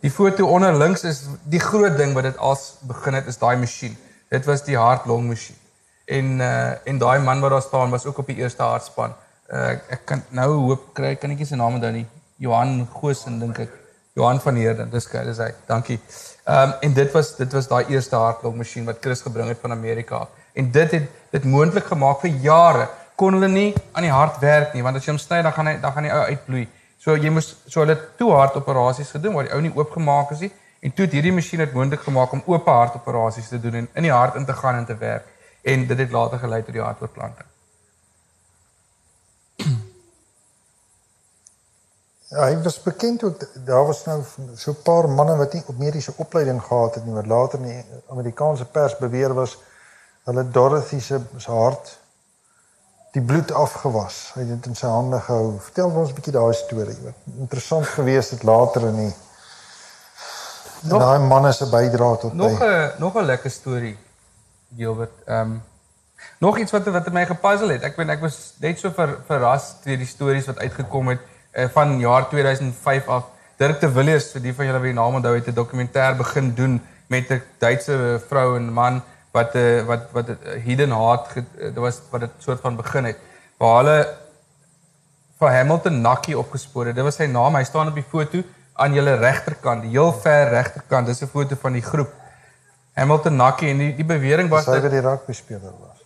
Die 0.00 0.10
foto 0.10 0.46
onder 0.46 0.76
links 0.76 1.02
is 1.02 1.22
die 1.42 1.60
groot 1.60 1.96
ding 1.96 2.14
wat 2.14 2.22
dit 2.22 2.38
als 2.38 2.74
begin 2.80 3.14
het 3.14 3.26
is 3.26 3.38
daai 3.38 3.56
masjien. 3.56 3.96
Dit 4.28 4.44
was 4.44 4.64
die 4.64 4.76
hartlong 4.76 5.26
masjien 5.28 5.56
en 6.04 6.38
uh, 6.38 6.88
en 6.88 6.98
daai 6.98 7.18
man 7.18 7.40
wat 7.40 7.50
daar 7.50 7.62
staan 7.62 7.90
was 7.90 8.04
ook 8.04 8.18
op 8.18 8.26
die 8.26 8.36
eerste 8.36 8.62
hartspan. 8.62 9.14
Uh, 9.48 9.70
ek 9.70 10.00
kan 10.04 10.22
nou 10.28 10.52
hoop 10.52 10.94
kry 10.94 11.16
kan 11.16 11.30
ek 11.30 11.38
nie 11.38 11.46
sy 11.46 11.54
naam 11.54 11.74
onthou 11.74 11.92
nie. 11.92 12.06
Johan 12.36 12.88
Goosen 12.92 13.38
dink 13.38 13.58
ek 13.58 13.70
Johan 14.16 14.40
van 14.40 14.56
Heerden 14.56 14.90
dis 14.90 15.08
dis 15.12 15.38
hy 15.44 15.50
dankie 15.68 15.98
um, 16.48 16.72
en 16.80 16.92
dit 16.96 17.10
was 17.12 17.34
dit 17.36 17.52
was 17.52 17.66
daai 17.68 17.92
eerste 17.92 18.16
hartlong 18.16 18.56
masjien 18.56 18.86
wat 18.88 19.02
Chris 19.04 19.20
gebring 19.20 19.50
het 19.52 19.60
van 19.60 19.74
Amerika 19.76 20.22
af 20.24 20.28
en 20.56 20.70
dit 20.72 20.94
het 20.96 21.10
dit 21.36 21.44
moontlik 21.44 21.84
gemaak 21.90 22.22
vir 22.24 22.38
jare 22.44 22.86
kon 23.20 23.36
hulle 23.36 23.48
nie 23.48 23.74
aan 23.92 24.06
die 24.06 24.12
hart 24.12 24.38
werk 24.40 24.72
nie 24.74 24.84
want 24.86 24.96
as 24.96 25.04
jy 25.04 25.12
hom 25.12 25.20
sny 25.20 25.42
dan 25.44 25.52
gaan 25.56 25.68
hy 25.68 25.74
dan 25.82 25.92
gaan 25.92 26.08
die 26.08 26.12
ou 26.12 26.22
uitbloei. 26.30 26.64
So 27.00 27.16
jy 27.16 27.32
moes 27.32 27.50
so 27.66 27.82
hulle 27.82 27.96
toe 28.20 28.30
hart 28.32 28.56
operasies 28.60 29.12
gedoen 29.16 29.36
waar 29.36 29.50
die 29.50 29.54
ou 29.56 29.60
nie 29.64 29.72
oopgemaak 29.76 30.32
is 30.36 30.46
nie 30.46 30.52
en 30.80 30.96
toe 30.96 31.04
het 31.04 31.16
hierdie 31.18 31.34
masjien 31.36 31.64
dit 31.64 31.76
moontlik 31.76 32.04
gemaak 32.08 32.32
om 32.32 32.42
oop 32.46 32.72
hart 32.72 32.96
operasies 33.00 33.52
te 33.52 33.60
doen 33.60 33.82
en 33.82 33.90
in 33.94 34.08
die 34.08 34.14
hart 34.14 34.40
in 34.40 34.48
te 34.48 34.56
gaan 34.62 34.80
en 34.80 34.88
te 34.88 34.96
werk 35.00 35.28
en 35.74 35.86
dit 35.92 36.04
het 36.04 36.16
later 36.16 36.40
gelei 36.40 36.62
tot 36.64 36.76
die 36.76 36.84
hartoortplanting. 36.84 37.55
Ja, 42.28 42.48
hy 42.48 42.56
was 42.62 42.82
bekend 42.82 43.22
ook 43.22 43.44
daar 43.64 43.86
was 43.86 44.04
nou 44.04 44.22
so 44.54 44.70
'n 44.70 44.82
paar 44.82 45.08
manne 45.08 45.36
wat 45.36 45.52
nie 45.52 45.62
op 45.66 45.78
mediese 45.78 46.12
opleiding 46.16 46.62
gehad 46.62 46.94
het 46.94 47.04
nie 47.04 47.14
wat 47.14 47.26
later 47.26 47.58
in 47.58 47.64
die 47.64 47.84
Amerikaanse 48.10 48.64
pers 48.64 48.96
beweer 48.98 49.34
was 49.34 49.58
hulle 50.24 50.50
Dorothy 50.50 51.00
se 51.00 51.20
hart 51.46 51.98
die 53.12 53.22
bloed 53.22 53.52
afgewas. 53.52 54.30
Hy 54.34 54.40
het 54.40 54.48
dit 54.48 54.66
in 54.66 54.74
sy 54.76 54.86
hande 54.86 55.20
gehou. 55.20 55.54
Vertel 55.60 55.90
ons 55.90 56.10
'n 56.10 56.14
bietjie 56.14 56.32
daai 56.32 56.52
storie. 56.54 56.98
Wat 57.04 57.14
interessant 57.38 57.86
geweest 57.86 58.30
het 58.30 58.42
later 58.42 58.82
in 58.82 58.96
die 58.96 59.14
Nog- 60.80 61.00
daai 61.00 61.18
manne 61.18 61.52
se 61.52 61.68
bydrae 61.68 62.16
tot 62.18 62.32
Nog. 62.34 62.60
'n 62.60 62.92
nog 62.98 63.14
'n 63.14 63.24
lekker 63.24 63.50
storie 63.50 63.98
Gilbert. 64.76 65.12
Ehm 65.24 65.40
um, 65.40 65.62
nog 66.38 66.58
iets 66.58 66.72
wat 66.72 66.84
wat 66.84 67.12
my 67.12 67.26
gepuzzle 67.26 67.72
het. 67.72 67.82
Ek 67.82 67.96
ben 67.96 68.10
ek 68.10 68.20
was 68.20 68.54
net 68.58 68.78
so 68.78 68.90
ver, 68.90 69.18
verras 69.26 69.74
deur 69.84 69.96
die 69.96 70.06
stories 70.06 70.46
wat 70.46 70.58
uitgekom 70.58 71.08
het 71.08 71.20
uh, 71.56 71.68
van 71.72 71.98
jaar 71.98 72.28
2005 72.28 73.08
af. 73.08 73.24
Dirk 73.56 73.80
de 73.80 73.90
Villiers, 73.90 74.30
vir 74.32 74.42
die 74.44 74.54
van 74.54 74.66
julle 74.66 74.80
wie 74.80 74.92
die 74.92 75.00
naam 75.00 75.14
onthou 75.14 75.34
het, 75.34 75.48
'n 75.48 75.54
dokumentêr 75.54 76.16
begin 76.16 76.54
doen 76.54 76.80
met 77.08 77.30
'n 77.30 77.42
Duitse 77.58 78.20
vrou 78.28 78.56
en 78.56 78.72
man 78.72 79.02
wat 79.32 79.54
'n 79.54 79.58
uh, 79.58 79.84
wat 79.84 80.02
wat 80.12 80.28
uh, 80.28 80.36
hidden 80.64 80.92
heart 80.92 81.34
dit 81.34 81.74
was 81.74 82.00
wat 82.10 82.20
dit 82.20 82.30
soort 82.38 82.60
van 82.60 82.76
begin 82.76 83.04
het. 83.04 83.18
Waar 83.58 83.76
hulle 83.76 84.16
vir 85.38 85.50
Hamilton 85.50 86.00
Nakkie 86.00 86.38
opgespoor 86.38 86.86
het. 86.86 86.94
Dit 86.96 87.04
was 87.04 87.16
sy 87.16 87.26
naam. 87.26 87.54
Hy 87.54 87.64
staan 87.64 87.88
op 87.88 87.94
die 87.94 88.06
foto 88.10 88.42
aan 88.72 88.92
julle 88.92 89.16
regterkant, 89.16 89.82
die 89.82 89.90
heel 89.90 90.12
ver 90.12 90.48
regterkant. 90.48 91.06
Dis 91.06 91.22
'n 91.22 91.26
foto 91.26 91.56
van 91.56 91.72
die 91.72 91.82
groep. 91.82 92.12
Hamilton 92.92 93.36
Nakkie 93.36 93.68
en 93.70 93.78
die 93.78 93.94
die 93.94 94.04
bewering 94.04 94.48
was 94.48 94.64
dat 94.64 94.82
wat 94.82 94.90
die 94.90 95.00
rugby 95.00 95.32
speler 95.32 95.72
was. 95.80 96.00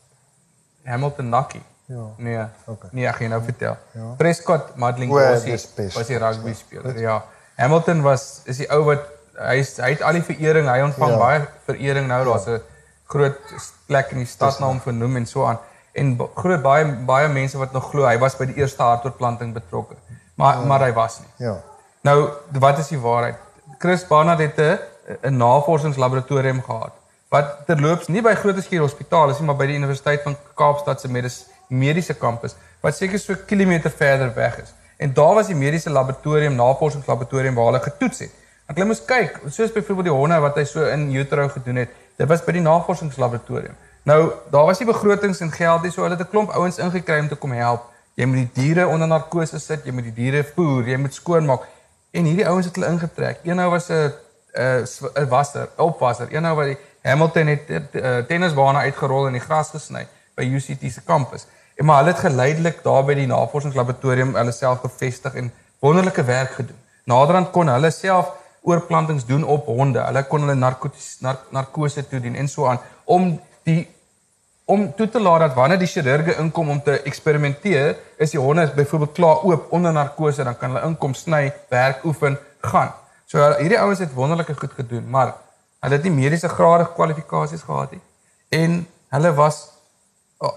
Hamilton 0.84 1.28
Nakkie. 1.28 1.62
Ja. 1.90 2.06
Nee. 2.16 2.42
Okay. 2.70 2.88
Nee, 2.94 3.06
ek 3.10 3.16
gaan 3.18 3.26
jou 3.26 3.30
nou 3.34 3.42
vertel. 3.44 3.76
Ja. 3.98 4.08
Prescott 4.18 4.76
Madling 4.78 5.10
ja, 5.10 5.32
dis 5.32 5.42
Prescott, 5.42 5.94
was 5.96 6.10
die 6.10 6.18
rugby 6.22 6.52
speler. 6.54 6.98
Ja. 7.02 7.16
Hamilton 7.58 8.02
was 8.06 8.26
is 8.44 8.60
die 8.62 8.68
ou 8.70 8.84
wat 8.86 9.08
hy 9.40 9.56
is, 9.62 9.72
hy 9.80 9.94
het 9.94 10.04
al 10.06 10.18
die 10.20 10.22
verering, 10.26 10.68
hy 10.70 10.84
ontvang 10.84 11.16
Ja. 11.16 11.18
baie 11.18 11.40
verering 11.66 12.06
nou. 12.06 12.20
Daar's 12.28 12.46
'n 12.46 12.60
groot 13.10 13.40
plek 13.86 14.12
in 14.14 14.22
die 14.22 14.26
stad 14.30 14.60
na 14.60 14.66
hom 14.66 14.80
vernoem 14.80 15.16
en 15.16 15.26
so 15.26 15.44
aan. 15.44 15.58
En 15.92 16.14
groot 16.34 16.62
baie 16.62 16.84
baie 17.06 17.28
mense 17.28 17.58
wat 17.58 17.72
nog 17.72 17.90
glo 17.90 18.06
hy 18.06 18.18
was 18.18 18.36
by 18.36 18.46
die 18.46 18.56
eerste 18.62 18.82
hartoortplanting 18.82 19.52
betrokke. 19.54 19.96
Maar 20.36 20.66
maar 20.66 20.80
hy 20.80 20.92
was 20.92 21.18
nie. 21.20 21.46
Ja. 21.46 21.56
Nou, 22.02 22.30
wat 22.60 22.78
is 22.78 22.88
die 22.88 22.98
waarheid? 23.00 23.36
Chris 23.78 24.06
Barnard 24.06 24.38
het 24.38 24.58
'n 24.58 24.78
'n 25.22 25.36
navorsingslaboratorium 25.36 26.62
gehad 26.62 26.92
wat 27.30 27.66
terloops 27.66 28.08
nie 28.08 28.22
by 28.22 28.34
Grooteskier 28.34 28.80
Hospitaal 28.80 29.30
is 29.30 29.38
nie, 29.38 29.46
maar 29.46 29.56
by 29.56 29.66
die 29.70 29.76
Universiteit 29.78 30.22
van 30.22 30.36
Kaapstad 30.58 31.00
se 31.00 31.08
medis, 31.08 31.44
mediese 31.70 32.14
kampus 32.14 32.56
wat 32.80 32.96
seker 32.96 33.18
so 33.18 33.32
'n 33.32 33.44
kilometer 33.46 33.90
verder 33.90 34.34
weg 34.34 34.60
is. 34.62 34.74
En 34.96 35.12
daar 35.12 35.34
was 35.34 35.46
die 35.46 35.56
mediese 35.56 35.90
laboratorium, 35.90 36.54
navorsingslaboratorium 36.54 37.54
waar 37.54 37.64
hulle 37.64 37.80
getoets 37.80 38.18
het. 38.18 38.30
Want 38.66 38.78
hulle 38.78 38.84
moes 38.84 39.04
kyk, 39.04 39.40
soos 39.48 39.72
byvoorbeeld 39.72 40.06
die 40.06 40.14
honde 40.14 40.38
wat 40.38 40.54
hy 40.54 40.64
so 40.64 40.84
in 40.84 41.14
utero 41.14 41.48
gedoen 41.48 41.76
het, 41.76 41.88
dit 42.16 42.28
was 42.28 42.44
by 42.44 42.52
die 42.52 42.60
navorsingslaboratorium. 42.60 43.76
Nou, 44.02 44.32
daar 44.50 44.64
was 44.64 44.78
nie 44.78 44.86
begrotings 44.88 45.40
en 45.40 45.52
geld 45.52 45.82
nie, 45.82 45.90
so 45.90 46.02
hulle 46.02 46.16
het 46.16 46.26
'n 46.26 46.30
klomp 46.30 46.50
ouens 46.50 46.78
ingekry 46.78 47.18
om 47.18 47.28
te 47.28 47.34
kom 47.34 47.52
help. 47.52 47.82
Jy 48.14 48.24
moet 48.26 48.36
die 48.36 48.50
diere 48.52 48.86
onder 48.86 49.08
narkose 49.08 49.58
sit, 49.58 49.84
jy 49.84 49.92
moet 49.92 50.04
die 50.04 50.12
diere 50.12 50.44
voer, 50.54 50.88
jy 50.88 50.96
moet 50.96 51.14
skoonmaak. 51.14 51.66
En 52.10 52.24
hierdie 52.24 52.46
ouens 52.48 52.66
het 52.66 52.74
hulle 52.74 52.90
ingetrek. 52.90 53.38
Een 53.44 53.56
nou 53.56 53.70
was 53.70 53.88
'n 53.88 54.12
'n 54.54 55.28
wasser, 55.28 55.68
opwasser. 55.76 56.26
Een 56.30 56.42
nou 56.42 56.56
wat 56.56 56.64
die 56.64 56.78
Hamilton 57.02 57.46
het 57.46 57.60
uh, 57.70 58.18
tennisbane 58.18 58.78
uitgerol 58.78 59.26
en 59.26 59.32
die 59.32 59.40
gras 59.40 59.70
gesny 59.70 60.06
by 60.34 60.44
UCT 60.44 60.92
se 60.92 61.00
kampus. 61.04 61.46
En 61.80 61.86
maar 61.86 61.96
hulle 61.96 62.12
het 62.12 62.20
geleidelik 62.20 62.82
daar 62.84 63.04
by 63.08 63.14
die 63.16 63.28
navorsingslaboratorium 63.30 64.34
hulle 64.36 64.52
self 64.52 64.82
gevestig 64.82 65.34
en 65.40 65.46
wonderlike 65.80 66.24
werk 66.28 66.50
gedoen. 66.58 66.76
Naderhand 67.08 67.48
kon 67.54 67.72
hulle 67.72 67.90
self 67.90 68.34
oorplantings 68.68 69.24
doen 69.24 69.46
op 69.48 69.70
honde. 69.72 70.02
Hulle 70.04 70.22
kon 70.28 70.44
hulle 70.44 70.58
narkoties 70.60 71.14
nar, 71.24 71.38
narkose 71.56 72.04
toedien 72.10 72.36
en 72.36 72.52
so 72.52 72.68
aan 72.68 72.82
om 73.04 73.32
die 73.64 73.86
om 74.68 74.84
toe 74.94 75.08
te 75.08 75.24
laat 75.24 75.40
dat 75.46 75.56
wanneer 75.56 75.80
die 75.80 75.88
chirurge 75.88 76.36
inkom 76.38 76.68
om 76.70 76.82
te 76.84 76.98
eksperimenteer, 77.08 77.96
is 78.22 78.36
die 78.36 78.38
honde 78.38 78.68
byvoorbeeld 78.76 79.16
klaar 79.16 79.40
oop 79.48 79.72
onder 79.74 79.92
narkose, 79.92 80.44
dan 80.44 80.58
kan 80.60 80.70
hulle 80.70 80.84
inkom 80.86 81.16
sny, 81.16 81.48
werk 81.72 82.04
oefen, 82.04 82.38
gaan. 82.60 82.92
So 83.26 83.40
hierdie 83.56 83.80
ouens 83.80 84.04
het 84.04 84.12
wonderlike 84.14 84.54
goed 84.54 84.76
gedoen, 84.76 85.08
maar 85.10 85.32
hulle 85.80 85.96
het 85.96 86.06
nie 86.06 86.12
mediese 86.12 86.52
grade 86.52 86.86
kwalifikasies 86.94 87.64
gehad 87.66 87.96
nie. 87.96 88.04
En 88.60 88.82
hulle 89.16 89.34
was 89.34 89.69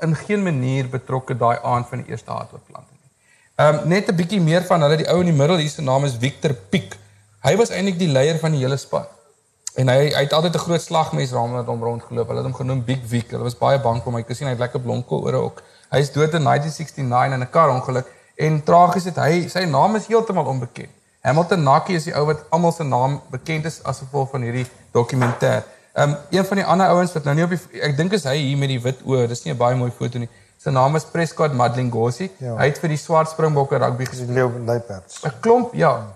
in 0.02 0.16
geen 0.16 0.44
manier 0.44 0.90
betrokke 0.90 1.36
daai 1.38 1.58
aand 1.64 1.88
van 1.88 2.04
die 2.04 2.12
eerste 2.12 2.32
hartoortplanting 2.32 3.00
nie. 3.00 3.12
Ehm 3.56 3.80
um, 3.82 3.88
net 3.88 4.08
'n 4.10 4.16
bietjie 4.16 4.42
meer 4.42 4.64
van 4.64 4.82
hulle, 4.82 4.98
die 4.98 5.10
ou 5.12 5.20
in 5.20 5.32
die 5.32 5.40
middel 5.42 5.58
hier 5.58 5.70
se 5.70 5.82
naam 5.82 6.06
is 6.06 6.16
Victor 6.20 6.54
Piek. 6.54 6.98
Hy 7.44 7.56
was 7.56 7.70
eintlik 7.70 8.00
die 8.00 8.08
leier 8.08 8.40
van 8.40 8.52
die 8.52 8.64
hele 8.64 8.78
span. 8.78 9.06
En 9.76 9.90
hy 9.90 10.10
hy 10.14 10.24
het 10.24 10.34
altyd 10.34 10.56
'n 10.56 10.66
groot 10.66 10.82
slagmes 10.82 11.32
rondom 11.32 11.66
hom 11.66 11.84
rondgeloop. 11.84 12.28
Hulle 12.28 12.42
het 12.42 12.50
hom 12.52 12.56
genoem 12.56 12.84
Big 12.86 13.02
Vic. 13.06 13.32
Hulle 13.32 13.44
was 13.44 13.58
baie 13.58 13.80
bang 13.80 14.02
vir 14.02 14.12
hom. 14.12 14.18
Ek 14.18 14.28
gesien 14.28 14.48
hy 14.48 14.54
het 14.54 14.60
lekker 14.60 14.80
blomkool 14.80 15.22
ore 15.28 15.38
ook. 15.38 15.64
Hy 15.92 16.00
is 16.00 16.12
dood 16.12 16.34
in 16.34 16.44
1969 16.44 17.34
in 17.34 17.42
'n 17.42 17.50
karongeluk 17.50 18.08
en 18.36 18.64
tragies 18.64 19.04
het 19.04 19.16
hy 19.16 19.48
sy 19.48 19.66
naam 19.66 19.96
is 19.96 20.08
heeltemal 20.08 20.46
onbekend. 20.46 20.90
Hamilton 21.22 21.64
Naki 21.64 21.96
is 21.96 22.04
die 22.04 22.16
ou 22.16 22.26
wat 22.26 22.44
almal 22.50 22.72
se 22.72 22.84
naam 22.84 23.22
bekend 23.32 23.66
is 23.66 23.84
as 23.84 24.00
gevolg 24.00 24.30
van 24.30 24.42
hierdie 24.42 24.66
dokumentêr. 24.92 25.64
Ehm 25.94 26.10
um, 26.10 26.18
een 26.30 26.46
van 26.46 26.58
die 26.58 26.66
ander 26.66 26.88
ouens 26.88 27.12
wat 27.14 27.24
nou 27.24 27.36
nie 27.36 27.44
op 27.44 27.52
die 27.54 27.82
ek 27.86 27.98
dink 27.98 28.14
is 28.18 28.24
hy 28.26 28.34
hier 28.38 28.58
met 28.58 28.72
die 28.72 28.80
wit 28.82 29.04
oë. 29.06 29.28
Dis 29.30 29.44
nie 29.44 29.54
'n 29.54 29.58
baie 29.58 29.76
mooi 29.76 29.92
foto 29.92 30.20
nie. 30.20 30.30
Sy 30.58 30.70
naam 30.70 30.96
is 30.96 31.06
Prescott 31.06 31.54
Madlingosi. 31.54 32.32
Ja. 32.40 32.56
Hy 32.58 32.66
het 32.66 32.80
vir 32.80 32.90
die 32.90 32.98
Swart 32.98 33.30
Springbokke 33.30 33.78
rugby 33.78 34.06
gespeel. 34.06 34.34
Leeu 34.34 34.50
luiperds. 34.66 35.22
'n 35.24 35.34
klomp 35.40 35.74
ja. 35.74 36.16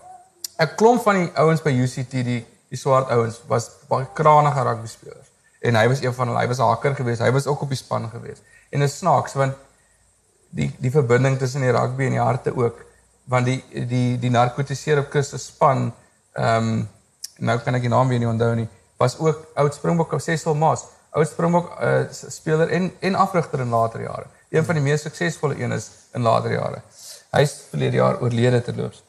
'n 0.60 0.76
klomp 0.76 1.02
van 1.04 1.16
die 1.16 1.32
ouens 1.36 1.62
by 1.62 1.70
UCT 1.70 2.12
die 2.12 2.46
die 2.70 2.78
swart 2.78 3.10
ouens 3.10 3.42
was 3.48 3.70
baie 3.88 4.08
kranige 4.14 4.64
rugby 4.64 4.88
spelers. 4.88 5.30
En 5.62 5.76
hy 5.76 5.88
was 5.88 6.02
een 6.02 6.14
van 6.14 6.28
hulle. 6.28 6.40
Hy 6.40 6.48
was 6.48 6.58
'n 6.58 6.70
hakker 6.74 6.96
geweest. 6.96 7.22
Hy 7.22 7.32
was 7.32 7.46
ook 7.46 7.62
op 7.62 7.70
die 7.70 7.78
span 7.78 8.10
geweest. 8.10 8.42
En 8.70 8.82
is 8.82 8.98
snaaks 8.98 9.34
want 9.34 9.54
die 10.50 10.76
die 10.80 10.92
verbinding 10.92 11.38
tussen 11.38 11.62
die 11.62 11.72
rugby 11.72 12.04
en 12.04 12.18
die 12.18 12.20
harte 12.20 12.56
ook 12.56 12.86
want 13.24 13.46
die 13.46 13.64
die 13.88 14.20
die 14.20 14.30
narkotiseer 14.30 15.00
op 15.00 15.10
Christus 15.10 15.46
span 15.46 15.94
ehm 16.34 16.68
um, 16.68 16.90
nou 17.38 17.60
kan 17.60 17.76
ek 17.76 17.82
die 17.82 17.90
naam 17.90 18.08
weer 18.08 18.20
nie 18.20 18.28
onthou 18.28 18.56
nie 18.56 18.68
was 18.98 19.18
ook 19.20 19.46
oud 19.56 19.74
Springbok 19.74 20.14
Cecil 20.18 20.56
Maas 20.56 20.86
oud 21.12 21.28
Springbok 21.28 21.74
uh, 21.82 22.06
speler 22.12 22.70
en 22.70 22.92
en 23.00 23.16
afrigter 23.16 23.60
in 23.60 23.70
later 23.70 24.02
jare 24.02 24.26
een 24.50 24.66
van 24.66 24.76
die 24.76 24.84
mees 24.84 25.02
suksesvolle 25.02 25.60
een 25.60 25.72
is 25.72 25.90
in 26.14 26.22
later 26.22 26.52
jare 26.52 26.82
hy 27.32 27.42
is 27.42 27.60
verlede 27.70 28.02
jaar 28.02 28.22
oorlede 28.22 28.62
terloops 28.62 29.04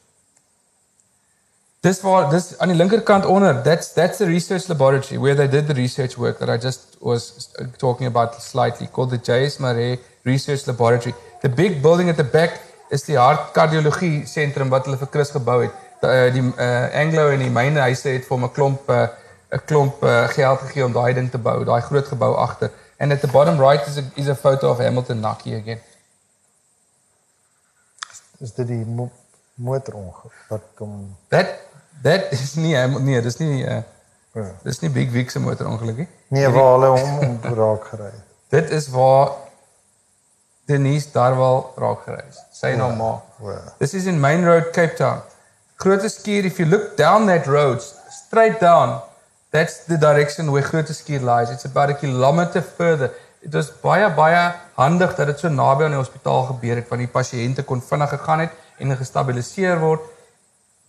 Dis 1.79 2.01
waar 2.03 2.25
dis 2.27 2.57
aan 2.59 2.73
die 2.73 2.75
linkerkant 2.75 3.25
onder. 3.25 3.61
That's 3.63 3.93
that's 3.93 4.17
the 4.17 4.25
research 4.25 4.67
laboratory 4.67 5.17
where 5.17 5.35
they 5.35 5.47
did 5.47 5.67
the 5.67 5.73
research 5.73 6.17
work 6.17 6.39
that 6.39 6.49
I 6.49 6.57
just 6.57 6.97
was 6.99 7.49
talking 7.77 8.07
about 8.07 8.35
slightly 8.41 8.87
called 8.87 9.09
the 9.09 9.17
J.S. 9.17 9.57
Maree 9.59 9.99
Research 10.23 10.65
Laboratory. 10.67 11.15
The 11.41 11.49
big 11.49 11.81
building 11.81 12.09
at 12.09 12.17
the 12.17 12.25
back 12.25 12.59
is 12.91 13.05
die 13.07 13.15
hartkardiologie 13.15 14.25
sentrum 14.27 14.73
wat 14.73 14.89
hulle 14.89 14.99
vir 14.99 15.11
Chris 15.13 15.31
gebou 15.31 15.61
het. 15.61 15.77
Die, 16.01 16.09
uh, 16.09 16.27
die 16.35 16.43
uh, 16.43 16.99
Anglo 16.99 17.29
en 17.31 17.45
die 17.45 17.51
myne 17.53 17.85
huise 17.87 18.11
het 18.11 18.27
vir 18.27 18.35
hom 18.35 18.43
'n 18.49 18.53
klomp 18.57 18.91
'n 19.51 19.61
klomp 19.65 20.03
uh, 20.03 20.27
geld 20.27 20.59
gegee 20.59 20.85
om 20.85 20.91
daai 20.93 21.13
ding 21.13 21.31
te 21.31 21.37
bou, 21.37 21.63
daai 21.65 21.81
groot 21.81 22.07
gebou 22.07 22.35
agter. 22.37 22.71
And 22.99 23.11
at 23.11 23.21
the 23.21 23.27
bottom 23.27 23.57
right 23.59 23.87
is 23.87 23.97
a, 23.97 24.03
is 24.15 24.27
a 24.27 24.35
photo 24.35 24.69
of 24.71 24.77
Hamilton 24.77 25.19
Naki 25.19 25.55
again. 25.55 25.79
Is 28.39 28.53
dit 28.55 28.67
die 28.67 28.85
mo 28.85 29.09
motorongeluk 29.59 30.35
wat 30.49 30.61
kom 30.79 31.15
That 31.33 31.47
that 32.03 32.31
is 32.31 32.55
nie 32.55 32.75
Ham- 32.75 33.03
nee, 33.03 33.21
dis 33.21 33.37
nie 33.41 33.63
uh, 33.67 33.81
ja. 34.35 34.45
dis 34.63 34.79
nie 34.79 34.89
Big 34.95 35.11
Vic 35.11 35.31
se 35.31 35.39
motorongeluk 35.43 35.97
nie. 36.03 36.07
Nee, 36.27 36.47
waar 36.53 36.71
hulle 36.77 36.91
hom 36.95 37.19
om 37.19 37.39
raak 37.57 37.89
gery. 37.91 38.11
het. 38.13 38.23
Dit 38.49 38.69
is 38.71 38.87
waar 38.93 39.33
Denise 40.69 41.11
Darwal 41.11 41.73
raak 41.75 42.05
gery 42.07 42.23
is. 42.29 42.39
Sy 42.55 42.75
naam 42.79 42.95
ma. 42.97 43.11
O. 43.41 43.57
This 43.79 43.93
is 43.93 44.05
in 44.05 44.19
Main 44.19 44.45
Road, 44.45 44.69
Cape 44.71 44.95
Town. 44.95 45.21
Grote 45.79 46.09
Skier, 46.11 46.45
if 46.45 46.59
you 46.59 46.67
look 46.67 46.95
down 46.97 47.25
that 47.27 47.47
road, 47.47 47.81
straight 48.11 48.59
down, 48.59 48.99
that's 49.51 49.85
the 49.85 49.97
direction 49.97 50.51
where 50.51 50.61
Grote 50.61 50.93
Skier 50.93 51.21
lies. 51.21 51.49
It's 51.49 51.65
about 51.65 51.89
a 51.89 51.93
kilometer 51.93 52.61
further. 52.61 53.11
Dit 53.41 53.53
was 53.53 53.71
baie 53.81 54.09
baie 54.15 54.41
handig 54.75 55.15
dat 55.15 55.27
dit 55.31 55.39
so 55.39 55.49
naby 55.49 55.85
aan 55.85 55.95
die 55.95 56.01
hospitaal 56.01 56.43
gebeur 56.49 56.81
het 56.81 56.89
want 56.91 57.05
die 57.05 57.11
pasiënte 57.13 57.63
kon 57.63 57.81
vinnig 57.81 58.11
gegaan 58.11 58.43
het 58.43 58.83
en 58.83 58.97
gestabiliseer 58.99 59.79
word 59.79 60.03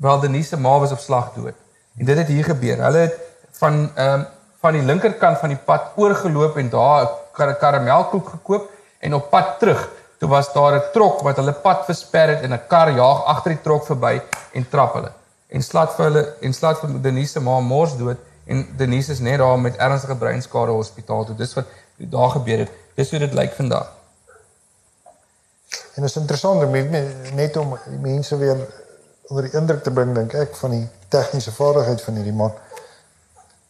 wel 0.03 0.21
Denise 0.21 0.49
se 0.55 0.57
ma 0.57 0.79
was 0.83 0.93
op 0.93 0.99
slag 0.99 1.33
dood. 1.37 1.55
En 1.99 2.05
dit 2.05 2.19
het 2.19 2.27
hier 2.27 2.45
gebeur. 2.45 2.83
Hulle 2.89 3.07
het 3.07 3.17
van 3.63 3.89
ehm 3.95 4.21
um, 4.21 4.27
van 4.61 4.77
die 4.77 4.83
linkerkant 4.85 5.39
van 5.41 5.55
die 5.55 5.63
pad 5.65 5.95
oorgeloop 5.97 6.59
en 6.61 6.69
daar 6.69 7.05
'n 7.05 7.09
kar 7.33 7.55
karamelkoek 7.55 8.29
gekoop 8.29 8.69
en 8.99 9.15
op 9.15 9.31
pad 9.31 9.59
terug, 9.59 9.89
toe 10.19 10.29
was 10.29 10.53
daar 10.53 10.75
'n 10.75 10.83
trok 10.93 11.23
wat 11.23 11.37
hulle 11.37 11.53
pad 11.53 11.85
versper 11.85 12.29
het 12.29 12.43
en 12.43 12.53
'n 12.53 12.67
kar 12.69 12.91
jaag 12.91 13.25
agter 13.25 13.51
die 13.53 13.63
trok 13.63 13.87
verby 13.87 14.21
en 14.53 14.69
trap 14.69 14.93
hulle. 14.95 15.13
En 15.49 15.63
slaat 15.63 15.95
vir 15.95 16.05
hulle 16.05 16.35
en 16.41 16.53
slaat 16.53 16.79
vir 16.79 17.01
Denise 17.03 17.33
se 17.33 17.41
ma 17.41 17.61
mors 17.61 17.97
dood 17.97 18.19
en 18.51 18.67
Denise 18.77 19.13
is 19.13 19.23
net 19.23 19.39
daar 19.39 19.59
met 19.59 19.77
ernstige 19.77 20.17
breinskade 20.17 20.71
hospitaal 20.71 21.25
toe. 21.25 21.35
Dis 21.39 21.55
wat 21.55 21.67
daar 21.97 22.31
gebeur 22.31 22.59
het. 22.59 22.71
Dis 22.95 23.11
hoe 23.11 23.19
dit 23.19 23.35
lyk 23.35 23.53
vandag. 23.53 23.93
En 25.95 26.03
dit 26.03 26.11
is 26.11 26.17
interessant 26.17 26.65
om 26.65 26.71
net 27.35 27.57
om 27.57 27.79
mense 28.01 28.37
weer 28.37 28.57
onder 29.29 29.45
die 29.45 29.53
indruk 29.61 29.83
te 29.83 29.91
bring 29.91 30.15
dink 30.15 30.35
ek 30.35 30.57
van 30.59 30.75
die 30.75 30.89
tegniese 31.09 31.53
vaardigheid 31.55 32.03
van 32.03 32.19
hierdie 32.19 32.35
man. 32.35 32.55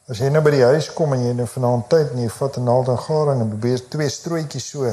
As 0.08 0.18
jy 0.18 0.30
nou 0.32 0.42
by 0.44 0.54
die 0.54 0.64
huis 0.64 0.88
kom 0.96 1.12
en 1.12 1.26
jy 1.26 1.32
nou 1.36 1.46
vanaand 1.46 1.88
tyd 1.92 2.14
en 2.14 2.22
jy 2.24 2.30
vat 2.36 2.56
'n 2.56 2.64
naald 2.64 2.88
en 2.88 2.98
garing 2.98 3.40
en 3.40 3.52
probeer 3.52 3.82
twee 3.88 4.08
strooitjies 4.08 4.68
so 4.72 4.88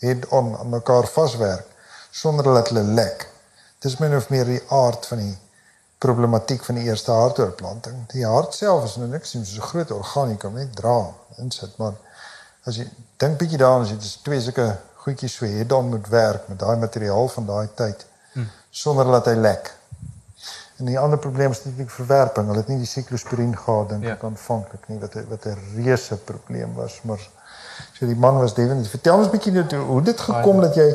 head 0.00 0.26
on 0.30 0.56
aan 0.58 0.70
mekaar 0.70 1.06
vaswerk 1.06 1.66
sonder 2.10 2.44
dat 2.44 2.68
hulle 2.68 2.82
lek. 2.82 3.28
Dis 3.78 3.98
min 3.98 4.16
of 4.16 4.28
meer 4.30 4.44
die 4.44 4.62
aard 4.68 5.06
van 5.06 5.18
die 5.18 5.36
problematiek 6.02 6.64
van 6.66 6.78
die 6.80 6.84
eerste 6.88 7.14
hartoortplanting. 7.14 8.06
Die 8.12 8.24
hart 8.26 8.56
self 8.58 8.86
is 8.88 8.96
nou 9.00 9.08
niks 9.10 9.34
nie, 9.34 9.44
so 9.46 9.60
'n 9.60 9.68
groot 9.72 9.90
orgaan 9.90 10.32
jy 10.34 10.38
kan 10.44 10.54
net 10.54 10.74
dra 10.76 10.96
insit, 11.38 11.76
maar 11.78 11.94
as 12.66 12.76
jy 12.76 12.86
dink 13.22 13.38
bietjie 13.38 13.58
daaraan 13.58 13.86
as 13.86 13.92
jy 13.94 13.98
dis 13.98 14.16
twee 14.22 14.40
sulke 14.40 14.66
goedjies 15.04 15.36
so 15.38 15.46
head 15.46 15.72
on 15.72 15.88
moet 15.88 16.08
werk 16.08 16.48
met 16.48 16.58
daai 16.58 16.76
materiaal 16.76 17.28
van 17.28 17.46
daai 17.46 17.68
tyd 17.74 18.06
hmm. 18.32 18.50
sonder 18.70 19.04
dat 19.04 19.30
hy 19.30 19.34
lek. 19.34 19.72
En 20.78 20.88
die 20.90 20.98
ander 20.98 21.18
probleem 21.18 21.50
is 21.50 21.64
natuurlik 21.64 21.90
verwerping. 21.90 22.46
Hulle 22.46 22.58
het 22.58 22.68
nie 22.68 22.78
die 22.78 22.90
siklosporin 22.90 23.56
gehad 23.56 23.88
dink 23.88 24.04
ek 24.04 24.22
ja. 24.22 24.28
aanvanklik 24.28 24.88
nie 24.88 24.98
wat 25.02 25.14
wat 25.30 25.46
'n 25.46 25.58
reuse 25.76 26.16
probleem 26.16 26.74
was, 26.74 27.00
maar 27.02 27.22
so 27.92 28.06
die 28.06 28.16
man 28.16 28.38
was 28.38 28.54
definitief. 28.54 28.90
Vertel 28.90 29.18
ons 29.18 29.30
bietjie 29.30 29.52
net 29.52 29.72
hoe 29.72 30.02
dit 30.02 30.20
gekom 30.20 30.60
dat 30.60 30.74
jy 30.74 30.88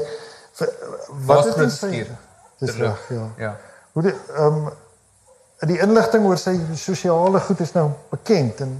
wat 1.27 1.45
het 1.45 1.55
dit 1.55 1.77
vir 1.79 2.17
Dis 2.57 2.75
reg, 2.75 3.09
ja. 3.09 3.25
Ja. 3.37 3.55
Hoe 3.93 4.03
die 4.03 4.13
ehm 4.33 4.55
um, 4.65 4.69
die 5.65 5.79
inligting 5.81 6.25
oor 6.29 6.37
sy 6.37 6.53
sosiale 6.77 7.39
goed 7.39 7.59
is 7.65 7.73
nou 7.73 7.89
bekend 8.11 8.61
en 8.61 8.77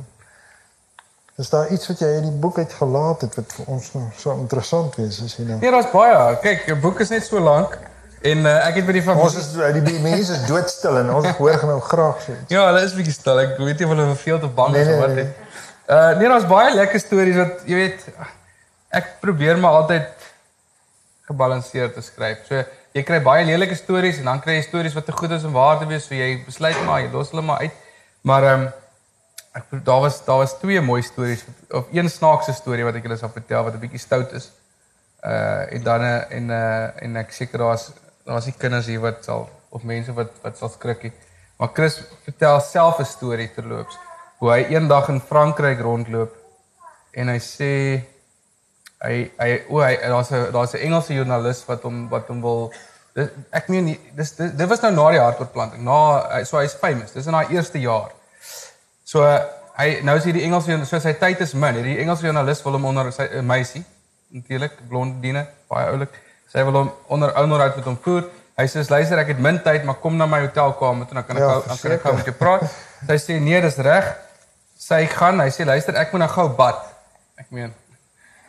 is 1.38 1.50
daar 1.50 1.72
iets 1.74 1.88
wat 1.90 2.00
jy 2.02 2.10
in 2.20 2.28
die 2.30 2.40
boek 2.42 2.58
uitgelaat 2.58 3.26
het 3.26 3.36
wat 3.38 3.52
vir 3.58 3.72
ons 3.74 3.92
nou 3.94 4.04
so 4.18 4.34
interessant 4.38 4.98
is 5.02 5.20
as 5.26 5.36
jy 5.38 5.46
nou 5.46 5.58
Nee, 5.62 5.72
daar's 5.74 5.90
baie. 5.92 6.18
Kyk, 6.42 6.66
jou 6.70 6.78
boek 6.82 7.02
is 7.06 7.14
net 7.14 7.26
so 7.26 7.42
lank. 7.42 7.78
En 8.26 8.46
uh, 8.46 8.54
ek 8.66 8.80
het 8.80 8.88
by 8.88 8.96
die 8.98 9.04
familie 9.06 9.28
Ons 9.28 9.36
is 9.38 9.52
die, 9.54 9.84
die 9.86 10.00
mense 10.02 10.34
is 10.34 10.46
doodstil 10.50 10.98
en 11.04 11.12
ons 11.14 11.28
hoor 11.38 11.66
nou 11.70 11.78
graag 11.86 12.24
sê. 12.26 12.38
Ja, 12.50 12.64
hulle 12.72 12.82
is 12.86 12.96
bietjie 12.98 13.14
stil. 13.14 13.42
Ek 13.44 13.54
weet 13.62 13.82
nie 13.82 13.90
of 13.90 13.94
hulle 13.94 14.08
veel 14.24 14.42
te 14.42 14.50
bang 14.58 14.74
nee, 14.74 14.86
is 14.86 14.94
of 14.94 15.04
wat 15.04 15.14
nie. 15.14 15.28
Nee, 15.28 15.34
nee. 15.34 15.46
Uh 15.88 16.18
nee, 16.18 16.32
daar's 16.34 16.50
baie 16.50 16.74
lekker 16.76 17.00
stories 17.00 17.38
wat 17.40 17.62
jy 17.70 17.78
weet 17.84 18.08
ek 18.98 19.14
probeer 19.22 19.62
maar 19.62 19.84
altyd 19.84 20.10
gebalanseerd 21.30 21.94
te 21.94 22.02
skryf. 22.02 22.42
So 22.50 22.64
jy 22.94 23.04
kry 23.04 23.20
baie 23.24 23.46
lelike 23.46 23.76
stories 23.76 24.20
en 24.22 24.26
dan 24.32 24.42
kry 24.42 24.58
jy 24.58 24.66
stories 24.68 24.96
wat 24.98 25.06
te 25.06 25.12
goed 25.12 25.32
is 25.32 25.44
om 25.44 25.54
waar 25.54 25.80
te 25.80 25.88
wees, 25.90 26.08
so 26.08 26.16
jy 26.16 26.44
besluit 26.46 26.78
maar 26.86 27.02
jy 27.02 27.12
los 27.12 27.32
hulle 27.32 27.42
maar 27.42 27.60
uit. 27.66 27.74
Maar 28.22 28.44
ehm 28.44 28.68
um, 28.68 28.70
ek 29.58 29.86
daar 29.86 30.02
was 30.02 30.20
daar 30.26 30.38
was 30.38 30.58
twee 30.60 30.82
mooi 30.82 31.02
stories 31.02 31.46
of 31.70 31.88
een 31.92 32.10
snaakse 32.10 32.54
storie 32.54 32.86
wat 32.86 32.96
ek 32.96 33.08
julle 33.08 33.18
sal 33.18 33.34
vertel 33.34 33.64
wat 33.64 33.74
'n 33.74 33.80
bietjie 33.80 34.00
stout 34.00 34.34
is. 34.34 34.52
Uh 35.24 35.74
en 35.74 35.84
dan 35.84 36.02
en 36.30 36.50
uh 36.50 37.04
en 37.04 37.16
ek 37.24 37.32
seker 37.32 37.60
daar's 37.60 37.92
daar's 38.26 38.46
nie 38.46 38.58
kinders 38.58 38.86
hier 38.86 39.00
wat 39.00 39.24
sal 39.26 39.50
of 39.70 39.84
mense 39.84 40.14
wat 40.14 40.32
wat 40.44 40.58
sal 40.58 40.70
skrikkie. 40.70 41.14
Maar 41.58 41.70
Chris 41.74 42.02
vertel 42.24 42.60
self 42.60 43.00
'n 43.00 43.06
storie 43.06 43.50
terloops 43.54 43.98
hoe 44.38 44.52
hy 44.52 44.62
eendag 44.70 45.10
in 45.10 45.22
Frankryk 45.22 45.80
rondloop 45.80 46.36
en 47.12 47.28
hy 47.28 47.40
sê 47.40 47.72
hy 49.06 49.32
hy 49.38 49.50
o 49.70 49.82
hy 49.82 49.96
daar's 50.02 50.32
'n 50.32 50.52
daar's 50.52 50.74
'n 50.74 50.84
Engelse 50.88 51.14
joernalis 51.14 51.66
wat 51.66 51.84
hom 51.84 52.08
wat 52.10 52.28
hom 52.28 52.42
wil 52.42 52.72
dit, 53.14 53.34
ek 53.52 53.68
meen 53.70 53.98
dis 54.16 54.36
dit, 54.36 54.58
dit 54.58 54.70
was 54.70 54.82
nou 54.82 54.92
na 54.92 55.12
die 55.12 55.22
hartbeplantning. 55.22 55.84
Na 55.84 56.44
so 56.44 56.58
hy's 56.58 56.74
famous. 56.74 57.12
Dis 57.12 57.26
in 57.26 57.32
daai 57.32 57.54
eerste 57.54 57.80
jaar. 57.80 58.12
So 59.04 59.24
hy 59.78 60.02
nou 60.04 60.18
is 60.18 60.24
hier 60.24 60.34
die 60.34 60.44
Engelse 60.44 60.86
so 60.86 61.00
sy 61.00 61.14
tyd 61.14 61.42
is 61.42 61.54
min. 61.54 61.76
Hierdie 61.76 62.00
Engelse 62.00 62.24
joernalis 62.24 62.64
wil 62.64 62.74
hom 62.74 62.86
onder 62.86 63.12
sy 63.12 63.28
meisie 63.42 63.86
natuurlik 64.32 64.88
blondine 64.90 65.48
baie 65.70 65.92
oulik 65.92 66.12
Sy 66.48 66.64
wil 66.64 66.78
hom 66.80 66.92
onder 67.12 67.34
onderhoud 67.36 67.76
met 67.76 67.86
hom 67.86 67.98
voer. 68.04 68.28
Hy 68.58 68.66
sê 68.72 68.82
luister 68.90 69.20
ek 69.20 69.34
het 69.34 69.42
min 69.44 69.60
tyd 69.62 69.84
maar 69.86 70.00
kom 70.02 70.16
na 70.18 70.26
my 70.26 70.40
hotelkamer 70.46 71.06
toe 71.06 71.18
dan 71.20 71.26
kan 71.28 71.38
ek 71.38 71.44
ja, 71.44 71.50
gou 71.50 71.76
kan 71.82 71.92
ek 71.92 72.06
gou 72.06 72.14
met 72.16 72.30
jou 72.30 72.36
praat. 72.40 72.64
Sy 73.10 73.18
sê 73.22 73.40
nee, 73.44 73.60
dis 73.62 73.78
reg. 73.86 74.08
Sy 74.78 75.04
gaan, 75.12 75.42
hy 75.44 75.52
sê 75.54 75.68
luister 75.68 75.98
ek 76.00 76.16
moet 76.16 76.24
nou 76.24 76.30
gou 76.32 76.48
bad. 76.58 76.80
Ek 77.38 77.52
meen 77.52 77.76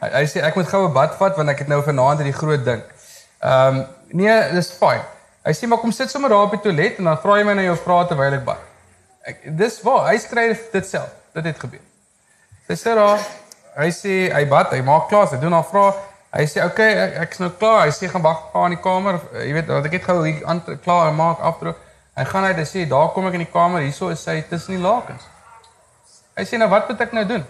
hy, 0.03 0.09
hy 0.15 0.25
sê 0.31 0.43
ek 0.47 0.57
moet 0.59 0.69
gou 0.69 0.83
'n 0.87 0.93
bad 0.93 1.15
vat 1.21 1.37
want 1.37 1.49
ek 1.55 1.65
het 1.65 1.69
nou 1.69 1.83
vanaand 1.83 2.23
hierdie 2.23 2.39
groot 2.39 2.65
ding. 2.65 2.83
Ehm 3.43 3.77
um, 3.77 3.87
nee, 4.13 4.37
dis 4.53 4.73
fyn. 4.73 5.03
Hy 5.45 5.53
sê 5.53 5.69
maar 5.69 5.79
kom 5.79 5.93
sit 5.93 6.11
sommer 6.11 6.31
daar 6.31 6.49
op 6.49 6.57
die 6.57 6.61
toilet 6.61 6.99
en 6.99 7.05
dan 7.05 7.21
vra 7.23 7.39
jy 7.39 7.45
my 7.45 7.55
na 7.55 7.63
jou 7.63 7.77
vrae 7.77 8.09
terwyl 8.09 8.35
ek 8.35 8.45
bad. 8.45 8.61
Ek 9.27 9.57
dis 9.57 9.81
waar, 9.83 10.09
hy 10.11 10.19
skryf 10.19 10.71
dit 10.73 10.87
self. 10.87 11.11
Dit 11.35 11.45
het 11.45 11.59
gebeur. 11.59 11.85
Sy 12.69 12.75
sê 12.75 12.95
daar 12.95 13.19
hy 13.79 13.91
sê 13.95 14.15
hy 14.35 14.45
bad, 14.49 14.73
hy 14.73 14.83
maak 14.83 15.09
klaar, 15.09 15.29
hy 15.31 15.39
doen 15.39 15.53
haar 15.53 15.65
vrae 15.65 15.93
Hy 16.29 16.45
sê 16.45 16.61
okay, 16.61 16.93
ek 16.93 17.15
ek's 17.25 17.41
nou 17.41 17.49
klaar. 17.57 17.87
Hy 17.87 17.93
sê 17.97 18.09
gaan 18.13 18.25
wag 18.25 18.51
pa 18.53 18.67
in 18.69 18.75
die 18.77 18.83
kamer. 18.85 19.17
Jy 19.33 19.53
weet, 19.57 19.71
want 19.73 19.87
ek 19.89 19.95
het 19.97 20.09
gou 20.09 20.19
hier 20.27 20.43
klaar 20.85 21.15
maak 21.17 21.41
afdroog. 21.41 21.79
Hy 22.19 22.25
gaan 22.29 22.49
uit 22.51 22.59
en 22.61 22.69
sê 22.69 22.85
daar 22.91 23.13
kom 23.15 23.29
ek 23.31 23.39
in 23.39 23.47
die 23.47 23.53
kamer. 23.53 23.87
Hierso 23.87 24.11
is 24.13 24.25
sy 24.27 24.43
tussen 24.51 24.77
die 24.77 24.83
lakens. 24.83 25.25
Hy 26.37 26.45
sê 26.45 26.61
nou 26.61 26.69
wat 26.69 26.91
moet 26.91 27.01
ek 27.07 27.15
nou 27.17 27.25
doen? 27.31 27.47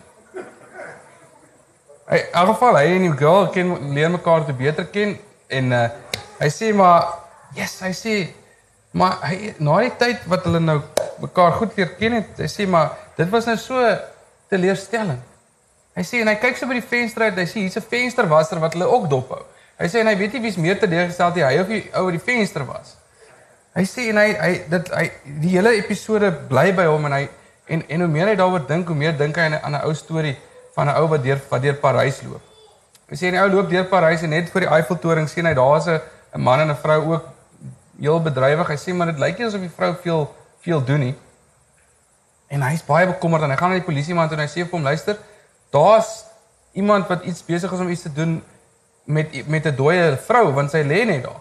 Hy 2.08 2.16
in 2.16 2.36
elk 2.40 2.54
geval 2.54 2.76
hy 2.80 2.84
en 2.96 3.02
die 3.04 3.16
girl 3.20 3.48
ken 3.52 3.72
leer 3.92 4.08
mekaar 4.10 4.46
te 4.46 4.54
beter 4.56 4.86
ken 4.88 5.18
en 5.52 5.72
uh, 5.76 5.88
hy 6.38 6.48
sê 6.48 6.70
maar 6.72 7.10
yes, 7.56 7.74
hy 7.84 7.90
sê 7.92 8.14
maar 8.96 9.18
hy 9.28 9.52
na 9.60 9.74
die 9.84 9.92
tyd 10.00 10.24
wat 10.32 10.46
hulle 10.48 10.62
nou 10.64 10.78
mekaar 11.20 11.58
goed 11.58 11.76
leer 11.76 11.90
ken 11.98 12.16
het, 12.16 12.30
hy 12.40 12.48
sê 12.48 12.64
maar 12.70 12.94
dit 13.18 13.28
was 13.28 13.48
nou 13.50 13.56
so 13.60 13.82
teleurstellend. 14.48 15.20
Hy 15.98 16.04
sê 16.06 16.22
en 16.22 16.30
hy 16.30 16.36
kyk 16.40 16.56
so 16.56 16.70
by 16.70 16.78
die 16.78 16.88
venster 16.94 17.26
uit, 17.26 17.36
hy 17.42 17.46
sê 17.50 17.66
hier's 17.66 17.76
'n 17.76 17.88
vensterwasser 17.90 18.62
wat 18.62 18.72
hulle 18.78 18.88
ook 18.88 19.08
dop 19.10 19.34
hou. 19.34 19.44
Hy 19.78 19.92
sê 19.92 20.00
en 20.00 20.08
hy 20.08 20.16
weet 20.16 20.32
nie 20.32 20.42
wie's 20.46 20.56
meer 20.56 20.78
teleurgestel 20.80 21.34
die 21.36 21.44
hy 21.44 21.60
of 21.60 21.68
die 21.68 21.84
ou 21.92 22.04
wat 22.08 22.16
die 22.16 22.24
venster 22.24 22.64
was. 22.64 22.96
Hy 23.76 23.84
sê 23.84 24.08
en 24.08 24.16
hy 24.16 24.28
hy 24.32 24.52
dit 24.70 24.92
hy 24.96 25.10
die 25.44 25.52
hele 25.58 25.76
episode 25.76 26.32
bly 26.48 26.70
by 26.72 26.88
hom 26.88 27.04
en 27.04 27.12
hy 27.20 27.24
en 27.68 27.84
en 27.84 28.00
hoe 28.00 28.08
meer 28.08 28.32
hy 28.32 28.36
daaroor 28.40 28.64
dink, 28.66 28.88
hoe 28.88 28.96
meer 28.96 29.12
dink 29.12 29.36
hy 29.36 29.52
aan 29.60 29.74
'n 29.74 29.84
ou 29.84 29.92
storie 29.92 30.36
van 30.78 30.86
'n 30.86 30.96
ou 31.00 31.08
wat 31.10 31.22
deur 31.22 31.40
wat 31.50 31.62
deur 31.62 31.74
Parys 31.74 32.22
loop. 32.22 32.42
Hy 33.10 33.16
sê 33.18 33.30
die 33.34 33.40
ou 33.40 33.48
loop 33.50 33.70
deur 33.70 33.86
Parys 33.90 34.22
en 34.22 34.30
net 34.30 34.50
voor 34.50 34.60
die 34.60 34.70
Eiffeltoring 34.70 35.28
sien 35.28 35.46
hy 35.46 35.54
daar's 35.54 35.86
'n 35.86 36.00
'n 36.34 36.40
man 36.40 36.60
en 36.60 36.70
'n 36.70 36.76
vrou 36.76 37.00
ook 37.14 37.24
heel 38.00 38.22
bedrywig. 38.22 38.68
Hy 38.68 38.76
sê 38.76 38.94
maar 38.94 39.10
dit 39.10 39.18
lyk 39.18 39.38
nie 39.38 39.46
asof 39.46 39.60
die 39.60 39.76
vrou 39.78 39.96
veel 40.02 40.34
veel 40.60 40.84
doen 40.84 41.00
nie. 41.00 41.16
En 42.48 42.62
hy's 42.62 42.84
baie 42.84 43.06
bekommerd 43.06 43.42
en 43.42 43.50
hy 43.50 43.56
gaan 43.56 43.70
na 43.70 43.74
die 43.74 43.88
polisie 43.90 44.14
man 44.14 44.28
toe 44.28 44.36
en 44.36 44.44
hy 44.46 44.50
sê 44.50 44.62
vir 44.62 44.70
hom 44.78 44.82
luister 44.82 45.16
daar's 45.70 46.24
iemand 46.72 47.08
wat 47.08 47.24
iets 47.24 47.44
besig 47.44 47.72
is 47.72 47.80
om 47.80 47.88
iets 47.88 48.02
te 48.02 48.12
doen 48.12 48.42
met 49.04 49.48
met 49.48 49.66
'n 49.66 49.76
dooie 49.76 50.16
vrou 50.16 50.52
want 50.52 50.70
sy 50.70 50.82
lê 50.82 51.04
net 51.04 51.22
daar. 51.22 51.40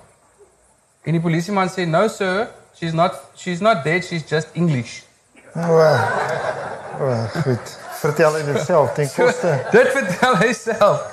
En 1.04 1.12
die 1.12 1.22
polisieman 1.22 1.70
sê 1.70 1.86
no 1.86 2.08
sir, 2.08 2.48
she's 2.74 2.94
not 2.94 3.14
she's 3.36 3.60
not 3.60 3.84
dead, 3.84 4.04
she's 4.04 4.24
just 4.30 4.48
English. 4.54 5.02
Wow. 5.54 6.00
Wow, 7.00 7.28
goed. 7.44 7.87
Vertel 8.02 8.36
hy 8.40 8.44
dit 8.52 8.66
self, 8.66 8.94
dink 8.98 9.14
koste. 9.16 9.54
Dit 9.72 9.94
vertel 9.96 10.36
hy 10.44 10.52
self. 10.54 11.06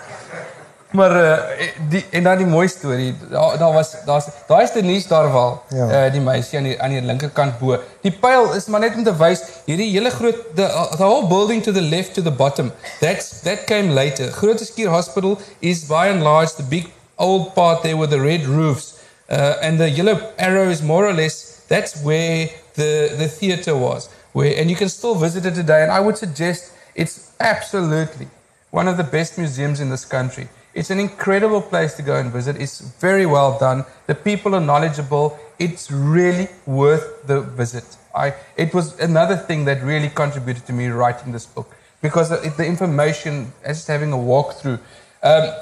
Maar 0.94 1.14
uh, 1.24 1.66
die 1.90 2.04
en 2.10 2.22
dan 2.22 2.38
die 2.38 2.46
mooi 2.46 2.68
storie. 2.68 3.16
Daar 3.30 3.58
daar 3.58 3.72
was 3.72 3.94
daar's 4.06 4.26
daai 4.46 4.62
is 4.62 4.82
nuus 4.82 5.06
daar 5.06 5.32
wel. 5.32 5.62
Ja. 5.68 5.86
Uh, 6.06 6.12
die 6.12 6.20
meisie 6.20 6.58
aan 6.58 6.64
die 6.64 6.82
aan 6.82 6.90
die 6.90 7.00
linkerkant 7.02 7.58
bo. 7.58 7.78
Die 8.00 8.12
pyl 8.12 8.52
is 8.54 8.66
maar 8.70 8.80
net 8.80 8.94
om 8.94 9.02
te 9.04 9.16
wys 9.16 9.42
hierdie 9.66 9.90
hele 9.90 10.10
groot 10.10 10.38
the, 10.54 10.68
the 10.96 11.02
whole 11.02 11.26
building 11.26 11.62
to 11.62 11.72
the 11.72 11.82
left 11.82 12.14
to 12.14 12.22
the 12.22 12.30
bottom. 12.30 12.70
That's 13.00 13.40
that 13.40 13.64
came 13.66 13.90
later. 13.90 14.30
Grooteskier 14.30 14.88
Hospital 14.88 15.38
is 15.58 15.82
by 15.88 16.06
and 16.12 16.22
large 16.22 16.54
the 16.54 16.62
big 16.62 16.86
old 17.18 17.54
part 17.54 17.82
there 17.82 17.96
with 17.96 18.10
the 18.10 18.20
red 18.20 18.46
roofs. 18.46 18.94
Uh, 19.30 19.58
and 19.62 19.80
the 19.80 19.90
yellow 19.90 20.20
arrow 20.38 20.70
is 20.70 20.82
more 20.82 21.08
or 21.08 21.12
less 21.12 21.64
that's 21.66 22.04
where 22.04 22.48
the 22.74 23.10
the 23.18 23.26
theater 23.26 23.74
was. 23.74 24.08
Where 24.32 24.54
and 24.60 24.70
you 24.70 24.76
can 24.76 24.88
still 24.88 25.16
visit 25.18 25.44
it 25.44 25.54
today 25.54 25.82
and 25.82 25.90
I 25.90 25.98
would 25.98 26.18
suggest 26.18 26.70
it's 26.94 27.34
absolutely 27.40 28.28
one 28.70 28.88
of 28.88 28.96
the 28.96 29.04
best 29.04 29.38
museums 29.38 29.80
in 29.80 29.90
this 29.90 30.04
country. 30.04 30.48
It's 30.74 30.90
an 30.90 30.98
incredible 30.98 31.62
place 31.62 31.94
to 31.94 32.02
go 32.02 32.16
and 32.16 32.32
visit. 32.32 32.60
It's 32.60 32.80
very 32.80 33.26
well 33.26 33.56
done. 33.58 33.84
The 34.06 34.14
people 34.14 34.54
are 34.56 34.60
knowledgeable. 34.60 35.38
It's 35.58 35.90
really 35.90 36.48
worth 36.66 37.26
the 37.26 37.40
visit. 37.40 37.84
I, 38.14 38.34
it 38.56 38.74
was 38.74 38.98
another 38.98 39.36
thing 39.36 39.64
that 39.66 39.82
really 39.82 40.08
contributed 40.08 40.66
to 40.66 40.72
me 40.72 40.88
writing 40.88 41.32
this 41.32 41.46
book 41.46 41.74
because 42.02 42.28
the, 42.28 42.52
the 42.56 42.66
information, 42.66 43.52
just 43.64 43.86
having 43.86 44.12
a 44.12 44.16
walkthrough, 44.16 44.80
um, 45.22 45.54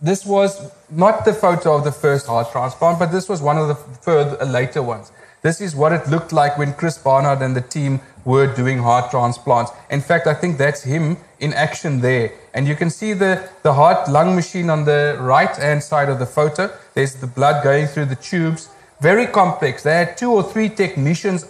this 0.00 0.26
was 0.26 0.70
not 0.90 1.24
the 1.24 1.32
photo 1.32 1.74
of 1.74 1.84
the 1.84 1.92
first 1.92 2.26
heart 2.26 2.52
transplant, 2.52 2.98
but 2.98 3.10
this 3.10 3.28
was 3.28 3.40
one 3.40 3.58
of 3.58 3.68
the 3.68 3.74
further 3.74 4.44
later 4.44 4.82
ones. 4.82 5.12
This 5.42 5.60
is 5.60 5.74
what 5.74 5.92
it 5.92 6.08
looked 6.08 6.32
like 6.32 6.58
when 6.58 6.72
Chris 6.74 6.98
Barnard 6.98 7.42
and 7.42 7.54
the 7.54 7.60
team 7.60 8.00
were 8.24 8.46
doing 8.46 8.78
heart 8.78 9.10
transplants. 9.10 9.70
In 9.90 10.00
fact, 10.00 10.26
I 10.26 10.34
think 10.34 10.58
that's 10.58 10.82
him 10.82 11.16
in 11.40 11.52
action 11.52 12.00
there. 12.00 12.32
And 12.54 12.66
you 12.66 12.74
can 12.74 12.90
see 12.90 13.12
the, 13.12 13.48
the 13.62 13.72
heart 13.72 14.08
lung 14.08 14.34
machine 14.34 14.70
on 14.70 14.84
the 14.84 15.16
right 15.20 15.54
hand 15.56 15.82
side 15.82 16.08
of 16.08 16.18
the 16.18 16.26
photo. 16.26 16.70
There's 16.94 17.14
the 17.14 17.26
blood 17.26 17.62
going 17.62 17.86
through 17.86 18.06
the 18.06 18.16
tubes. 18.16 18.68
Very 19.00 19.26
complex. 19.26 19.82
They 19.82 19.94
had 19.94 20.16
two 20.16 20.32
or 20.32 20.42
three 20.42 20.68
technicians 20.68 21.46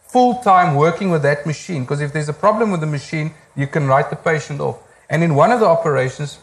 full 0.00 0.34
time 0.42 0.74
working 0.74 1.10
with 1.10 1.22
that 1.22 1.46
machine 1.46 1.82
because 1.82 2.00
if 2.00 2.12
there's 2.12 2.28
a 2.28 2.32
problem 2.32 2.70
with 2.70 2.80
the 2.80 2.86
machine, 2.86 3.32
you 3.56 3.66
can 3.66 3.86
write 3.86 4.10
the 4.10 4.16
patient 4.16 4.60
off. 4.60 4.78
And 5.10 5.22
in 5.22 5.34
one 5.34 5.52
of 5.52 5.60
the 5.60 5.66
operations, 5.66 6.38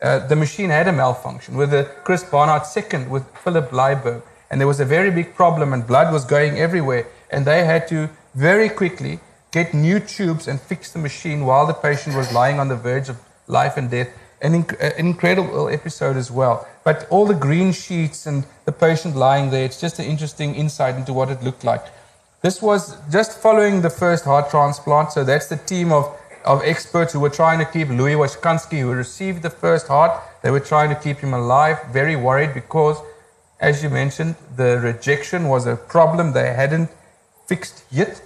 uh, 0.00 0.26
the 0.26 0.36
machine 0.36 0.70
had 0.70 0.88
a 0.88 0.92
malfunction 0.92 1.56
with 1.56 1.72
Chris 2.04 2.22
Barnard 2.24 2.64
second 2.66 3.10
with 3.10 3.24
Philip 3.36 3.70
Blyberg. 3.70 4.22
and 4.50 4.60
there 4.60 4.68
was 4.68 4.80
a 4.80 4.84
very 4.84 5.10
big 5.10 5.34
problem, 5.34 5.72
and 5.72 5.86
blood 5.86 6.12
was 6.12 6.24
going 6.24 6.58
everywhere, 6.58 7.06
and 7.30 7.44
they 7.44 7.64
had 7.64 7.86
to 7.88 8.08
very 8.34 8.68
quickly 8.68 9.20
get 9.50 9.72
new 9.72 9.98
tubes 9.98 10.46
and 10.46 10.60
fix 10.60 10.92
the 10.92 10.98
machine 10.98 11.44
while 11.44 11.66
the 11.66 11.74
patient 11.74 12.14
was 12.16 12.32
lying 12.32 12.58
on 12.60 12.68
the 12.68 12.76
verge 12.76 13.08
of 13.08 13.18
life 13.46 13.76
and 13.76 13.90
death. 13.90 14.08
An, 14.40 14.52
inc- 14.52 14.80
an 14.80 14.92
incredible 15.06 15.68
episode 15.68 16.16
as 16.16 16.30
well. 16.30 16.68
But 16.84 17.08
all 17.10 17.26
the 17.26 17.34
green 17.34 17.72
sheets 17.72 18.26
and 18.26 18.44
the 18.66 18.72
patient 18.72 19.16
lying 19.16 19.50
there, 19.50 19.64
it's 19.64 19.80
just 19.80 19.98
an 19.98 20.04
interesting 20.04 20.54
insight 20.54 20.94
into 20.94 21.12
what 21.12 21.28
it 21.28 21.42
looked 21.42 21.64
like. 21.64 21.84
This 22.40 22.62
was 22.62 22.96
just 23.10 23.36
following 23.36 23.82
the 23.82 23.90
first 23.90 24.24
heart 24.24 24.48
transplant. 24.48 25.10
So 25.10 25.24
that's 25.24 25.48
the 25.48 25.56
team 25.56 25.90
of, 25.90 26.16
of 26.44 26.62
experts 26.62 27.12
who 27.12 27.20
were 27.20 27.30
trying 27.30 27.58
to 27.58 27.64
keep 27.64 27.88
Louis 27.88 28.14
Washkansky, 28.14 28.80
who 28.80 28.92
received 28.92 29.42
the 29.42 29.50
first 29.50 29.88
heart, 29.88 30.22
they 30.42 30.50
were 30.50 30.60
trying 30.60 30.88
to 30.90 30.94
keep 30.94 31.18
him 31.18 31.34
alive, 31.34 31.78
very 31.90 32.14
worried 32.14 32.54
because, 32.54 32.96
as 33.60 33.82
you 33.82 33.90
mentioned, 33.90 34.36
the 34.56 34.78
rejection 34.78 35.48
was 35.48 35.66
a 35.66 35.76
problem 35.76 36.32
they 36.32 36.54
hadn't 36.54 36.90
fixed 37.48 37.84
yet. 37.88 38.22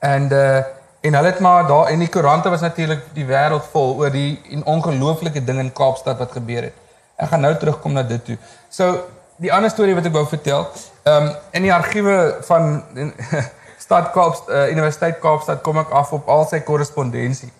And 0.00 0.32
uh, 0.32 0.62
en 1.00 1.14
hulle 1.14 1.30
het 1.30 1.40
maar 1.40 1.66
daar 1.66 1.90
in 1.90 1.98
die 1.98 2.08
koerante 2.08 2.50
was 2.52 2.60
natuurlik 2.60 3.06
die 3.16 3.24
wêreld 3.24 3.64
vol 3.72 3.94
oor 4.02 4.10
die 4.12 4.40
en 4.52 4.64
ongelooflike 4.64 5.44
ding 5.44 5.58
in 5.58 5.72
Kaapstad 5.72 6.18
wat 6.20 6.34
gebeur 6.36 6.68
het. 6.68 6.76
Ek 7.16 7.30
gaan 7.32 7.44
nou 7.44 7.54
terugkom 7.56 7.96
na 7.96 8.02
dit 8.04 8.24
toe. 8.24 8.36
So 8.68 9.06
die 9.40 9.52
ander 9.52 9.72
storie 9.72 9.96
wat 9.96 10.08
ek 10.08 10.16
wou 10.16 10.26
vertel, 10.28 10.66
ehm 11.08 11.30
um, 11.30 11.32
in 11.56 11.68
die 11.68 11.72
argiewe 11.72 12.16
van 12.48 12.82
Stad 13.84 14.10
Kaapstad 14.12 14.52
uh, 14.52 14.66
Universiteit 14.72 15.20
Kaapstad 15.22 15.62
kom 15.64 15.80
ek 15.80 15.92
af 15.96 16.12
op 16.12 16.28
al 16.28 16.44
sy 16.48 16.60
korrespondensie. 16.66 17.52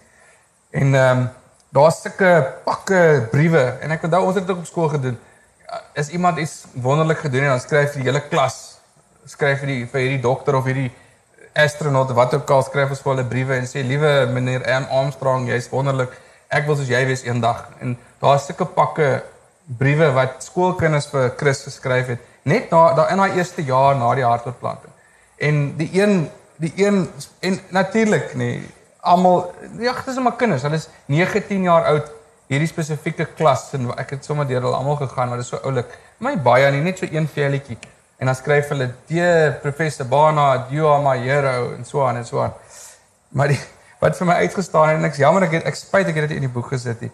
En 0.71 0.95
ehm 0.95 1.25
um, 1.25 1.29
daar's 1.71 2.03
sulke 2.03 2.35
pakke 2.67 3.29
briewe 3.31 3.63
en 3.81 3.95
ek 3.95 4.05
onthou 4.05 4.25
ons 4.27 4.37
het 4.37 4.47
dit 4.47 4.57
op 4.57 4.67
skool 4.67 4.89
gedoen. 4.93 5.17
As 5.97 6.11
iemand 6.11 6.39
iets 6.43 6.65
wonderlik 6.75 7.23
gedoen 7.25 7.47
het, 7.47 7.55
dan 7.55 7.63
skryf 7.63 7.95
die 7.95 8.03
hele 8.03 8.21
klas 8.29 8.70
skryf 9.31 9.63
vir 9.63 9.73
die 9.73 9.85
vir 9.91 10.05
hierdie 10.05 10.23
dokter 10.25 10.59
of 10.59 10.67
hierdie 10.69 10.91
astronaut 11.59 12.11
wat 12.15 12.35
ook 12.35 12.51
al 12.55 12.65
skryf 12.67 12.95
ons 12.95 13.03
vir 13.05 13.13
hulle 13.15 13.27
briewe 13.31 13.59
en 13.59 13.69
sê 13.69 13.83
liewe 13.87 14.13
meneer 14.35 14.65
M 14.81 14.89
Armstrong, 15.01 15.49
jy's 15.51 15.69
wonderlik. 15.71 16.13
Ek 16.51 16.67
wil 16.67 16.79
soos 16.79 16.91
jy 16.91 17.03
wees 17.07 17.23
eendag. 17.27 17.67
En 17.83 17.97
daar's 18.23 18.49
sulke 18.49 18.67
pakke 18.75 19.11
briewe 19.79 20.11
wat 20.17 20.43
skoolkinders 20.43 21.11
vir 21.13 21.31
Chris 21.39 21.63
geskryf 21.67 22.11
het 22.15 22.27
net 22.51 22.71
na 22.73 22.95
daar 22.97 23.13
in 23.13 23.21
daai 23.21 23.37
eerste 23.39 23.63
jaar 23.63 23.99
na 23.99 24.11
die 24.19 24.27
hartoortplanting. 24.27 24.95
En 25.39 25.61
die 25.79 25.91
een 25.95 26.29
die 26.61 26.73
een 26.77 27.07
en 27.41 27.59
natuurlik 27.73 28.35
nee, 28.37 28.61
almal 29.01 29.55
ja, 29.79 29.95
dit 29.95 30.11
is 30.13 30.19
maar 30.21 30.37
kinders. 30.37 30.63
Hulle 30.67 30.77
is 30.77 30.89
9, 31.07 31.47
10 31.47 31.63
jaar 31.69 31.87
oud 31.93 32.11
hierdie 32.51 32.69
spesifieke 32.69 33.29
klas 33.39 33.69
en 33.79 33.93
ek 33.97 34.17
het 34.17 34.27
sommer 34.27 34.49
deur 34.49 34.65
hulle 34.65 34.77
almal 34.77 34.99
gegaan, 35.01 35.31
maar 35.31 35.41
dit 35.41 35.47
is 35.47 35.53
so 35.55 35.63
oulik. 35.65 35.95
My 36.19 36.35
baie 36.37 36.71
nie 36.75 36.83
net 36.85 36.99
so 36.99 37.09
een 37.09 37.29
velletjie. 37.31 37.79
En 38.21 38.27
dan 38.27 38.35
skryf 38.35 38.69
hulle: 38.69 38.91
"Dear 39.09 39.53
Professor 39.63 40.07
Barnard, 40.07 40.71
you 40.71 40.87
are 40.87 41.03
my 41.03 41.19
hero" 41.25 41.75
en 41.75 41.85
so 41.85 42.07
aan 42.07 42.17
en 42.17 42.27
so 42.27 42.43
aan. 42.43 42.53
Maar 43.29 43.49
die, 43.49 43.61
wat 43.99 44.17
vir 44.17 44.27
my 44.27 44.35
uitgestaan 44.45 44.89
het 44.89 44.99
en 44.99 45.09
ek's 45.09 45.17
jammer 45.17 45.47
ek 45.47 45.57
het 45.57 45.65
ek 45.71 45.79
spyt 45.79 46.09
ek 46.13 46.21
het 46.21 46.29
dit 46.29 46.37
in 46.37 46.45
die 46.45 46.53
boek 46.53 46.69
gesit 46.69 47.01
nie. 47.01 47.11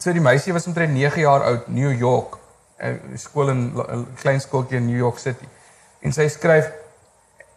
So 0.00 0.12
die 0.16 0.24
meisie 0.24 0.52
was 0.56 0.66
omtrent 0.66 0.96
9 0.96 1.20
jaar 1.20 1.44
oud, 1.44 1.68
New 1.68 1.92
York, 1.92 2.38
'n 2.80 3.18
skool 3.20 3.52
in 3.52 3.62
'n 3.76 4.06
klein 4.16 4.40
skooltjie 4.40 4.80
in 4.80 4.86
New 4.86 4.96
York 4.96 5.18
City. 5.18 5.48
En 6.00 6.12
sy 6.12 6.28
skryf 6.28 6.72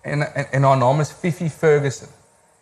en 0.02 0.36
en, 0.36 0.52
en 0.52 0.64
haar 0.64 0.78
naam 0.78 1.00
is 1.00 1.12
Fifi 1.12 1.50
Ferguson. 1.50 2.10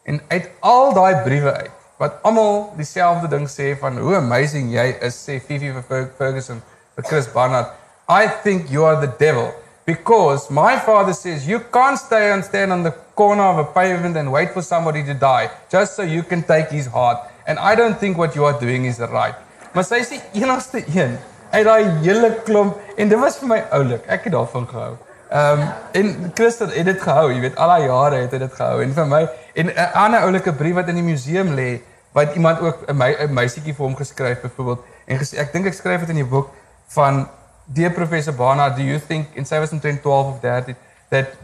En 0.04 0.22
uit 0.28 0.50
al 0.60 0.94
daai 0.94 1.16
briewe 1.24 1.54
uit 1.54 1.72
wat 1.98 2.22
almal 2.22 2.74
dieselfde 2.76 3.28
ding 3.28 3.50
sê 3.50 3.78
van 3.80 3.98
hoe 3.98 4.16
amazing 4.16 4.72
jy 4.74 4.98
is, 5.02 5.18
sê 5.30 5.40
Fifi 5.42 5.74
Ferguson 6.18 6.62
vir 6.96 7.04
Chris 7.04 7.32
Barnard. 7.32 7.83
I 8.08 8.28
think 8.28 8.70
you 8.70 8.84
are 8.84 9.00
the 9.00 9.14
devil 9.18 9.54
because 9.86 10.50
my 10.50 10.78
father 10.78 11.14
says 11.14 11.48
you 11.48 11.60
can't 11.72 11.98
stay 11.98 12.32
and 12.32 12.44
stand 12.44 12.72
on 12.72 12.84
the 12.84 12.92
corner 13.16 13.44
of 13.44 13.58
a 13.58 13.64
pavement 13.64 14.18
and 14.18 14.32
wait 14.32 14.52
for 14.52 14.62
somebody 14.62 15.04
to 15.06 15.14
die 15.14 15.50
just 15.70 15.96
so 15.96 16.04
you 16.04 16.24
can 16.24 16.44
take 16.44 16.70
his 16.70 16.88
heart. 16.88 17.20
And 17.48 17.60
I 17.60 17.76
don't 17.76 17.98
think 17.98 18.18
what 18.18 18.36
you 18.36 18.44
are 18.44 18.60
doing 18.60 18.86
is 18.86 19.00
right. 19.00 19.36
Maar 19.74 19.84
sy 19.88 20.04
die 20.10 20.20
enigste 20.44 20.84
een 20.86 21.18
uit 21.54 21.66
daai 21.66 21.84
hele 22.04 22.30
klomp 22.46 22.78
en 22.98 23.10
dit 23.10 23.20
was 23.20 23.40
vir 23.40 23.50
my 23.50 23.60
oulik. 23.78 24.04
Ek 24.12 24.28
het 24.28 24.36
daarvan 24.36 24.68
gehou. 24.68 24.94
Ehm 25.34 25.62
um, 25.62 25.70
en 25.92 26.32
Christel 26.36 26.70
het 26.76 26.86
dit 26.86 27.02
gehou, 27.02 27.32
jy 27.32 27.40
weet, 27.42 27.56
al 27.56 27.72
daai 27.74 27.88
jare 27.88 28.20
het 28.26 28.36
hy 28.36 28.40
dit 28.44 28.58
gehou 28.60 28.82
en 28.84 28.92
vir 28.94 29.08
my 29.10 29.22
en 29.56 29.72
'n 29.72 29.88
ander 30.04 30.28
oulike 30.28 30.54
brief 30.54 30.76
wat 30.76 30.92
in 30.92 31.00
die 31.00 31.08
museum 31.08 31.56
lê 31.56 31.82
wat 32.14 32.36
iemand 32.36 32.60
ook 32.62 32.84
'n 32.88 32.98
my, 32.98 33.16
meisietjie 33.30 33.74
vir 33.74 33.86
hom 33.86 33.96
geskryf 33.96 34.42
byvoorbeeld 34.42 34.84
en 35.08 35.18
gesê 35.18 35.40
ek 35.40 35.54
dink 35.54 35.66
ek 35.66 35.74
skryf 35.74 36.00
dit 36.00 36.10
in 36.10 36.22
die 36.22 36.32
boek 36.36 36.52
van 36.88 37.28
dear 37.66 37.92
professor 37.92 38.34
Barnard 38.34 38.76
do 38.76 38.84
you 38.84 39.00
think 39.00 39.28
in 39.36 39.46
1712 39.46 40.28
of 40.28 40.42
that 40.42 40.76
that 41.10 41.36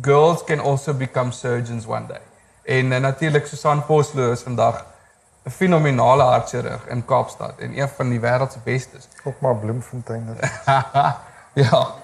girls 0.00 0.44
can 0.44 0.60
also 0.60 0.92
become 0.92 1.32
surgeons 1.32 1.86
one 1.86 2.06
day 2.06 2.20
en 2.64 2.92
uh, 2.92 2.98
natuurlik 2.98 3.46
Susan 3.46 3.82
Vosloo 3.82 4.32
is 4.32 4.42
vandag 4.42 4.84
'n 5.44 5.50
fenominale 5.50 6.22
hartchirurg 6.22 6.86
in 6.86 7.04
Kaapstad 7.04 7.58
en 7.58 7.78
een 7.78 7.88
van 7.88 8.08
die 8.08 8.20
wêreld 8.20 8.52
se 8.52 8.58
bestes. 8.64 9.08
Ook 9.24 9.40
maar 9.40 9.56
Bloemfontein. 9.56 10.36
ja. 11.64 11.94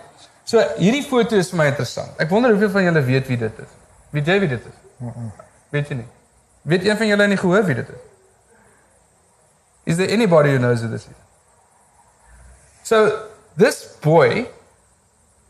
So 0.45 0.63
hierdie 0.77 1.03
foto 1.03 1.37
is 1.37 1.49
vir 1.49 1.59
my 1.59 1.67
interessant. 1.71 2.17
Ek 2.21 2.29
wonder 2.29 2.51
hoeveel 2.51 2.71
van 2.71 2.83
julle 2.83 3.03
weet 3.03 3.27
wie 3.27 3.39
dit 3.39 3.59
is. 3.59 3.73
Weet 4.11 4.27
jy 4.27 4.39
wie 4.41 4.49
dit 4.49 4.67
is? 4.67 4.77
Mm 4.97 5.13
-mm. 5.17 5.33
Weet 5.69 5.89
jy 5.89 5.95
nie? 5.95 6.09
Weet 6.63 6.85
een 6.85 6.97
van 6.97 7.07
julle 7.07 7.27
nie 7.27 7.37
gehoor 7.37 7.65
wie 7.65 7.75
dit 7.75 7.89
is? 7.89 8.03
Is 9.85 9.97
there 9.97 10.13
anybody 10.13 10.49
who 10.49 10.59
knows 10.59 10.81
who 10.81 10.91
this 10.91 11.07
is? 11.07 11.19
So 12.83 13.09
this 13.63 13.79
boy 14.09 14.49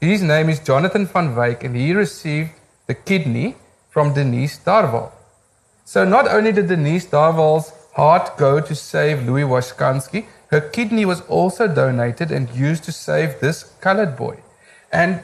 his 0.01 0.23
name 0.23 0.49
is 0.49 0.59
Jonathan 0.69 1.07
van 1.07 1.35
Wyk 1.37 1.63
and 1.63 1.77
he 1.77 1.93
received 1.93 2.51
the 2.87 2.95
kidney 2.95 3.55
from 3.91 4.15
Denise 4.15 4.59
Darwal. 4.59 5.13
So 5.85 6.05
not 6.05 6.27
only 6.27 6.53
did 6.53 6.69
Denise 6.69 7.07
Darwal's 7.07 7.73
heart 7.95 8.37
go 8.39 8.61
to 8.61 8.75
save 8.75 9.27
Louis 9.29 9.43
Washkansky, 9.43 10.25
her 10.49 10.61
kidney 10.61 11.05
was 11.05 11.21
also 11.23 11.69
donated 11.69 12.31
and 12.33 12.49
used 12.51 12.85
to 12.85 12.93
save 12.93 13.41
this 13.41 13.65
colored 13.81 14.17
boy. 14.17 14.39
And 14.91 15.21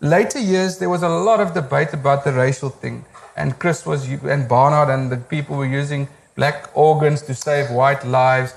later 0.00 0.38
years, 0.38 0.78
there 0.78 0.88
was 0.88 1.02
a 1.02 1.08
lot 1.08 1.40
of 1.40 1.54
debate 1.54 1.92
about 1.92 2.24
the 2.24 2.32
racial 2.32 2.70
thing. 2.70 3.04
And 3.36 3.58
Chris 3.58 3.84
was, 3.84 4.08
and 4.08 4.48
Barnard 4.48 4.88
and 4.88 5.10
the 5.10 5.16
people 5.16 5.56
were 5.56 5.66
using 5.66 6.08
black 6.36 6.70
organs 6.74 7.22
to 7.22 7.34
save 7.34 7.70
white 7.70 8.06
lives. 8.06 8.54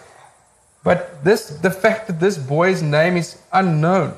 But 0.88 1.22
this, 1.22 1.50
the 1.50 1.70
fact 1.70 2.08
that 2.08 2.22
this 2.22 2.38
boy's 2.38 2.82
name 2.82 3.18
is 3.18 3.38
unknown, 3.52 4.14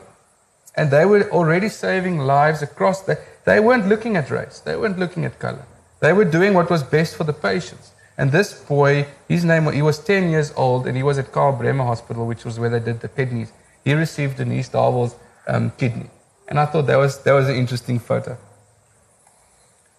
and 0.75 0.91
they 0.91 1.03
were 1.03 1.27
already 1.31 1.67
saving 1.67 2.19
lives 2.19 2.61
across 2.61 3.01
the, 3.01 3.17
they 3.43 3.59
weren't 3.59 3.87
looking 3.87 4.15
at 4.15 4.29
race, 4.29 4.59
they 4.59 4.75
weren't 4.75 4.99
looking 4.99 5.25
at 5.25 5.39
color. 5.39 5.65
They 5.99 6.13
were 6.13 6.25
doing 6.25 6.53
what 6.53 6.69
was 6.69 6.83
best 6.83 7.15
for 7.15 7.23
the 7.23 7.33
patients. 7.33 7.91
And 8.19 8.31
this 8.31 8.53
boy, 8.53 9.07
his 9.27 9.43
name, 9.43 9.65
he 9.73 9.81
was 9.81 9.97
10 9.97 10.29
years 10.29 10.53
old 10.55 10.85
and 10.85 10.95
he 10.95 11.01
was 11.01 11.17
at 11.17 11.31
Karl 11.31 11.53
Bremer 11.53 11.85
Hospital, 11.85 12.27
which 12.27 12.45
was 12.45 12.59
where 12.59 12.69
they 12.69 12.79
did 12.79 12.99
the 12.99 13.07
kidneys. 13.07 13.51
He 13.83 13.95
received 13.95 14.37
Denise 14.37 14.69
Darwell's 14.69 15.15
um, 15.47 15.71
kidney. 15.71 16.11
And 16.49 16.59
I 16.59 16.67
thought 16.67 16.85
that 16.85 16.97
was, 16.97 17.23
that 17.23 17.33
was 17.33 17.49
an 17.49 17.55
interesting 17.55 17.97
photo. 17.97 18.37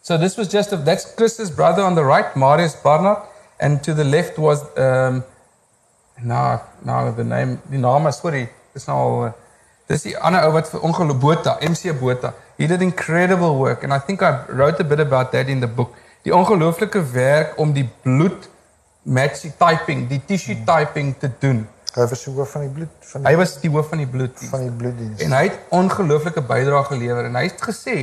So 0.03 0.17
this 0.17 0.37
was 0.37 0.47
just, 0.47 0.73
a, 0.73 0.77
that's 0.77 1.17
Chris's 1.17 1.51
brother 1.51 1.83
on 1.83 1.97
the 1.97 2.05
right, 2.05 2.37
Marius 2.37 2.77
Barnard. 2.77 3.27
And 3.59 3.83
to 3.83 3.93
the 3.93 4.05
left 4.05 4.39
was, 4.39 4.63
um, 4.79 5.25
now, 6.23 6.61
now 6.85 7.11
the 7.11 7.25
name, 7.25 7.59
die 7.71 7.79
naam, 7.79 8.11
sorry, 8.13 8.49
is 8.75 8.87
nou 8.87 8.99
al, 8.99 9.33
dis 9.91 10.07
die 10.07 10.15
ander 10.19 10.47
ou 10.47 10.53
wat 10.55 10.71
vir 10.71 10.85
ongeluk 10.87 11.19
Botha, 11.21 11.57
MC 11.61 11.93
Botha. 11.99 12.35
He 12.59 12.67
did 12.67 12.83
incredible 12.83 13.57
work 13.57 13.85
and 13.85 13.93
I 13.93 13.99
think 13.99 14.23
I 14.23 14.45
wrote 14.49 14.81
a 14.81 14.85
bit 14.85 15.01
about 15.01 15.33
that 15.33 15.49
in 15.49 15.61
the 15.61 15.67
book 15.67 15.97
die 16.23 16.33
ongelooflike 16.37 17.01
werk 17.13 17.59
om 17.59 17.73
die 17.73 17.89
bloed 18.03 18.49
match 19.03 19.47
typing, 19.59 20.07
die 20.09 20.21
tissue 20.27 20.57
typing 20.67 21.15
te 21.19 21.31
doen. 21.41 21.65
Hy 21.95 22.07
was 22.07 22.23
die 22.23 22.33
hoof 22.35 22.53
van 22.55 22.67
die 22.67 22.73
bloed 22.75 23.07
van 23.11 23.23
die, 23.23 23.31
Hy 23.31 23.39
was 23.41 23.55
die 23.63 23.71
hoof 23.73 23.89
van 23.91 24.03
die 24.03 24.09
bloed 24.11 24.43
van 24.51 24.67
die 24.67 24.75
bloeddiens. 24.83 25.23
En 25.25 25.35
hy 25.35 25.47
het 25.49 25.73
ongelooflike 25.75 26.45
bydrae 26.47 26.85
gelewer 26.93 27.31
en 27.31 27.39
hy 27.41 27.47
het 27.49 27.65
gesê 27.65 27.97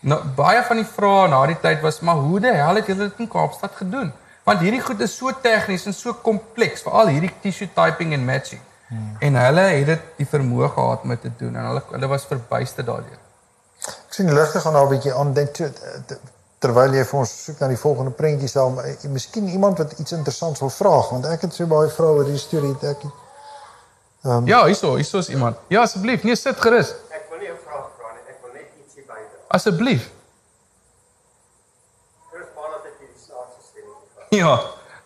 nou 0.00 0.18
baie 0.36 0.60
van 0.66 0.80
die 0.80 0.88
vrae 0.88 1.28
na 1.30 1.44
die 1.48 1.58
tyd 1.62 1.80
was 1.84 2.00
maar 2.04 2.20
hoe 2.24 2.40
die 2.42 2.52
hel 2.56 2.80
het 2.80 2.88
julle 2.90 3.06
dit 3.06 3.22
in 3.22 3.30
Kaapstad 3.30 3.78
gedoen? 3.78 4.10
Want 4.44 4.60
hierdie 4.60 4.80
goed 4.80 5.00
is 5.00 5.16
so 5.16 5.32
tegnies 5.42 5.86
en 5.86 5.94
so 5.94 6.14
kompleks, 6.14 6.82
veral 6.82 7.12
hierdie 7.12 7.32
tissue 7.42 7.68
typing 7.74 8.12
en 8.16 8.24
matching. 8.24 8.60
Hmm. 8.88 9.16
En 9.20 9.34
hulle 9.34 9.60
het 9.60 9.86
dit 9.86 10.06
die 10.16 10.26
vermoë 10.26 10.72
gehad 10.74 11.02
om 11.02 11.08
dit 11.14 11.20
te 11.20 11.32
doen 11.38 11.56
en 11.56 11.66
hulle 11.70 11.82
hulle 11.90 12.06
was 12.10 12.26
verbuiste 12.26 12.82
daardeur. 12.82 13.18
Ek 13.86 14.16
sien 14.16 14.32
ligte 14.34 14.60
gaan 14.60 14.72
nou 14.72 14.86
'n 14.86 14.90
bietjie 14.90 15.14
aan 15.14 15.32
dink 15.34 15.52
toe 15.54 15.70
terwyl 16.60 16.94
jy 16.94 17.04
vir 17.08 17.18
ons 17.22 17.30
soek 17.44 17.60
na 17.62 17.70
die 17.72 17.80
volgende 17.80 18.12
prentjie 18.16 18.48
sal 18.48 18.70
maar 18.74 18.84
eh, 18.90 19.08
miskien 19.08 19.48
iemand 19.48 19.78
wat 19.80 19.92
iets 19.98 20.12
interessants 20.12 20.60
wil 20.60 20.72
vra 20.74 20.92
want 21.10 21.28
ek 21.32 21.46
het 21.46 21.56
so 21.56 21.66
baie 21.70 21.88
vrae 21.88 22.16
oor 22.18 22.26
hierdie 22.28 22.42
storie 22.42 22.72
het 22.74 22.84
ek 22.90 23.06
um, 24.24 24.46
Ja, 24.46 24.64
hierso, 24.66 24.94
hierso 24.98 25.18
is 25.18 25.30
iemand. 25.32 25.56
Ja, 25.72 25.86
asseblief, 25.86 26.22
nee, 26.22 26.36
sit 26.36 26.60
gerus. 26.60 26.92
Ek 27.08 27.30
wil 27.30 27.40
nie 27.40 27.48
'n 27.48 27.56
vraag 27.64 27.86
vra 27.96 28.12
nie, 28.12 28.24
ek 28.28 28.38
wil 28.42 28.52
net 28.52 28.68
ietsie 28.82 29.04
bydra. 29.06 29.40
Asseblief. 29.48 30.10
Ja. 34.30 34.60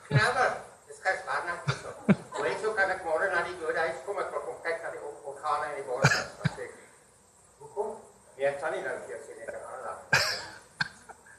Grawe 0.08 0.56
is 0.86 0.96
geen 1.00 1.16
spaar 1.22 1.42
nou. 1.46 2.16
Maar 2.30 2.48
ek 2.50 2.58
sou 2.60 2.72
kan 2.76 2.90
ek 2.92 3.06
môre 3.08 3.30
na 3.32 3.40
die 3.46 3.54
dode 3.56 3.80
huis 3.80 4.02
kom 4.04 4.18
ek 4.20 4.34
wil 4.34 4.42
kom 4.44 4.58
kyk 4.66 4.82
na 4.84 4.90
die 4.92 5.00
organe 5.24 5.70
in 5.70 5.78
die 5.78 5.84
bors. 5.88 6.16
Hoekom? 7.62 7.94
Nee, 8.36 8.50
ek 8.50 8.58
kan 8.60 8.76
nie 8.76 8.82
nou 8.84 8.92
weer 9.06 9.22
sien 9.24 9.40
ek 9.40 9.48
kan 9.48 9.64
aanlaat. 9.70 10.18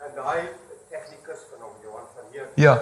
En 0.02 0.18
daai 0.18 0.50
tegnikus 0.90 1.46
van 1.52 1.62
hom 1.68 1.78
Johan 1.86 2.10
van 2.16 2.34
hier. 2.34 2.50
Ja. 2.58 2.74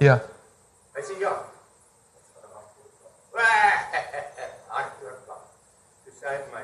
Ja. 0.00 0.18
Hy 0.94 1.02
sê 1.02 1.14
ja. 1.22 1.32
Hartklop. 4.68 5.18
Toe 6.04 6.12
sê 6.18 6.26
hy 6.32 6.38
my, 6.52 6.62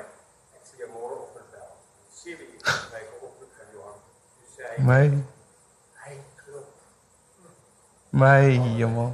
ek 0.55 0.63
sê 0.69 0.79
jy 0.83 0.87
môre 0.91 1.17
oggend 1.23 1.47
bel. 1.53 1.69
7 2.15 2.45
uur 2.45 2.81
by 2.91 3.01
oproep 3.19 3.51
van 3.59 3.69
Johan. 3.75 3.97
Toe 4.35 4.47
sê 4.55 4.69
hy, 4.71 4.75
My 4.87 4.99
hy 6.05 6.17
klop. 6.41 6.67
my 8.11 8.43
hemel. 8.79 9.11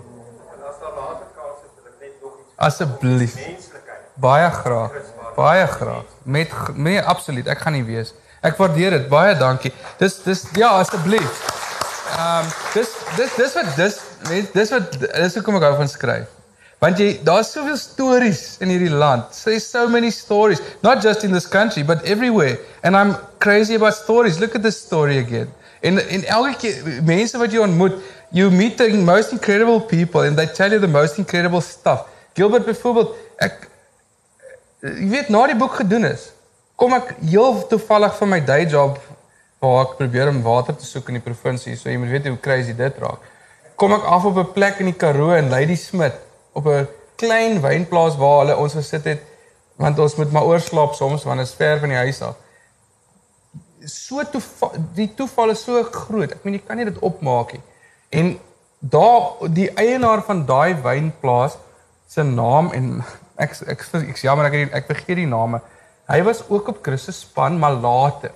En 0.53 0.65
as 0.69 0.81
daar 0.83 0.93
later 0.97 1.29
kans 1.37 1.63
is, 1.65 1.71
wil 1.77 1.89
ek 1.91 1.97
net 2.05 2.21
nog 2.21 2.35
iets 2.43 2.57
Asseblief. 2.67 3.35
menslikheid. 3.35 4.05
Baie 4.21 4.49
graag. 4.59 4.99
Baie 5.37 5.65
graag. 5.67 6.05
Met 6.23 6.53
nee, 6.75 7.01
absoluut. 7.01 7.47
Ek 7.47 7.63
gaan 7.63 7.73
nie 7.79 7.85
wees. 7.87 8.13
Ek 8.45 8.57
waardeer 8.59 8.97
dit. 8.97 9.09
Baie 9.09 9.33
dankie. 9.39 9.71
Dis 10.01 10.19
dis 10.25 10.45
ja, 10.59 10.75
asseblief. 10.81 11.41
Ehm 12.11 12.43
um, 12.45 12.49
dis 12.75 12.89
dis 13.15 13.35
dis 13.39 13.53
wat 13.55 13.75
dis 13.79 13.99
mens- 14.29 14.51
dis 14.53 14.69
wat 14.69 14.99
dis 14.99 15.35
hoekom 15.35 15.55
ek 15.55 15.63
hou 15.69 15.75
van 15.75 15.89
skryf. 15.89 16.27
Want 16.81 16.97
jy 16.97 17.19
daar's 17.23 17.51
soveel 17.53 17.77
stories 17.77 18.57
in 18.59 18.69
hierdie 18.73 18.89
land. 18.89 19.29
There's 19.43 19.67
so 19.69 19.87
many 19.87 20.09
stories, 20.09 20.61
not 20.81 21.01
just 21.03 21.23
in 21.23 21.31
this 21.31 21.47
country 21.47 21.83
but 21.85 22.01
everywhere. 22.03 22.57
And 22.83 22.95
I'm 22.97 23.15
crazy 23.39 23.75
about 23.75 23.93
stories. 23.93 24.39
Look 24.39 24.55
at 24.55 24.63
this 24.63 24.79
story 24.81 25.19
again. 25.19 25.51
En 25.81 25.97
en 25.97 26.23
elke 26.25 26.55
keer 26.57 27.03
mense 27.05 27.37
wat 27.37 27.51
jy 27.53 27.61
ontmoet, 27.61 27.93
you 28.31 28.49
meet 28.51 28.77
the 28.77 28.89
most 28.97 29.31
incredible 29.31 29.79
people 29.81 30.21
and 30.21 30.37
they 30.37 30.47
tell 30.47 30.71
you 30.71 30.79
the 30.79 30.87
most 30.87 31.17
incredible 31.17 31.61
stuff. 31.61 32.07
Gilbert 32.33 32.65
byvoorbeeld, 32.65 33.15
ek 33.37 33.67
jy 34.81 35.09
weet 35.09 35.29
na 35.29 35.45
die 35.51 35.57
boek 35.57 35.75
gedoen 35.81 36.05
is, 36.09 36.29
kom 36.75 36.93
ek 36.97 37.15
heel 37.29 37.59
toevallig 37.69 38.15
van 38.17 38.29
my 38.29 38.39
day 38.45 38.65
job 38.65 38.97
waar 39.61 39.83
ek 39.85 39.97
probeer 39.99 40.31
om 40.31 40.39
water 40.41 40.73
te 40.73 40.85
soek 40.85 41.11
in 41.11 41.19
die 41.19 41.25
provinsie, 41.25 41.75
so 41.77 41.89
jy 41.89 41.99
moet 42.01 42.09
weet 42.09 42.29
hoe 42.31 42.39
crazy 42.41 42.73
dit 42.73 43.01
raak. 43.03 43.21
Kom 43.81 43.95
ek 43.95 44.03
af 44.05 44.25
op 44.29 44.37
'n 44.37 44.51
plek 44.53 44.77
in 44.79 44.85
die 44.85 44.99
Karoo 45.03 45.33
in 45.33 45.49
Lady 45.49 45.75
Smith 45.75 46.13
op 46.53 46.65
'n 46.67 46.87
klein 47.15 47.61
wynplaas 47.61 48.17
waar 48.17 48.39
hulle 48.39 48.55
ons 48.55 48.73
gesit 48.73 49.03
het 49.03 49.21
want 49.75 49.99
ons 49.99 50.15
moet 50.15 50.31
maar 50.31 50.43
oorslaap 50.43 50.93
soms 50.93 51.23
want 51.23 51.39
is 51.39 51.53
ver 51.53 51.79
van 51.79 51.89
die 51.89 51.97
huis 51.97 52.21
af. 52.21 52.35
So 53.85 54.23
toeval 54.23 54.71
die 54.93 55.13
toeval 55.13 55.49
is 55.49 55.63
so 55.63 55.83
groot. 55.83 56.31
Ek 56.31 56.43
meen 56.43 56.53
jy 56.53 56.61
kan 56.67 56.77
nie 56.77 56.85
dit 56.85 56.99
opmaak 56.99 57.53
nie. 57.53 57.61
En 58.09 58.39
daar 58.79 59.49
die 59.49 59.69
eienaar 59.73 60.21
van 60.21 60.45
daai 60.45 60.75
wynplaas 60.83 61.57
se 62.07 62.23
naam 62.23 62.71
en 62.71 63.03
ek 63.35 63.55
ek 63.67 63.85
ek, 63.93 64.17
jammer 64.17 64.45
ek 64.45 64.73
ek 64.73 64.85
vergeet 64.85 65.15
die 65.15 65.25
name. 65.25 65.61
Hy 66.07 66.21
was 66.23 66.43
ook 66.49 66.67
op 66.67 66.83
Christus 66.83 67.19
span 67.19 67.57
maar 67.59 67.73
later. 67.73 68.31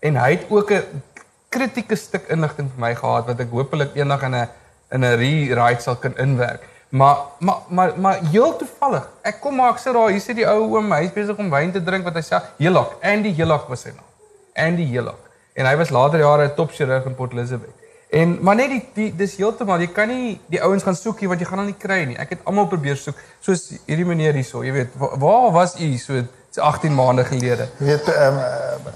En 0.00 0.16
hy 0.16 0.30
het 0.30 0.44
ook 0.50 0.70
'n 0.70 1.02
kritieke 1.48 1.96
stuk 1.96 2.28
inligting 2.28 2.68
vir 2.74 2.80
my 2.80 2.94
gehad 2.94 3.26
wat 3.26 3.40
ek 3.40 3.50
hopelik 3.50 3.96
eendag 3.96 4.22
in 4.22 4.34
'n 4.34 4.48
in 4.90 5.04
'n 5.04 5.16
rewrite 5.16 5.82
sal 5.82 5.96
kan 5.96 6.16
inwerk. 6.16 6.62
Maar 6.88 7.16
maar 7.38 7.56
maar 7.68 7.92
maar 8.00 8.18
heel 8.30 8.56
toevallig. 8.56 9.08
Ek 9.22 9.40
kom 9.40 9.54
maar 9.54 9.70
ek 9.70 9.78
sit 9.78 9.92
daar, 9.92 10.10
hier 10.10 10.20
sit 10.20 10.36
die 10.36 10.46
ou 10.46 10.76
oom, 10.76 10.92
hy's 10.92 11.12
besig 11.12 11.36
om 11.36 11.50
wyn 11.50 11.72
te 11.72 11.82
drink 11.82 12.04
wat 12.04 12.14
hy 12.14 12.22
sê 12.22 12.40
Helak, 12.58 12.96
Andy 13.02 13.34
Helak 13.34 13.68
was 13.68 13.80
sy 13.80 13.88
naam. 13.88 14.10
Andy 14.54 14.86
Helak. 14.92 15.18
En 15.54 15.66
hy 15.66 15.76
was 15.76 15.90
later 15.90 16.18
jare 16.18 16.44
'n 16.44 16.54
topchirurg 16.54 17.04
in 17.04 17.14
Port 17.14 17.32
Elizabeth. 17.32 17.74
En 18.10 18.38
maar 18.40 18.54
net 18.54 18.70
die, 18.70 18.82
die 18.94 19.16
dis 19.16 19.36
heeltemal, 19.36 19.80
jy 19.80 19.90
kan 19.90 20.08
nie 20.08 20.40
die 20.46 20.62
ouens 20.62 20.82
gaan 20.86 20.94
soek 20.94 21.20
nie 21.20 21.28
want 21.28 21.40
jy 21.40 21.46
gaan 21.46 21.58
hulle 21.58 21.72
nie 21.72 21.82
kry 21.86 22.04
nie. 22.04 22.16
Ek 22.16 22.36
het 22.36 22.44
almal 22.44 22.68
probeer 22.70 22.96
soek, 22.96 23.18
soos 23.42 23.72
hierdie 23.88 24.06
meneer 24.06 24.36
hierso, 24.38 24.62
jy 24.62 24.72
weet, 24.72 24.94
waar, 24.94 25.50
was 25.50 25.74
u 25.80 25.96
so 25.98 26.22
18 26.62 26.94
maande 26.94 27.24
gelede? 27.24 27.66
Jy 27.80 27.86
weet 27.86 28.10
ehm 28.14 28.38
um, 28.38 28.92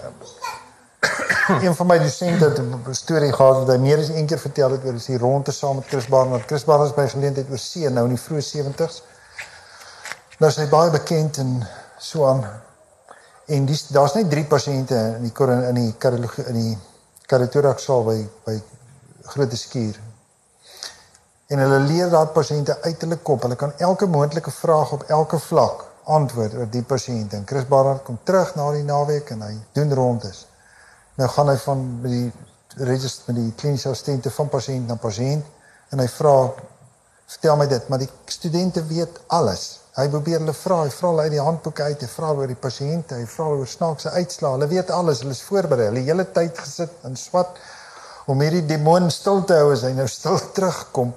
een 1.65 1.75
van 1.75 1.87
my 1.87 1.99
dosente 1.99 2.45
het 2.45 2.59
'n 2.59 2.93
storie 2.93 3.33
gehad 3.33 3.57
wat 3.57 3.69
hy 3.69 3.77
meer 3.77 3.99
as 3.99 4.09
een 4.09 4.27
keer 4.27 4.39
vertel 4.39 4.71
het 4.71 4.85
oor 4.85 4.95
is 4.95 5.07
hier 5.07 5.19
rondte 5.21 5.53
saam 5.53 5.77
met 5.77 5.87
Chris 5.87 6.07
Barnard. 6.07 6.45
Chris 6.47 6.65
Barnard 6.65 6.91
is 6.91 6.97
by 6.97 7.09
geleentheid 7.09 7.51
oor 7.51 7.59
see 7.59 7.91
nou 7.91 8.05
in 8.09 8.15
die 8.15 8.23
vroeë 8.23 8.43
70s. 8.43 9.03
Nou 10.39 10.51
is 10.51 10.57
hy 10.57 10.69
baie 10.69 10.91
bekend 10.91 11.37
en 11.37 11.67
so 11.99 12.27
aan. 12.27 12.45
En 13.47 13.65
dis 13.67 13.87
daar's 13.89 14.15
net 14.15 14.31
3 14.31 14.45
pasiënte 14.45 14.95
in 15.17 15.23
die 15.23 15.33
kor- 15.33 15.53
in 15.53 15.75
die 15.75 15.95
kardiologie 15.99 16.45
in 16.47 16.55
die 16.55 16.79
kardiothorax 17.27 17.85
saal 17.85 18.05
by 18.05 18.29
by 18.45 18.63
Grote 19.23 19.57
Skuur. 19.57 20.01
En 21.47 21.59
hulle 21.59 21.79
leer 21.79 22.11
daai 22.11 22.27
pasiënte 22.27 22.83
uit 22.83 23.01
hulle 23.01 23.17
kop. 23.17 23.43
Hulle 23.43 23.57
kan 23.57 23.73
elke 23.79 24.07
moontlike 24.07 24.51
vraag 24.51 24.93
op 24.93 25.03
elke 25.03 25.39
vlak 25.39 25.85
antwoord 26.05 26.55
oor 26.55 26.69
die 26.71 26.83
pasiënt. 26.83 27.33
En 27.33 27.47
Chris 27.47 27.67
Barnard 27.69 28.03
kom 28.05 28.19
terug 28.25 28.55
na 28.55 28.71
die 28.73 28.83
naweek 28.83 29.31
en 29.31 29.43
hy 29.43 29.57
doen 29.73 29.95
rondes. 29.95 30.48
Nou 31.19 31.27
gaan 31.35 31.49
hy 31.51 31.57
van 31.65 31.81
met 32.03 32.13
die 32.15 32.85
register 32.87 33.33
met 33.33 33.41
die 33.41 33.55
kliniese 33.59 33.91
assistente 33.91 34.31
van 34.31 34.51
pasiënt 34.53 34.87
na 34.87 34.95
pasiënt 35.03 35.47
en 35.91 36.03
hy 36.03 36.07
vra 36.13 36.35
vertel 37.29 37.59
my 37.59 37.67
dit, 37.69 37.89
maar 37.91 38.01
die 38.01 38.11
studente 38.31 38.85
weet 38.87 39.19
alles. 39.35 39.65
Hy 39.99 40.07
probeer 40.13 40.39
hulle 40.39 40.55
vra, 40.55 40.79
hy 40.87 40.93
vra 40.95 41.11
hulle 41.11 41.25
uit 41.27 41.35
die 41.35 41.43
handboeke 41.43 41.89
uit, 41.89 42.05
hy 42.07 42.11
vra 42.13 42.31
oor 42.39 42.49
die 42.49 42.61
pasiënte, 42.63 43.19
hy 43.19 43.27
vra 43.29 43.49
oor 43.51 43.67
snaakse 43.67 44.13
uitslae. 44.15 44.55
Hulle 44.55 44.69
weet 44.71 44.93
alles, 44.95 45.25
hulle 45.25 45.35
is 45.35 45.43
voorberei. 45.43 45.89
Hulle 45.91 46.05
hele 46.07 46.29
tyd 46.37 46.61
gesit 46.63 47.05
en 47.09 47.19
swat 47.19 47.59
om 48.31 48.45
hierdie 48.45 48.63
demoon 48.69 49.11
stil 49.11 49.43
te 49.49 49.59
hou 49.59 49.73
as 49.75 49.83
hy 49.89 49.91
nou 49.99 50.07
stil 50.09 50.39
terugkom. 50.57 51.11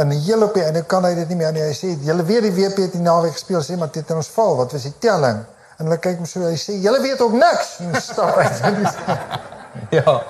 En 0.00 0.16
heel 0.16 0.48
op 0.48 0.56
die 0.56 0.64
einde 0.64 0.86
kan 0.88 1.04
hy 1.04 1.12
dit 1.18 1.28
nie 1.34 1.42
meer 1.42 1.52
nie. 1.52 1.66
Hy 1.68 1.76
sê, 1.76 1.92
"Julle 2.00 2.24
weet 2.24 2.48
die 2.48 2.54
WP 2.56 2.86
het 2.86 2.96
die 2.96 3.04
naweek 3.04 3.36
gespeel, 3.36 3.60
sê 3.60 3.76
maar 3.76 3.92
dit 3.92 4.00
het 4.00 4.16
ons 4.16 4.32
val. 4.32 4.56
Wat 4.64 4.72
was 4.72 4.88
die 4.88 4.98
telling?" 4.98 5.44
En 5.78 5.84
hulle 5.86 5.98
kyk 5.98 6.16
hom 6.16 6.26
so, 6.26 6.40
hy 6.40 6.56
sê, 6.56 6.72
"Julle 6.82 7.00
weet 7.00 7.20
ook 7.20 7.32
niks." 7.32 7.78
En 7.80 8.00
stap 8.00 8.36
uit. 8.36 8.60
Ja. 9.90 10.22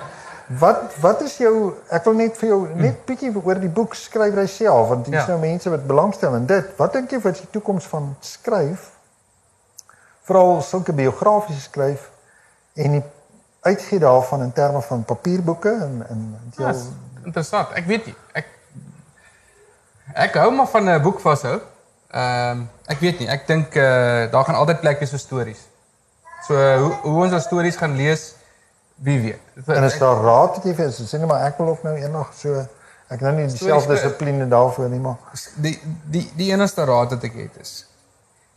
Wat 0.59 0.95
wat 1.01 1.21
is 1.21 1.37
jou 1.37 1.73
ek 1.89 2.03
wil 2.03 2.13
net 2.13 2.37
vir 2.37 2.49
jou 2.49 2.67
net 2.75 3.05
bietjie 3.05 3.31
oor 3.43 3.59
die 3.59 3.69
boek 3.69 3.93
skrywer 3.95 4.47
self 4.47 4.87
want 4.89 5.05
hier 5.07 5.15
is 5.19 5.25
Ja. 5.27 5.27
nou 5.35 5.39
mense 5.39 5.69
wat 5.69 5.87
belangstel 5.87 6.35
in 6.35 6.45
dit. 6.45 6.65
Wat 6.77 6.93
dink 6.93 7.11
jy 7.11 7.19
wat 7.21 7.33
is 7.33 7.39
die 7.39 7.49
toekoms 7.51 7.85
van 7.85 8.15
skryf? 8.19 8.89
Veral 10.23 10.61
sulke 10.61 10.93
biografiese 10.93 11.61
skryf 11.61 12.09
en 12.75 12.91
die 12.91 13.03
uitgee 13.61 13.99
daarvan 13.99 14.41
in 14.41 14.53
terme 14.53 14.81
van 14.81 15.03
papierboeke 15.03 15.69
en 15.71 16.05
en 16.09 16.39
Ja, 16.57 16.63
jou 16.63 16.69
is 16.75 16.83
interessant. 17.25 17.71
Ek 17.75 17.85
weet 17.85 18.05
nie. 18.05 18.15
Ek 18.33 18.45
ek 20.13 20.33
hou 20.35 20.51
maar 20.51 20.67
van 20.67 20.89
'n 20.89 21.01
boek 21.01 21.19
vashou. 21.19 21.59
Ehm 22.13 22.57
um, 22.59 22.69
ek 22.93 22.99
weet 23.01 23.19
nie. 23.19 23.27
Ek 23.33 23.47
dink 23.49 23.75
eh 23.75 23.83
uh, 23.83 24.31
daar 24.31 24.45
gaan 24.45 24.55
altyd 24.55 24.79
plek 24.83 24.99
wees 25.01 25.09
vir 25.15 25.19
stories. 25.19 25.61
So 26.47 26.53
uh, 26.53 26.77
hoe 26.81 26.93
hoe 27.01 27.23
ons 27.23 27.33
ons 27.33 27.43
stories 27.43 27.75
gaan 27.79 27.95
lees, 27.97 28.33
wie 29.01 29.19
weet. 29.21 29.39
Dit- 29.55 29.75
en 29.75 29.83
is 29.83 29.93
ek- 29.93 29.99
daar 29.99 30.21
raad 30.21 30.55
wat 30.59 30.63
jy 30.67 30.73
vir 30.77 30.91
sê 30.93 31.17
net 31.19 31.27
maar 31.27 31.45
ek 31.47 31.57
wil 31.57 31.67
ook 31.73 31.83
nou 31.83 31.95
eendag 31.97 32.33
so 32.37 32.67
ek 33.09 33.21
nou 33.21 33.31
nie 33.35 33.47
dieselfde 33.47 33.93
dissipline 33.93 34.47
daarvoor 34.49 34.89
nie 34.89 34.99
maar 34.99 35.17
die 35.61 35.73
die 36.09 36.23
die 36.37 36.51
enigste 36.53 36.85
raad 36.85 37.09
wat 37.13 37.23
ek 37.23 37.33
het 37.33 37.57
is 37.61 37.73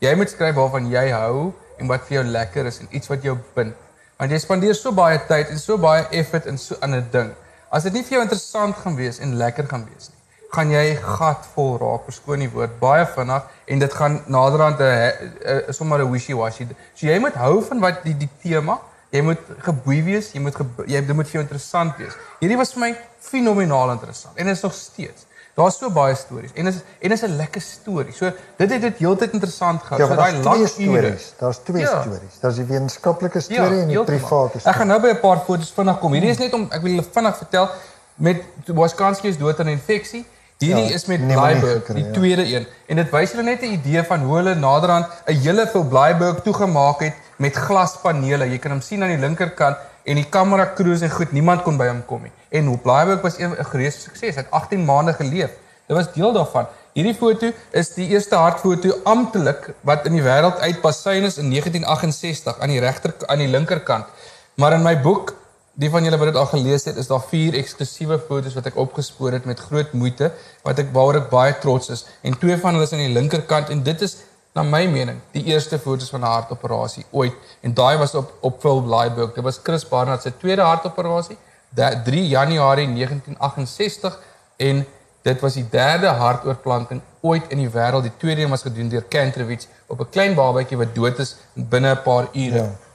jy 0.01 0.15
moet 0.17 0.31
skryf 0.31 0.55
waarvan 0.55 0.87
jy 0.91 1.11
hou 1.13 1.53
en 1.79 1.87
wat 1.89 2.05
vir 2.09 2.15
jou 2.21 2.25
lekker 2.25 2.67
is 2.67 2.79
en 2.81 2.89
iets 2.91 3.09
wat 3.09 3.23
jou 3.23 3.37
bind. 3.55 3.75
Want 4.19 4.31
jy 4.33 4.39
spandeer 4.39 4.75
so 4.75 4.93
baie 4.93 5.19
tyd 5.29 5.49
en 5.53 5.59
so 5.61 5.77
baie 5.79 6.07
effort 6.11 6.47
in 6.47 6.57
so 6.59 6.75
'n 6.83 7.05
ding. 7.13 7.33
As 7.71 7.83
dit 7.83 7.93
nie 7.93 8.03
vir 8.03 8.13
jou 8.19 8.23
interessant 8.23 8.77
gaan 8.77 8.97
wees 8.97 9.19
en 9.19 9.35
lekker 9.37 9.67
gaan 9.69 9.85
wees 9.93 10.09
nie, 10.09 10.16
gaan 10.57 10.71
jy 10.73 10.97
gatvol 11.03 11.77
raak, 11.83 12.05
verskoon 12.09 12.43
die 12.47 12.51
woord, 12.51 12.79
baie 12.81 13.07
vinnig 13.15 13.43
en 13.67 13.79
dit 13.85 13.95
gaan 14.01 14.21
naderhand 14.27 14.81
'n 14.81 15.73
sommer 15.73 16.01
'n 16.01 16.11
wishy-washy. 16.11 16.67
So 16.95 17.07
jy 17.07 17.19
moet 17.21 17.35
hou 17.35 17.63
van 17.63 17.81
wat 17.81 18.03
die 18.05 18.17
die 18.17 18.31
tema 18.43 18.79
Jy 19.15 19.21
moet 19.23 19.39
geboei 19.63 20.03
wees, 20.03 20.33
jy 20.35 20.41
moet 20.43 20.55
ge, 20.59 20.65
jy 20.91 21.01
dit 21.07 21.15
moet 21.17 21.29
vir 21.29 21.33
jou 21.39 21.43
interessant 21.45 21.97
wees. 21.97 22.13
Hierdie 22.41 22.57
was 22.59 22.73
vir 22.75 22.81
my 22.81 22.89
fenomenaal 23.23 23.93
interessant 23.93 24.37
en 24.37 24.49
is 24.49 24.61
nog 24.63 24.75
steeds. 24.75 25.27
Daar's 25.57 25.79
so 25.79 25.89
baie 25.91 26.15
stories 26.15 26.51
en 26.55 26.67
is 26.67 26.81
en 27.01 27.13
is 27.13 27.23
'n 27.23 27.37
lekker 27.37 27.61
storie. 27.63 28.13
So 28.13 28.31
dit 28.59 28.71
het 28.71 28.81
dit 28.83 28.99
heeltyd 28.99 29.33
interessant 29.33 29.81
gehou. 29.83 30.01
ja, 30.03 30.09
so 30.09 30.15
daai 30.17 30.43
lang 30.43 30.69
stories. 30.69 31.33
Daar's 31.39 31.59
twee 31.65 31.83
Ja. 31.83 32.03
stories. 32.03 32.35
Daar's 32.41 32.57
die 32.57 32.65
wetenskaplike 32.65 33.41
storie 33.41 33.81
en 33.81 33.89
die 33.89 34.05
private 34.05 34.55
Ek 34.55 34.61
storie. 34.61 34.77
gaan 34.79 34.87
nou 34.87 35.01
by 35.01 35.09
'n 35.09 35.21
paar 35.21 35.39
foto's 35.47 35.71
vinnig 35.71 35.99
kom. 35.99 36.13
Hierdie 36.13 36.31
is 36.31 36.39
net 36.39 36.53
om 36.53 36.67
ek 36.71 36.83
wil 36.83 36.91
julle 36.91 37.07
vinnig 37.13 37.37
vertel 37.37 37.69
met 38.15 38.43
Waskanski 38.67 39.29
is 39.29 39.39
dood 39.39 39.61
aan 39.61 39.69
infeksie. 39.69 40.27
Hierdie 40.59 40.89
Ja, 40.89 40.95
is 40.95 41.05
met 41.05 41.21
Blyberg, 41.21 41.83
gekry, 41.85 41.95
die 41.95 42.05
ja. 42.05 42.13
tweede 42.13 42.45
een. 42.55 42.67
En 42.87 42.97
dit 42.97 43.11
wys 43.13 43.31
julle 43.31 43.43
net 43.45 43.61
'n 43.61 43.73
idee 43.77 44.03
van 44.03 44.23
hoe 44.25 44.37
hulle 44.37 44.55
naderhand 44.55 45.07
'n 45.27 45.35
hele 45.35 45.67
veel 45.69 45.85
Blyberg 45.85 46.41
toegemaak 46.43 47.01
het 47.01 47.15
met 47.37 47.55
glaspanele. 47.55 48.49
Jy 48.51 48.59
kan 48.59 48.71
hom 48.71 48.81
sien 48.81 49.03
aan 49.03 49.09
die 49.09 49.19
linkerkant 49.19 49.77
en 50.05 50.15
die 50.15 50.29
kamera 50.29 50.73
cruise 50.75 51.05
en 51.05 51.11
goed, 51.11 51.33
niemand 51.33 51.63
kon 51.63 51.77
by 51.77 51.87
hom 51.89 52.05
kom 52.07 52.23
nie. 52.23 52.33
En 52.49 52.67
hoe 52.67 52.79
Blyberg 52.79 53.21
was 53.21 53.37
'n 53.39 53.57
gereuse 53.59 54.01
sukses. 54.01 54.35
Hy 54.35 54.41
het 54.41 54.51
18 54.51 54.85
maande 54.85 55.13
geleef. 55.13 55.51
Dit 55.87 55.97
was 55.97 56.13
deel 56.13 56.33
daarvan. 56.33 56.67
Hierdie 56.93 57.15
foto 57.15 57.53
is 57.71 57.95
die 57.95 58.09
eerste 58.09 58.35
hartfoto 58.35 58.95
amptelik 59.05 59.75
wat 59.83 60.07
in 60.07 60.13
die 60.13 60.23
wêreld 60.23 60.59
uit 60.59 60.81
Basynus 60.81 61.37
in 61.37 61.51
1968 61.51 62.59
aan 62.59 62.69
die 62.69 62.81
regter 62.81 63.13
aan 63.27 63.39
die 63.39 63.49
linkerkant. 63.49 64.07
Maar 64.55 64.73
in 64.73 64.83
my 64.83 65.01
boek, 65.01 65.35
die 65.77 65.91
van 65.93 66.07
julle 66.07 66.17
wat 66.21 66.31
dit 66.31 66.39
al 66.41 66.49
gelees 66.49 66.87
het, 66.89 66.97
is 66.97 67.09
daar 67.11 67.25
vier 67.29 67.57
eksklusiewe 67.59 68.17
foto's 68.29 68.55
wat 68.57 68.71
ek 68.71 68.79
opgespoor 68.81 69.35
het 69.37 69.45
met 69.49 69.61
groot 69.61 69.93
moeite 69.93 70.31
wat 70.65 70.81
ek 70.81 70.93
waaroor 70.95 71.21
ek 71.21 71.29
baie 71.33 71.59
trots 71.61 71.93
is. 71.93 72.07
En 72.25 72.37
twee 72.41 72.57
van 72.63 72.77
hulle 72.77 72.87
is 72.89 72.95
aan 72.97 73.05
die 73.05 73.13
linkerkant 73.13 73.73
en 73.75 73.83
dit 73.85 74.05
is 74.07 74.17
na 74.57 74.65
my 74.65 74.87
mening 74.89 75.19
die 75.37 75.45
eerste 75.53 75.79
foto's 75.79 76.09
van 76.15 76.25
'n 76.25 76.33
hartoperasie 76.33 77.05
ooit. 77.11 77.35
En 77.61 77.75
daai 77.75 77.97
was 77.99 78.15
op 78.15 78.33
op 78.41 78.61
Phil 78.61 78.81
Blyberg. 78.81 79.35
Dit 79.35 79.45
was 79.45 79.61
Chris 79.63 79.89
Barnard 79.89 80.23
se 80.23 80.33
tweede 80.37 80.63
hartoperasie, 80.63 81.37
3 81.75 82.29
Januarie 82.29 82.89
1968 82.89 84.19
en 84.57 84.87
dit 85.23 85.41
was 85.41 85.55
die 85.55 85.67
derde 85.71 86.07
hartoortplanting 86.07 87.01
ooit 87.21 87.45
in 87.49 87.59
die 87.59 87.71
wêreld. 87.71 88.03
Die 88.03 88.17
tweede 88.17 88.43
een 88.43 88.51
was 88.51 88.63
gedoen 88.63 88.89
deur 88.89 89.03
Kantrovich 89.03 89.67
op 89.87 90.01
'n 90.01 90.09
klein 90.11 90.35
babatjie 90.35 90.77
wat 90.77 90.95
dood 90.95 91.19
is 91.19 91.37
binne 91.53 91.91
'n 91.91 92.03
paar 92.03 92.29
ure. 92.33 92.63
Ja. 92.63 92.86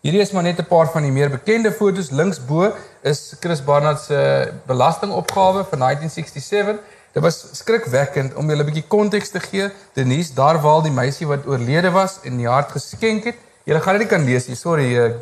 Hierdie 0.00 0.22
is 0.24 0.30
maar 0.32 0.42
net 0.42 0.58
'n 0.58 0.64
paar 0.64 0.88
van 0.88 1.02
die 1.02 1.12
meer 1.12 1.28
bekende 1.28 1.72
fotos. 1.72 2.10
Linksbo 2.10 2.72
is 3.02 3.34
Chris 3.40 3.60
Barnard 3.64 4.00
se 4.00 4.52
belastingopgawe 4.66 5.64
van 5.70 5.78
1967. 5.78 6.78
Dit 7.12 7.22
was 7.22 7.44
skrikwekkend 7.52 8.34
om 8.34 8.48
julle 8.48 8.62
'n 8.62 8.66
bietjie 8.66 8.86
konteks 8.88 9.28
te 9.28 9.40
gee. 9.40 9.70
Denise 9.92 10.34
Darwal, 10.34 10.82
die 10.82 10.92
meisie 10.92 11.26
wat 11.26 11.46
oorlede 11.46 11.90
was 11.90 12.18
en 12.22 12.36
die 12.36 12.48
hart 12.48 12.70
geskenk 12.70 13.24
het. 13.24 13.36
Julle 13.64 13.80
gaan 13.80 13.98
dit 13.98 14.08
kan 14.08 14.24
lees 14.24 14.46
hier. 14.46 14.56
Sorry, 14.56 14.96
uh, 14.96 15.12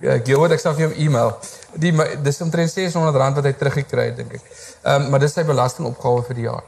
uh, 0.00 0.18
Gilbert, 0.24 0.52
ek 0.52 0.60
sal 0.60 0.74
vir 0.74 0.88
jou 0.88 1.06
e-mail. 1.06 1.38
Die 1.74 1.94
dis 2.22 2.40
omtrent 2.40 2.70
R600 2.70 3.34
wat 3.34 3.44
hy 3.44 3.52
teruggekry 3.52 4.04
het, 4.10 4.16
dink 4.16 4.32
ek. 4.32 4.42
Ehm 4.82 5.02
um, 5.02 5.10
maar 5.10 5.20
dis 5.20 5.32
sy 5.32 5.44
belastingopgawe 5.44 6.22
vir 6.26 6.34
die 6.34 6.48
jaar. 6.50 6.64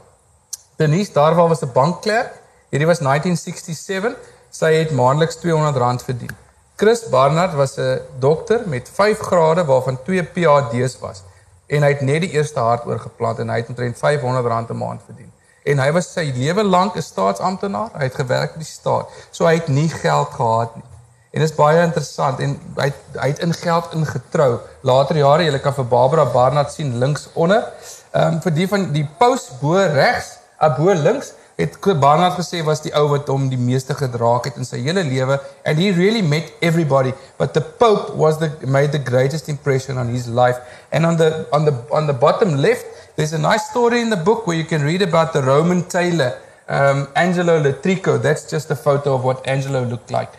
Denise 0.77 1.11
Darwal 1.11 1.49
was 1.49 1.61
'n 1.61 1.73
bankklerk. 1.73 2.39
Hierdie 2.71 2.87
was 2.87 2.99
1967. 2.99 4.15
Sy 4.49 4.73
het 4.73 4.91
maandeliks 4.91 5.43
R200 5.43 6.05
verdien. 6.05 6.38
Chris 6.79 7.09
Barnard 7.09 7.53
was 7.53 7.77
'n 7.77 8.01
dokter 8.19 8.61
met 8.65 8.89
5 8.93 9.19
grade 9.19 9.65
waarvan 9.65 9.99
2 10.03 10.23
PhD's 10.23 10.99
was 10.99 11.23
en 11.67 11.81
hy 11.81 11.89
het 11.89 12.01
net 12.01 12.21
die 12.21 12.31
eerste 12.31 12.59
hart 12.59 12.85
oorgeplant 12.85 13.39
en 13.39 13.49
hy 13.49 13.57
het 13.57 13.67
omtrent 13.67 13.97
R500 13.97 14.71
'n 14.71 14.77
maand 14.77 15.01
verdien. 15.05 15.31
En 15.63 15.79
hy 15.79 15.91
was 15.91 16.11
sy 16.11 16.31
lewe 16.35 16.63
lank 16.63 16.95
'n 16.95 17.01
staatsamptenaar. 17.01 17.89
Hy 17.93 18.03
het 18.03 18.15
gewerk 18.15 18.51
vir 18.51 18.63
die 18.63 18.71
staat. 18.71 19.09
So 19.31 19.45
hy 19.45 19.53
het 19.53 19.67
nie 19.67 19.89
geld 19.89 20.29
gehad 20.29 20.75
nie. 20.75 20.83
En 21.31 21.39
dit 21.39 21.49
is 21.49 21.55
baie 21.55 21.81
interessant 21.83 22.39
en 22.39 22.59
hy 22.75 22.85
het, 22.85 23.01
hy 23.13 23.27
het 23.27 23.39
in 23.39 23.53
geld 23.53 23.93
ingetrou. 23.93 24.59
Later 24.81 25.17
jare, 25.17 25.43
jy 25.43 25.59
kan 25.59 25.73
vir 25.73 25.85
Barbara 25.85 26.25
Barnard 26.25 26.71
sien 26.71 26.97
links 26.97 27.29
onder. 27.33 27.63
Ehm 28.11 28.33
um, 28.33 28.41
vir 28.41 28.53
die 28.53 28.67
van 28.67 28.91
die 28.91 29.09
pos 29.17 29.49
bo 29.61 29.75
regs, 29.75 30.37
abo 30.57 30.93
links 30.93 31.33
het 31.59 31.99
Barnard 31.99 32.37
gesê 32.39 32.63
was 32.63 32.79
die 32.81 32.91
ou 32.95 33.09
wat 33.11 33.27
hom 33.27 33.49
die 33.51 33.59
meeste 33.59 33.93
gedraak 33.93 34.45
het 34.47 34.55
in 34.55 34.65
sy 34.67 34.77
hele 34.79 35.03
lewe 35.03 35.35
and 35.67 35.77
he 35.77 35.91
really 35.91 36.21
met 36.21 36.53
everybody 36.61 37.11
but 37.37 37.53
the 37.53 37.61
pope 37.61 38.15
was 38.15 38.39
the 38.39 38.49
made 38.65 38.93
the 38.93 39.03
greatest 39.11 39.49
impression 39.49 39.97
on 39.97 40.07
his 40.07 40.27
life. 40.27 40.57
And 40.91 41.05
on 41.05 41.17
the 41.17 41.47
on 41.51 41.65
the 41.65 41.75
on 41.91 42.07
the 42.07 42.13
bottom 42.13 42.55
left 42.55 42.85
there's 43.17 43.33
a 43.33 43.37
nice 43.37 43.67
story 43.69 43.99
in 43.99 44.09
the 44.09 44.21
book 44.29 44.47
where 44.47 44.55
you 44.55 44.63
can 44.63 44.83
read 44.83 45.01
about 45.01 45.33
the 45.33 45.41
Roman 45.41 45.83
tailor 45.83 46.39
um 46.69 47.07
Angelo 47.15 47.59
Latrico. 47.61 48.17
That's 48.21 48.49
just 48.49 48.71
a 48.71 48.75
photo 48.75 49.15
of 49.15 49.25
what 49.25 49.45
Angelo 49.45 49.83
looked 49.83 50.11
like. 50.11 50.31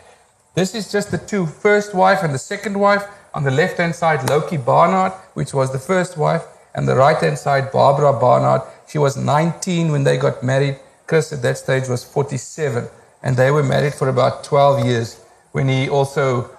This 0.55 0.73
is 0.73 0.91
just 0.91 1.11
the 1.11 1.19
two 1.19 1.45
first 1.45 1.93
wife 1.93 2.23
and 2.23 2.33
the 2.33 2.45
second 2.51 2.79
wife. 2.79 3.03
On 3.33 3.43
the 3.43 3.51
left 3.51 3.77
hand 3.77 3.95
side 3.95 4.27
Loki 4.27 4.57
Barnard 4.57 5.13
which 5.35 5.53
was 5.53 5.71
the 5.71 5.83
first 5.91 6.17
wife 6.17 6.45
and 6.73 6.87
the 6.87 6.95
right 6.95 7.17
hand 7.17 7.37
side 7.37 7.71
Barbara 7.71 8.13
Barnard. 8.13 8.63
She 8.87 8.97
was 8.97 9.15
19 9.15 9.91
when 9.91 10.03
they 10.03 10.17
got 10.17 10.41
married 10.41 10.79
Chris 11.11 11.33
at 11.33 11.41
that 11.41 11.57
stage 11.57 11.89
was 11.89 12.05
47, 12.05 12.87
and 13.21 13.35
they 13.35 13.51
were 13.51 13.63
married 13.63 13.93
for 13.93 14.07
about 14.07 14.45
12 14.45 14.85
years 14.85 15.19
when 15.51 15.67
he 15.67 15.89
also 15.89 16.49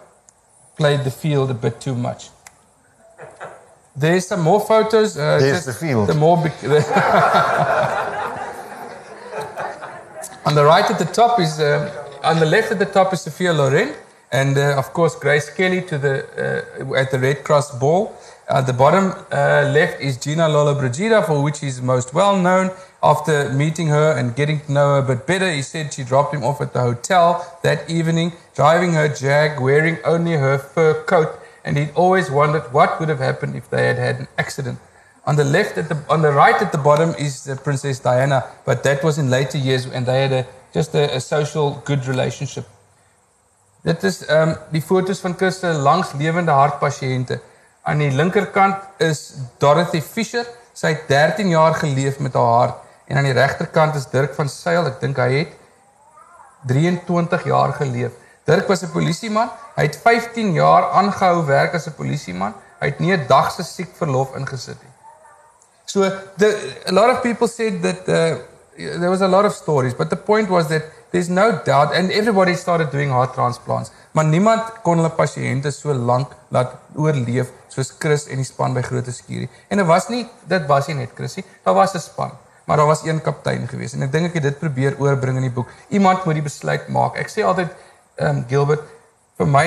played 0.76 1.04
the 1.04 1.10
field 1.10 1.50
a 1.50 1.54
bit 1.54 1.80
too 1.80 1.94
much. 1.94 2.28
There's 3.96 4.26
some 4.26 4.42
more 4.42 4.60
photos. 4.60 5.16
Uh, 5.16 5.38
There's 5.38 5.64
the 5.64 5.72
field. 5.72 6.06
The 6.06 6.14
more. 6.14 6.36
on 10.44 10.54
the 10.54 10.64
right 10.66 10.90
at 10.90 10.98
the 10.98 11.10
top 11.20 11.40
is, 11.40 11.58
uh, 11.58 12.20
on 12.22 12.38
the 12.38 12.44
left 12.44 12.72
at 12.72 12.78
the 12.78 12.90
top 12.98 13.14
is 13.14 13.22
Sophia 13.22 13.54
Loren, 13.54 13.94
and 14.32 14.56
uh, 14.56 14.78
of 14.78 14.92
course 14.94 15.14
Grace 15.14 15.50
Kelly 15.50 15.82
to 15.82 15.98
the 15.98 16.14
uh, 16.24 16.94
at 16.94 17.10
the 17.10 17.18
Red 17.18 17.44
Cross 17.44 17.78
ball. 17.78 18.16
At 18.48 18.66
the 18.66 18.72
bottom 18.72 19.12
uh, 19.30 19.70
left 19.72 20.00
is 20.00 20.16
Gina 20.16 20.48
Lola 20.48 20.74
Brigida, 20.74 21.22
for 21.22 21.42
which 21.42 21.60
he's 21.60 21.80
most 21.80 22.12
well 22.12 22.36
known. 22.36 22.70
After 23.02 23.48
meeting 23.50 23.88
her 23.88 24.12
and 24.18 24.34
getting 24.34 24.60
to 24.60 24.72
know 24.72 24.94
her 24.94 24.98
a 24.98 25.02
bit 25.02 25.26
better, 25.26 25.50
he 25.50 25.62
said 25.62 25.92
she 25.92 26.04
dropped 26.04 26.34
him 26.34 26.44
off 26.44 26.60
at 26.60 26.72
the 26.72 26.80
hotel 26.80 27.58
that 27.62 27.88
evening, 27.90 28.32
driving 28.54 28.92
her 28.92 29.08
Jag, 29.08 29.60
wearing 29.60 29.98
only 30.04 30.32
her 30.32 30.58
fur 30.58 31.02
coat, 31.04 31.38
and 31.64 31.76
he'd 31.78 31.92
always 31.94 32.30
wondered 32.30 32.72
what 32.72 32.98
would 33.00 33.08
have 33.08 33.20
happened 33.20 33.56
if 33.56 33.70
they 33.70 33.86
had 33.86 33.98
had 33.98 34.16
an 34.20 34.28
accident. 34.38 34.78
On 35.24 35.36
the 35.36 35.44
left, 35.44 35.78
at 35.78 35.88
the 35.88 35.98
on 36.08 36.22
the 36.22 36.32
right 36.32 36.60
at 36.60 36.72
the 36.72 36.78
bottom 36.78 37.14
is 37.18 37.48
Princess 37.62 38.00
Diana, 38.00 38.44
but 38.64 38.82
that 38.82 39.04
was 39.04 39.18
in 39.18 39.30
later 39.30 39.58
years, 39.58 39.86
and 39.86 40.04
they 40.04 40.22
had 40.22 40.32
a, 40.32 40.46
just 40.74 40.94
a, 40.94 41.14
a 41.16 41.20
social 41.20 41.82
good 41.84 42.06
relationship. 42.06 42.66
Dit 43.82 44.02
is 44.02 44.24
ehm 44.26 44.48
um, 44.48 44.56
die 44.70 44.82
foto's 44.82 45.20
van 45.20 45.34
Chris 45.36 45.58
se 45.58 45.66
langs 45.66 46.12
lewende 46.12 46.50
hartpasiënte. 46.50 47.40
Aan 47.82 47.98
die 47.98 48.10
linkerkant 48.10 48.76
is 48.98 49.34
Dorothy 49.58 50.00
Fisher. 50.00 50.46
Sy 50.72 50.94
het 50.94 51.08
13 51.08 51.48
jaar 51.48 51.74
geleef 51.74 52.18
met 52.18 52.34
haar 52.34 52.56
hart 52.58 52.82
En 53.12 53.18
aan 53.18 53.28
die 53.28 53.36
regterkant 53.36 53.94
is 53.94 54.06
Dirk 54.08 54.34
van 54.34 54.48
Sail. 54.48 54.86
Ek 54.88 55.00
dink 55.02 55.18
hy 55.20 55.42
het 55.42 55.56
23 56.70 57.42
jaar 57.44 57.74
geleef. 57.76 58.14
Dirk 58.48 58.68
was 58.70 58.82
'n 58.82 58.90
polisieman. 58.90 59.50
Hy 59.76 59.82
het 59.82 59.98
15 60.00 60.52
jaar 60.52 60.90
aangehou 60.90 61.44
werk 61.46 61.74
as 61.74 61.86
'n 61.86 61.94
polisieman. 61.94 62.54
Hy 62.80 62.86
het 62.86 62.98
nie 63.00 63.12
'n 63.12 63.26
dag 63.26 63.52
se 63.52 63.62
siek 63.62 63.90
verlof 63.96 64.34
ingesit 64.36 64.80
nie. 64.82 64.92
So 65.84 66.00
the 66.38 66.48
a 66.86 66.92
lot 66.92 67.10
of 67.10 67.20
people 67.20 67.48
said 67.48 67.82
that 67.82 68.08
uh, 68.08 68.36
there 68.76 69.10
was 69.10 69.20
a 69.20 69.28
lot 69.28 69.44
of 69.44 69.52
stories, 69.52 69.94
but 69.94 70.10
the 70.10 70.16
point 70.16 70.48
was 70.48 70.68
that 70.68 70.82
there's 71.10 71.28
no 71.28 71.60
doubt 71.64 71.94
and 71.94 72.10
everybody 72.10 72.54
started 72.54 72.90
doing 72.90 73.10
heart 73.10 73.34
transplants. 73.34 73.92
Maar 74.12 74.24
niemand 74.24 74.82
kon 74.82 75.00
hulle 75.00 75.12
pasiënte 75.16 75.72
so 75.72 75.92
lank 75.92 76.32
laat 76.48 76.78
oorleef 76.94 77.52
soos 77.72 77.92
Chris 77.98 78.28
en 78.28 78.40
die 78.40 78.48
span 78.48 78.74
by 78.74 78.82
Grote 78.82 79.12
Skuurie. 79.12 79.50
En 79.68 79.80
dit 79.80 79.86
was 79.86 80.08
nie 80.08 80.24
dit 80.48 80.66
was 80.68 80.88
nie 80.88 80.96
net 81.02 81.12
Chrissy, 81.16 81.44
daar 81.64 81.74
was 81.74 81.94
'n 81.94 82.00
span 82.00 82.32
maar 82.64 82.76
daar 82.76 82.86
was 82.86 83.04
een 83.04 83.22
kaptein 83.22 83.68
gewees 83.68 83.92
en 83.92 84.02
ek 84.02 84.12
dink 84.12 84.26
ek 84.26 84.38
het 84.38 84.42
dit 84.42 84.58
probeer 84.58 84.94
oorbring 84.98 85.36
in 85.36 85.48
die 85.48 85.54
boek. 85.54 85.68
Iemand 85.88 86.24
moet 86.24 86.38
die 86.38 86.44
besluit 86.46 86.86
maak. 86.88 87.18
Ek 87.18 87.30
sê 87.30 87.44
altyd 87.44 87.72
ehm 88.14 88.36
um, 88.36 88.44
Gilbert 88.48 88.84
vir 89.38 89.48
my 89.50 89.66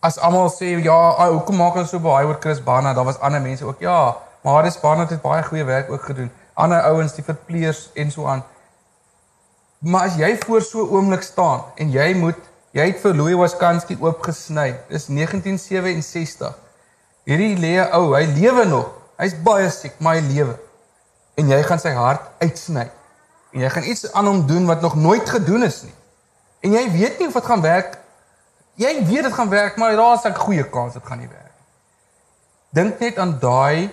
as 0.00 0.18
almal 0.18 0.48
sê 0.50 0.72
ja, 0.80 0.98
hoekom 1.20 1.56
maak 1.60 1.76
hulle 1.76 1.86
so 1.86 2.00
baie 2.00 2.26
oor 2.26 2.38
Chris 2.40 2.62
Barnard? 2.64 2.96
Daar 2.96 3.04
was 3.04 3.20
ander 3.20 3.40
mense 3.40 3.64
ook. 3.64 3.80
Ja, 3.80 4.16
maar 4.42 4.62
Chris 4.62 4.80
Barnard 4.80 5.10
het 5.10 5.22
baie 5.22 5.42
goeie 5.42 5.64
werk 5.64 5.90
ook 5.90 6.04
gedoen. 6.04 6.30
Ander 6.60 6.82
ouens, 6.90 7.14
die 7.16 7.24
verpleegers 7.24 7.88
en 7.94 8.10
so 8.12 8.28
aan. 8.28 8.44
Maar 9.80 10.10
as 10.10 10.16
jy 10.20 10.34
voor 10.44 10.62
so 10.62 10.86
oomblik 10.92 11.22
staan 11.24 11.64
en 11.80 11.92
jy 11.94 12.10
moet 12.20 12.48
jy 12.76 12.84
het 12.92 13.00
vir 13.02 13.14
Louis 13.16 13.38
Waskanski 13.40 13.96
oopgesny. 14.00 14.74
Dis 14.88 15.08
1967. 15.08 16.52
Hierdie 17.24 17.54
lê 17.58 17.76
ou, 17.96 18.12
hy 18.14 18.26
lewe 18.36 18.66
nog. 18.68 18.90
Hy's 19.20 19.34
baie 19.44 19.70
siek, 19.72 19.96
maar 20.00 20.20
hy 20.20 20.26
lewe 20.28 20.58
en 21.40 21.48
jy 21.50 21.60
gaan 21.64 21.80
sy 21.80 21.92
hart 21.96 22.26
uitsny. 22.42 22.86
En 23.54 23.64
jy 23.64 23.70
gaan 23.72 23.88
iets 23.88 24.12
aan 24.12 24.28
hom 24.28 24.44
doen 24.46 24.66
wat 24.68 24.84
nog 24.84 24.94
nooit 24.98 25.28
gedoen 25.28 25.64
is 25.66 25.82
nie. 25.86 25.94
En 26.66 26.76
jy 26.76 26.84
weet 26.92 27.18
nie 27.18 27.28
of 27.30 27.38
dit 27.38 27.48
gaan 27.48 27.64
werk. 27.64 27.96
Jy 28.80 28.92
weet 29.08 29.26
dit 29.28 29.34
gaan 29.34 29.48
werk, 29.52 29.76
maar 29.76 29.96
daar 29.96 30.16
is 30.18 30.24
'n 30.24 30.34
goeie 30.34 30.64
kans 30.64 30.92
dit 30.94 31.06
gaan 31.06 31.18
nie 31.18 31.28
werk 31.28 31.52
nie. 31.56 31.66
Dink 32.70 33.00
net 33.00 33.18
aan 33.18 33.38
daai 33.40 33.90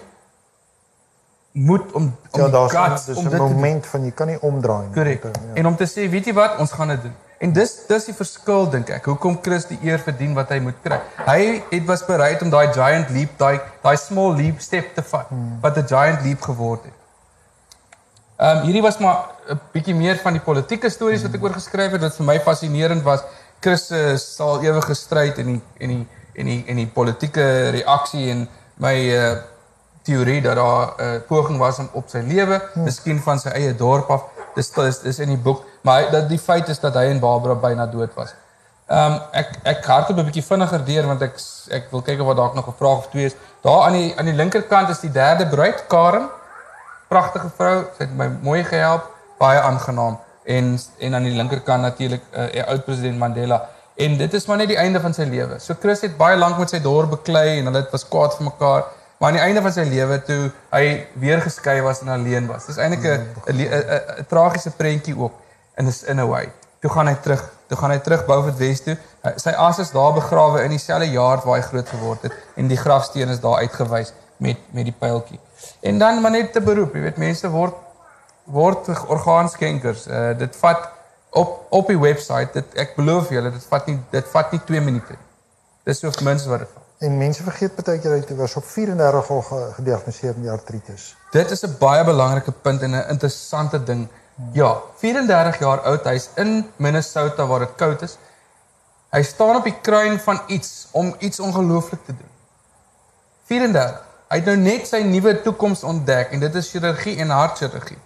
moet 1.58 1.92
om 1.92 2.16
om 2.32 2.42
ja, 2.42 2.48
daar's 2.48 3.06
dis 3.06 3.18
'n 3.18 3.38
moment 3.38 3.86
van 3.86 4.04
jy 4.04 4.12
kan 4.12 4.28
nie 4.28 4.42
omdraai 4.42 4.86
nie. 4.86 4.94
Korrek. 4.94 5.24
Ja. 5.24 5.32
En 5.54 5.68
om 5.68 5.76
te 5.76 5.86
sê, 5.86 6.10
weet 6.10 6.26
jy 6.26 6.34
wat, 6.34 6.58
ons 6.58 6.72
gaan 6.72 6.88
dit 6.88 7.02
doen. 7.02 7.16
En 7.38 7.54
dis 7.54 7.72
dis 7.88 8.06
die 8.06 8.14
verskil 8.14 8.70
dink 8.70 8.90
ek. 8.90 9.06
Hoekom 9.06 9.38
Chris 9.42 9.66
die 9.70 9.78
eer 9.82 10.00
verdien 10.00 10.34
wat 10.34 10.50
hy 10.50 10.60
moet 10.60 10.78
kry. 10.84 10.98
Hy 11.26 11.64
het 11.70 11.86
was 11.86 12.06
bereid 12.06 12.42
om 12.42 12.50
daai 12.50 12.74
giant 12.74 13.10
leap, 13.10 13.36
daai 13.38 13.60
daai 13.84 13.98
small 13.98 14.36
leap 14.36 14.62
step 14.62 14.96
te 14.96 15.02
vat 15.02 15.30
hmm. 15.30 15.60
wat 15.62 15.78
'n 15.78 15.88
giant 15.88 16.22
leap 16.26 16.42
geword 16.42 16.84
het. 16.84 16.94
Ehm 18.38 18.58
um, 18.58 18.64
hierdie 18.64 18.82
was 18.82 18.98
maar 18.98 19.18
'n 19.50 19.60
bietjie 19.74 19.96
meer 19.96 20.18
van 20.18 20.34
die 20.34 20.42
politieke 20.42 20.90
stories 20.90 21.22
wat 21.22 21.34
ek 21.34 21.44
oor 21.44 21.54
geskryf 21.54 21.92
het 21.92 22.02
wat 22.02 22.16
vir 22.16 22.26
my 22.26 22.40
fascinerend 22.40 23.04
was. 23.04 23.22
Chris 23.60 23.92
uh, 23.92 24.16
sal 24.16 24.64
ewig 24.64 24.86
gestryd 24.86 25.38
in 25.38 25.46
die 25.46 25.62
en 25.78 25.90
die 25.90 26.08
en 26.34 26.46
die 26.46 26.64
en 26.68 26.76
die 26.76 26.88
politieke 26.88 27.70
reaksie 27.70 28.30
en 28.32 28.48
my 28.78 28.96
uh, 29.14 29.38
teorie 30.08 30.42
dat 30.42 30.56
daar 30.56 30.88
'n 30.88 31.04
uh, 31.04 31.20
poging 31.28 31.60
was 31.60 31.80
om 31.80 31.90
op 31.92 32.10
sy 32.10 32.24
lewe, 32.24 32.62
hmm. 32.74 32.84
miskien 32.84 33.20
van 33.20 33.40
sy 33.40 33.50
eie 33.50 33.76
dorp 33.76 34.10
af. 34.10 34.24
Dis 34.56 34.72
dis 34.72 35.02
is 35.04 35.20
in 35.20 35.30
die 35.36 35.44
boek, 35.48 35.64
maar 35.82 36.12
dat 36.12 36.30
die 36.30 36.40
feit 36.40 36.68
is 36.70 36.80
dat 36.80 36.94
hy 36.94 37.06
en 37.12 37.20
Barbara 37.20 37.56
byna 37.56 37.86
dood 37.86 38.14
was. 38.14 38.34
Ehm 38.88 39.14
um, 39.14 39.20
ek 39.32 39.50
ek 39.64 39.86
hardloop 39.86 40.20
'n 40.20 40.30
bietjie 40.30 40.48
vinniger 40.48 40.86
deur 40.86 41.06
want 41.08 41.22
ek 41.22 41.36
ek 41.70 41.92
wil 41.92 42.02
kyk 42.02 42.20
of 42.20 42.28
daar 42.28 42.36
dalk 42.36 42.56
nog 42.56 42.68
'n 42.68 42.80
vraag 42.80 42.98
of 42.98 43.08
twee 43.10 43.26
is. 43.26 43.36
Daar 43.62 43.82
aan 43.82 43.94
die 43.94 44.14
aan 44.18 44.26
die 44.26 44.40
linkerkant 44.42 44.90
is 44.90 45.00
die 45.00 45.12
derde 45.12 45.48
bruid, 45.48 45.88
Karen 45.88 46.30
pragtige 47.08 47.50
vrou, 47.58 47.86
sy 47.98 48.04
het 48.04 48.16
my 48.18 48.28
mooi 48.42 48.64
gehelp, 48.64 49.04
baie 49.40 49.60
aangenaam 49.60 50.20
en 50.44 50.80
en 51.00 51.16
aan 51.16 51.24
die 51.24 51.36
linkerkant 51.36 51.82
natuurlik 51.82 52.24
uh, 52.32 52.60
eh, 52.60 52.68
oud 52.68 52.86
president 52.86 53.18
Mandela 53.18 53.68
En 53.98 54.18
dit 54.18 54.34
is 54.34 54.46
maar 54.46 54.58
net 54.58 54.70
die 54.70 54.78
einde 54.78 55.00
van 55.02 55.14
sy 55.14 55.26
lewe. 55.26 55.58
So 55.60 55.74
Chris 55.82 56.04
het 56.06 56.18
baie 56.20 56.38
lank 56.38 56.60
met 56.62 56.70
sy 56.70 56.78
dogter 56.82 57.10
beklei 57.16 57.58
en 57.58 57.70
hulle 57.70 57.80
het 57.82 57.94
was 57.96 58.06
kwaad 58.06 58.36
vir 58.38 58.46
mekaar. 58.46 58.84
Maar 59.18 59.30
aan 59.30 59.36
die 59.36 59.44
einde 59.44 59.62
van 59.62 59.72
sy 59.74 59.82
lewe 59.90 60.22
toe 60.24 60.52
hy 60.70 61.08
weer 61.14 61.42
geskei 61.42 61.82
was 61.82 62.02
en 62.02 62.08
alleen 62.14 62.46
was. 62.48 62.66
Dis 62.66 62.78
eintlik 62.78 63.04
'n 63.04 63.26
'n 63.48 63.62
'n 63.62 64.20
'n 64.20 64.26
tragiese 64.30 64.72
prentjie 64.72 65.18
ook 65.18 65.34
in 65.78 65.86
'n 65.88 65.94
in 66.08 66.20
'n 66.20 66.28
way. 66.28 66.52
Toe 66.82 66.90
gaan 66.92 67.08
hy 67.08 67.16
terug, 67.22 67.42
toe 67.68 67.78
gaan 67.78 67.90
hy 67.92 67.98
terug 68.00 68.26
Beaufort 68.26 68.58
West 68.58 68.84
toe. 68.84 68.98
Hy- 69.24 69.34
Sy 69.38 69.50
as 69.50 69.80
is 69.80 69.92
daar 69.92 70.14
begrawe 70.14 70.64
in 70.64 70.70
dieselfde 70.70 71.10
jaar 71.10 71.42
waar 71.46 71.56
hy 71.56 71.62
groot 71.62 71.90
geword 71.90 72.22
het 72.22 72.34
en 72.56 72.68
die 72.68 72.78
grafsteen 72.78 73.30
is 73.30 73.40
daar 73.40 73.58
uitgewys 73.58 74.14
met 74.38 74.58
met 74.72 74.84
die 74.84 74.96
pyltjie. 75.00 75.40
En 75.82 75.98
dan 76.00 76.22
maar 76.22 76.32
net 76.32 76.54
te 76.54 76.62
beroep, 76.62 76.94
jy 76.94 77.02
weet 77.02 77.18
mense 77.18 77.50
word 77.50 77.74
word 78.46 78.88
orgaanskenkers. 79.08 80.08
Uh 80.08 80.38
dit 80.38 80.56
vat 80.56 80.90
op 81.32 81.66
op 81.70 81.88
die 81.88 82.00
webwerf, 82.00 82.52
dit 82.54 82.66
ek 82.76 82.96
beloof 82.96 83.30
julle, 83.30 83.52
dit 83.52 83.66
vat 83.70 83.88
nie 83.88 84.00
dit 84.12 84.28
vat 84.32 84.52
nie 84.52 84.62
2 84.66 84.82
minute 84.82 85.10
nie. 85.10 85.26
Dis 85.84 86.00
so 86.00 86.12
min 86.24 86.38
wat 86.48 86.60
dit 86.60 86.70
vat. 86.74 86.84
En 86.98 87.18
mense 87.18 87.44
vergeet 87.46 87.76
baie 87.78 88.00
keer 88.02 88.16
hy 88.18 88.36
was 88.40 88.56
op 88.58 88.66
34 88.66 89.30
al 89.30 89.42
ge- 89.42 89.74
gediagnoseer 89.76 90.34
met 90.38 90.50
artritis. 90.50 91.16
Dit 91.32 91.52
is 91.52 91.62
'n 91.66 91.76
baie 91.80 92.04
belangrike 92.04 92.52
punt 92.52 92.82
en 92.82 92.92
'n 92.92 93.10
interessante 93.10 93.84
ding. 93.84 94.08
Ja, 94.52 94.82
34 94.98 95.60
jaar 95.60 95.80
oud, 95.82 96.04
hy's 96.04 96.30
in 96.36 96.72
Minnesota 96.76 97.46
waar 97.48 97.60
dit 97.60 97.76
koud 97.76 98.02
is. 98.02 98.18
Hy 99.10 99.24
staan 99.24 99.56
op 99.56 99.64
die 99.64 99.78
kruin 99.82 100.20
van 100.20 100.42
iets 100.48 100.88
om 100.92 101.16
iets 101.20 101.40
ongelooflik 101.40 102.06
te 102.06 102.14
doen. 102.18 102.30
34. 103.46 104.02
Hy 104.28 104.36
het 104.36 104.46
nou 104.46 104.58
net 104.58 104.88
sy 104.88 104.98
nuwe 104.98 105.42
toekoms 105.42 105.84
ontdek 105.84 106.32
en 106.32 106.40
dit 106.40 106.56
is 106.56 106.70
chirurgie 106.70 107.18
en 107.18 107.30
hartchirurgie. 107.30 107.98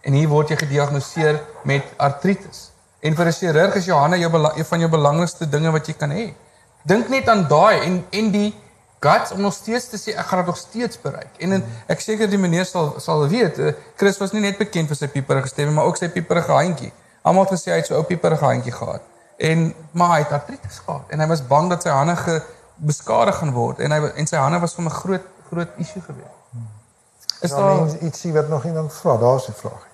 En 0.00 0.12
hier 0.12 0.28
word 0.28 0.48
jy 0.48 0.56
gediagnoseer 0.56 1.40
met 1.64 1.84
artritis. 1.96 2.70
En 3.00 3.14
vir 3.14 3.26
'n 3.26 3.32
chirurg 3.32 3.74
is 3.74 3.84
jou 3.84 3.98
hande 3.98 4.18
jou 4.18 4.30
van 4.64 4.78
jou 4.78 4.90
belangrikste 4.90 5.48
dinge 5.48 5.70
wat 5.70 5.86
jy 5.86 5.94
kan 5.94 6.10
hê. 6.10 6.34
Dink 6.82 7.08
net 7.08 7.28
aan 7.28 7.46
daai 7.48 7.80
en 7.84 8.06
en 8.10 8.30
die 8.30 8.54
guts 9.00 9.30
om 9.32 9.40
nog 9.40 9.52
steeds 9.54 9.88
te 9.88 9.96
sê 9.98 10.14
ek 10.16 10.26
gaan 10.26 10.38
dit 10.38 10.46
nog 10.46 10.56
steeds 10.56 11.00
bereik. 11.00 11.30
En, 11.38 11.52
en 11.52 11.64
ek 11.86 12.00
seker 12.00 12.28
die 12.28 12.38
meneer 12.38 12.64
sal 12.64 12.94
sal 13.00 13.28
weet, 13.28 13.58
eh, 13.58 13.72
Chris 13.96 14.18
was 14.18 14.32
nie 14.32 14.40
net 14.40 14.58
bekend 14.58 14.88
vir 14.88 14.96
sy 14.96 15.06
pieperige 15.08 15.48
stemme, 15.48 15.72
maar 15.72 15.84
ook 15.84 15.96
sy 15.96 16.08
pieperige 16.08 16.52
handjie. 16.52 16.92
Almal 17.22 17.44
het 17.44 17.52
gesê 17.52 17.70
hy 17.70 17.76
het 17.76 17.86
so 17.86 17.94
'n 17.94 17.98
ou 17.98 18.04
pieperige 18.04 18.44
handjie 18.44 18.72
gehad. 18.72 19.02
En 19.38 19.74
maar 19.92 20.10
hy 20.10 20.18
het 20.24 20.32
artritis 20.32 20.78
gehad 20.84 21.04
en 21.10 21.20
hy 21.20 21.26
was 21.26 21.46
bang 21.46 21.70
dat 21.70 21.82
sy 21.82 21.90
hande 21.90 22.16
ge, 22.16 22.42
beskadig 22.76 23.36
gaan 23.38 23.52
word 23.52 23.78
en 23.78 23.90
hy 23.90 24.00
en 24.16 24.26
sy 24.26 24.36
hande 24.36 24.58
was 24.60 24.74
vir 24.74 24.84
'n 24.84 24.90
groot 24.90 25.22
groot 25.50 25.68
issue 25.78 26.02
gewees. 26.02 26.34
Is 27.40 27.42
Is 27.42 27.50
daar 27.50 27.76
daar 27.76 28.02
ietsie 28.02 28.32
wat 28.32 28.48
nog 28.48 28.64
iemand 28.64 28.92
vra? 28.92 29.16
Daar's 29.16 29.48
'n 29.48 29.52
vraag. 29.52 29.86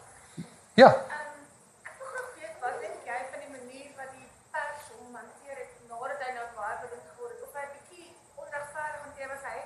Ja, 0.74 0.89
Ek 0.89 1.93
wil 1.99 2.09
graag 2.12 2.30
weet 2.41 2.57
wat 2.64 2.76
dink 2.80 2.99
jy 3.05 3.18
van 3.32 3.41
die 3.45 3.53
manier 3.59 3.89
wat 4.01 4.11
die 4.16 4.28
pers 4.55 4.85
hom 4.97 5.12
hanteer 5.20 5.57
het 5.62 5.70
nadat 5.91 6.20
hy 6.24 6.30
nou 6.39 6.47
baie 6.61 6.76
beroemd 6.82 7.09
geword 7.14 7.32
het? 7.35 7.43
Of 7.47 7.53
hy 7.61 7.66
bietjie 7.76 8.07
onregverdig 8.43 9.01
hanteer 9.07 9.28
was 9.35 9.45
hy? 9.51 9.59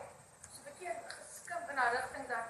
So 0.54 0.58
'n 0.60 0.64
bietjie 0.68 0.90
geskimp 1.16 1.66
in 1.72 1.76
'n 1.78 1.90
rigting 1.96 2.26
dat 2.34 2.46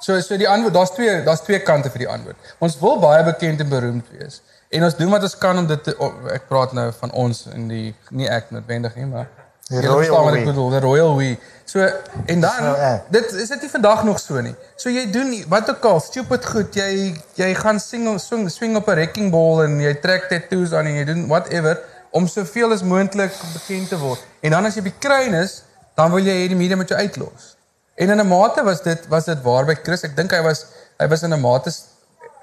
So 0.00 0.18
so 0.20 0.36
die 0.36 0.48
antwoord, 0.48 0.74
daar's 0.74 0.92
twee 0.94 1.22
daar's 1.24 1.42
twee 1.46 1.58
kante 1.62 1.90
vir 1.90 2.04
die 2.04 2.10
antwoord. 2.10 2.52
Ons 2.58 2.76
wil 2.78 3.00
baie 3.02 3.24
bekend 3.24 3.60
en 3.60 3.68
beroemd 3.68 4.10
wees. 4.18 4.42
En 4.68 4.84
ons 4.84 4.96
doen 4.98 5.10
wat 5.10 5.22
ons 5.22 5.38
kan 5.38 5.58
om 5.58 5.66
dit 5.66 5.82
te, 5.82 5.94
o, 5.98 6.10
ek 6.34 6.46
praat 6.50 6.74
nou 6.76 6.90
van 6.98 7.14
ons 7.16 7.46
in 7.54 7.68
die 7.70 7.94
nie 8.10 8.28
ek 8.30 8.50
noodwendig 8.54 8.98
nie, 8.98 9.06
maar 9.10 9.30
Die 9.66 9.82
royal 9.82 10.22
wat 10.22 10.36
ek 10.38 10.44
bedoel, 10.46 10.68
die 10.76 10.80
royal 10.84 11.16
we. 11.18 11.32
So 11.66 11.82
en 11.82 12.42
dan 12.44 12.58
nou 12.62 12.74
ek. 12.78 13.08
dit 13.10 13.32
is 13.42 13.48
dit 13.50 13.64
nie 13.66 13.70
vandag 13.72 14.04
nog 14.06 14.20
so 14.22 14.38
nie. 14.38 14.54
So 14.78 14.92
jy 14.94 15.08
doen 15.10 15.32
wat 15.50 15.72
ook 15.72 15.88
al 15.90 15.98
stupid 16.04 16.46
goed, 16.46 16.78
jy 16.78 17.16
jy 17.34 17.48
gaan 17.58 17.80
sing 17.82 18.06
swing 18.22 18.46
swing 18.52 18.78
op 18.78 18.86
'n 18.86 18.94
wrecking 18.94 19.32
ball 19.34 19.64
en 19.64 19.80
jy 19.82 19.94
trek 20.04 20.28
tattoos 20.30 20.72
aan 20.72 20.86
en 20.86 21.00
jy 21.00 21.04
doen 21.10 21.26
whatever 21.26 21.82
om 22.14 22.28
soveel 22.30 22.72
as 22.72 22.86
moontlik 22.86 23.34
bekend 23.56 23.88
te 23.88 23.98
word. 23.98 24.22
En 24.40 24.54
dan 24.54 24.70
as 24.70 24.78
jy 24.78 24.86
by 24.86 24.94
kruin 24.98 25.34
is, 25.34 25.64
dan 25.96 26.14
wil 26.14 26.22
jy 26.22 26.38
hê 26.44 26.46
die 26.48 26.56
media 26.62 26.76
moet 26.76 26.88
jou 26.88 27.00
uitlos. 27.00 27.56
En 27.96 28.10
in 28.10 28.20
'n 28.20 28.28
mate 28.28 28.62
was 28.62 28.82
dit 28.82 29.08
was 29.08 29.24
dit 29.24 29.42
waar 29.42 29.64
by 29.64 29.74
Chris. 29.82 30.04
Ek 30.04 30.16
dink 30.16 30.30
hy 30.30 30.42
was 30.42 30.66
hy 30.98 31.08
was 31.08 31.22
in 31.22 31.34
'n 31.34 31.40
mate 31.40 31.74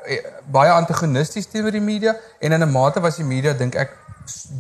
eh, 0.06 0.20
baie 0.52 0.72
antagonisties 0.72 1.48
teenoor 1.48 1.72
die 1.72 1.80
media 1.80 2.18
en 2.42 2.52
in 2.52 2.62
'n 2.62 2.72
mate 2.72 3.00
was 3.00 3.16
die 3.16 3.26
media 3.26 3.54
dink 3.54 3.76
ek 3.76 3.96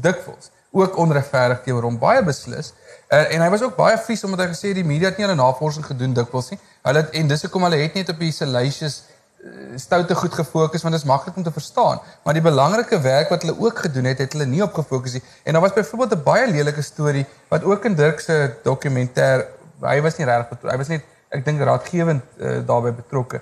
dikwels 0.02 0.53
ook 0.74 0.98
onregverdig 0.98 1.62
teenoor 1.64 1.86
hom 1.88 1.98
baie 2.02 2.24
beslis. 2.26 2.74
Uh, 3.14 3.34
en 3.36 3.44
hy 3.46 3.50
was 3.54 3.62
ook 3.62 3.76
baie 3.78 3.98
vies 4.08 4.24
omdat 4.26 4.42
hy 4.44 4.52
gesê 4.54 4.72
het 4.72 4.80
die 4.80 4.88
media 4.88 5.12
het 5.12 5.20
nie 5.20 5.28
hulle 5.28 5.38
navorsing 5.38 5.86
gedoen 5.86 6.16
dikwels 6.18 6.50
nie. 6.54 6.60
Hulle 6.88 7.04
het, 7.04 7.12
en 7.20 7.30
dis 7.30 7.46
hoekom 7.46 7.68
hulle 7.68 7.82
het 7.84 7.98
net 8.00 8.10
op 8.10 8.24
die 8.24 8.32
salacious 8.34 8.96
uh, 9.04 9.78
stoute 9.78 10.18
goed 10.18 10.34
gefokus 10.40 10.82
want 10.82 10.98
dit 10.98 11.04
is 11.04 11.10
maklik 11.10 11.38
om 11.38 11.46
te 11.46 11.54
verstaan. 11.54 12.02
Maar 12.26 12.40
die 12.40 12.46
belangrike 12.46 13.00
werk 13.06 13.30
wat 13.36 13.46
hulle 13.46 13.56
ook 13.60 13.86
gedoen 13.86 14.10
het, 14.10 14.26
het 14.26 14.34
hulle 14.34 14.50
nie 14.50 14.64
op 14.66 14.74
gefokus 14.82 15.20
nie. 15.20 15.24
En 15.44 15.54
daar 15.54 15.66
was 15.68 15.78
byvoorbeeld 15.78 16.18
'n 16.18 16.24
baie 16.26 16.52
lelike 16.52 16.82
storie 16.82 17.26
wat 17.54 17.64
ook 17.64 17.86
in 17.86 17.96
Dirk 17.96 18.20
se 18.20 18.56
dokumentêr, 18.66 19.46
hy 19.82 20.02
was 20.02 20.18
nie 20.18 20.26
regtig 20.26 20.50
betrokke. 20.50 20.72
Hy 20.74 20.78
was 20.78 20.88
net 20.88 21.04
ek 21.30 21.46
dink 21.46 21.62
raadgewend 21.62 22.24
uh, 22.38 22.60
daarbey 22.66 22.94
betrokke. 22.94 23.42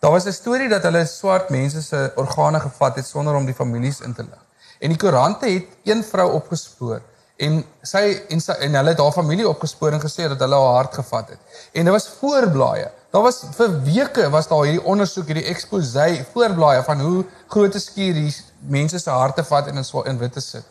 Daar 0.00 0.10
was 0.10 0.24
'n 0.24 0.32
storie 0.32 0.68
dat 0.68 0.82
hulle 0.82 1.04
swart 1.06 1.50
mense 1.50 1.82
se 1.82 2.12
organe 2.16 2.60
gevat 2.60 2.96
het 2.96 3.06
sonder 3.06 3.34
om 3.34 3.44
die 3.44 3.54
families 3.54 4.00
in 4.00 4.14
te 4.14 4.22
lig. 4.22 4.44
En 4.80 4.92
die 4.94 4.98
koerante 4.98 5.48
het 5.48 5.66
een 5.84 6.02
vrou 6.04 6.30
opgespoor 6.38 7.00
en 7.40 7.60
sy 7.88 8.02
en 8.28 8.40
sy 8.44 8.52
en 8.66 8.74
hulle 8.76 8.92
het 8.92 9.00
haar 9.00 9.14
familie 9.16 9.46
opgespoor 9.48 9.94
en 9.96 10.02
gesê 10.02 10.26
dat 10.28 10.40
hulle 10.44 10.56
haar 10.60 10.74
hart 10.76 10.94
gevat 11.00 11.30
het. 11.34 11.38
En 11.72 11.88
dit 11.88 11.92
was 11.94 12.08
voorblaaie. 12.20 12.88
Daar 13.12 13.22
was 13.24 13.40
vir 13.56 13.76
weke 13.86 14.26
was 14.30 14.48
daar 14.48 14.64
hierdie 14.68 14.82
ondersoek, 14.84 15.26
hierdie 15.32 15.46
expose 15.52 16.08
voorblaaie 16.34 16.82
van 16.84 17.00
hoe 17.00 17.24
groot 17.48 17.74
'n 17.74 17.80
skuur 17.80 18.14
hier 18.14 18.34
mense 18.58 18.98
se 18.98 19.10
harte 19.10 19.44
vat 19.44 19.66
en 19.66 19.76
in 19.76 19.84
swa- 19.84 20.04
in 20.06 20.18
witte 20.18 20.40
sit. 20.40 20.64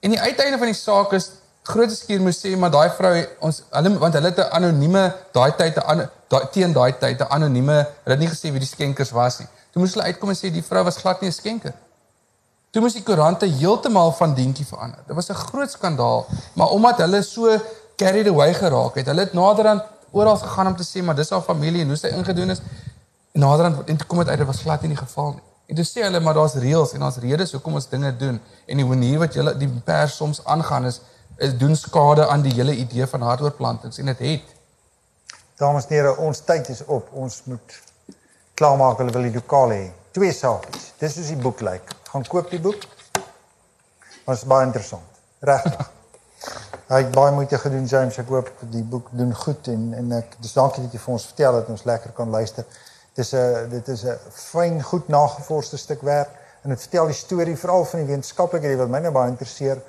En 0.00 0.10
die 0.10 0.20
uiteinde 0.20 0.58
van 0.58 0.66
die 0.66 0.74
saak 0.74 1.12
is 1.12 1.30
groot 1.62 1.90
skuur 1.92 2.20
moes 2.20 2.38
sê 2.38 2.56
maar 2.56 2.70
daai 2.70 2.90
vrou 2.90 3.26
ons 3.40 3.62
hulle 3.70 3.98
want 3.98 4.14
hulle 4.14 4.26
het 4.26 4.38
'n 4.38 4.50
anonieme 4.50 5.14
daai 5.32 5.52
tyd 5.56 5.76
'n 5.76 5.82
ano- 5.92 6.08
daai 6.28 6.46
teen 6.52 6.72
daai 6.72 6.92
tyd 6.98 7.20
'n 7.20 7.28
anonieme 7.28 7.76
hulle 8.04 8.16
het 8.16 8.18
nie 8.18 8.28
gesê 8.28 8.50
wie 8.50 8.58
die 8.60 8.68
skenkers 8.68 9.10
was 9.10 9.38
nie. 9.38 9.48
Toe 9.72 9.82
moes 9.82 9.94
hulle 9.94 10.04
uitkom 10.06 10.28
en 10.28 10.36
sê 10.36 10.50
die 10.52 10.62
vrou 10.62 10.84
was 10.84 10.96
glad 10.96 11.20
nie 11.20 11.28
'n 11.28 11.32
skenker. 11.32 11.72
Toe 12.70 12.82
moes 12.82 12.96
die 12.96 13.02
koerante 13.02 13.46
heeltemal 13.46 14.12
van 14.12 14.34
dientjie 14.34 14.66
verander. 14.66 14.98
Dit 15.06 15.16
was 15.16 15.30
'n 15.30 15.34
groot 15.34 15.70
skandaal, 15.70 16.26
maar 16.54 16.68
omdat 16.68 16.98
hulle 16.98 17.22
so 17.22 17.58
carried 17.96 18.28
away 18.28 18.54
geraak 18.54 18.94
het, 18.94 19.06
hulle 19.06 19.20
het 19.20 19.32
naderhand 19.32 19.82
oral 20.10 20.36
gegaan 20.36 20.66
om 20.66 20.76
te 20.76 20.84
sê 20.84 21.02
maar 21.02 21.14
dis 21.14 21.30
haar 21.30 21.42
familie 21.42 21.80
en 21.82 21.88
hoe 21.88 21.96
sy 21.96 22.06
ingedoen 22.06 22.50
is. 22.50 22.60
Naderhand 23.32 23.88
en 23.88 23.96
toe 23.96 24.06
kom 24.06 24.18
dit 24.18 24.28
uit 24.28 24.38
dit 24.38 24.46
was 24.46 24.60
glad 24.60 24.80
nie 24.80 24.88
die 24.88 24.98
geval 24.98 25.30
nie. 25.30 25.42
En 25.66 25.74
toe 25.74 25.84
sê 25.84 26.02
hulle 26.02 26.20
maar 26.20 26.34
daar's 26.34 26.54
reëls 26.54 26.92
en 26.92 27.00
daar's 27.00 27.16
redes 27.16 27.52
hoekom 27.52 27.74
ons 27.74 27.88
dinge 27.88 28.16
doen 28.16 28.40
en 28.66 28.76
die 28.76 28.84
manier 28.84 29.18
wat 29.18 29.34
julle 29.34 29.56
die 29.56 29.68
pers 29.84 30.16
soms 30.16 30.44
aangaan 30.44 30.84
is 30.86 31.00
is 31.36 31.58
doen 31.58 31.76
skade 31.76 32.26
aan 32.26 32.42
die 32.42 32.52
hele 32.52 32.74
idee 32.74 33.06
van 33.06 33.20
hartoortplantings 33.20 33.98
en 33.98 34.06
dit 34.06 34.18
het. 34.18 34.54
Dames 35.56 35.86
en 35.86 35.94
here, 35.96 36.16
ons 36.16 36.40
tyd 36.44 36.68
is 36.68 36.82
op. 36.84 37.08
Ons 37.12 37.42
moet 37.44 37.76
klaarmaak. 38.54 38.98
Hulle 39.00 39.12
wil 39.12 39.28
die 39.28 39.34
lokaal 39.34 39.72
hê. 39.72 39.84
Twee 40.16 40.32
saakies. 40.32 40.90
Dis 41.00 41.16
soos 41.16 41.30
die 41.32 41.38
boek 41.40 41.60
lyk. 41.64 41.92
Gaan 42.16 42.26
koop 42.26 42.50
die 42.50 42.60
boek. 42.60 42.84
Was 44.24 44.44
baie 44.48 44.64
interessant. 44.64 45.18
Regtig. 45.38 45.90
Hy 46.92 47.00
het 47.02 47.10
baie 47.12 47.32
moeite 47.36 47.58
gedoen 47.60 47.84
James. 47.84 48.16
Ek 48.16 48.30
hoop 48.32 48.48
die 48.72 48.84
boek 48.88 49.10
doen 49.12 49.34
goed 49.36 49.68
en 49.68 49.90
en 49.98 50.14
ek 50.16 50.38
dis 50.40 50.54
dankie 50.56 50.86
dat 50.86 50.96
jy 50.96 51.02
vir 51.02 51.12
ons 51.16 51.26
vertel 51.28 51.58
dat 51.58 51.68
ons 51.74 51.84
lekker 51.90 52.14
kan 52.16 52.32
luister. 52.32 52.64
Dis 53.20 53.34
'n 53.36 53.68
dit 53.74 53.92
is 53.92 54.06
'n 54.08 54.16
fyn 54.32 54.80
goed 54.82 55.12
nagevorsde 55.12 55.76
stuk 55.76 56.08
werk 56.08 56.32
en 56.62 56.72
dit 56.72 56.80
vertel 56.86 57.12
die 57.12 57.20
storie 57.20 57.58
veral 57.66 57.84
van 57.84 58.00
die 58.00 58.08
wetenskaplike 58.14 58.66
deel 58.66 58.80
wat 58.84 58.94
my 58.96 59.04
nou 59.04 59.12
baie 59.12 59.30
interesseer. 59.36 59.82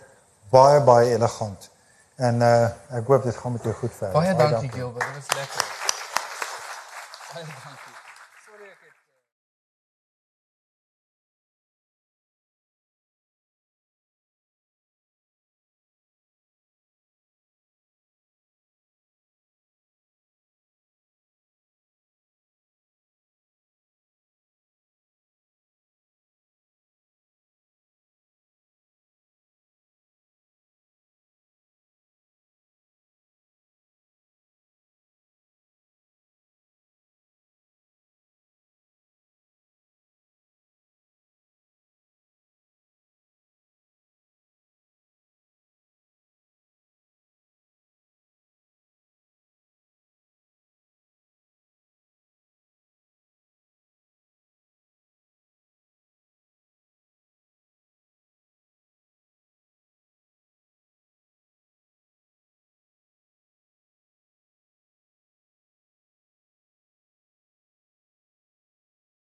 Baie 0.51 0.81
baie 0.81 1.15
elegant. 1.15 1.69
En 2.17 2.41
uh 2.41 2.67
ek 2.99 3.07
hoop 3.07 3.23
dit 3.23 3.35
gaan 3.35 3.51
met 3.51 3.63
jou 3.63 3.73
goed 3.73 3.93
verder. 4.03 4.19
Baie 4.19 4.35
dankie 4.35 4.71
Gilbert, 4.71 5.13
dit 5.13 5.15
was 5.15 5.37
lekker. 5.37 5.65
Baie 7.33 7.45
dankie. 7.45 7.86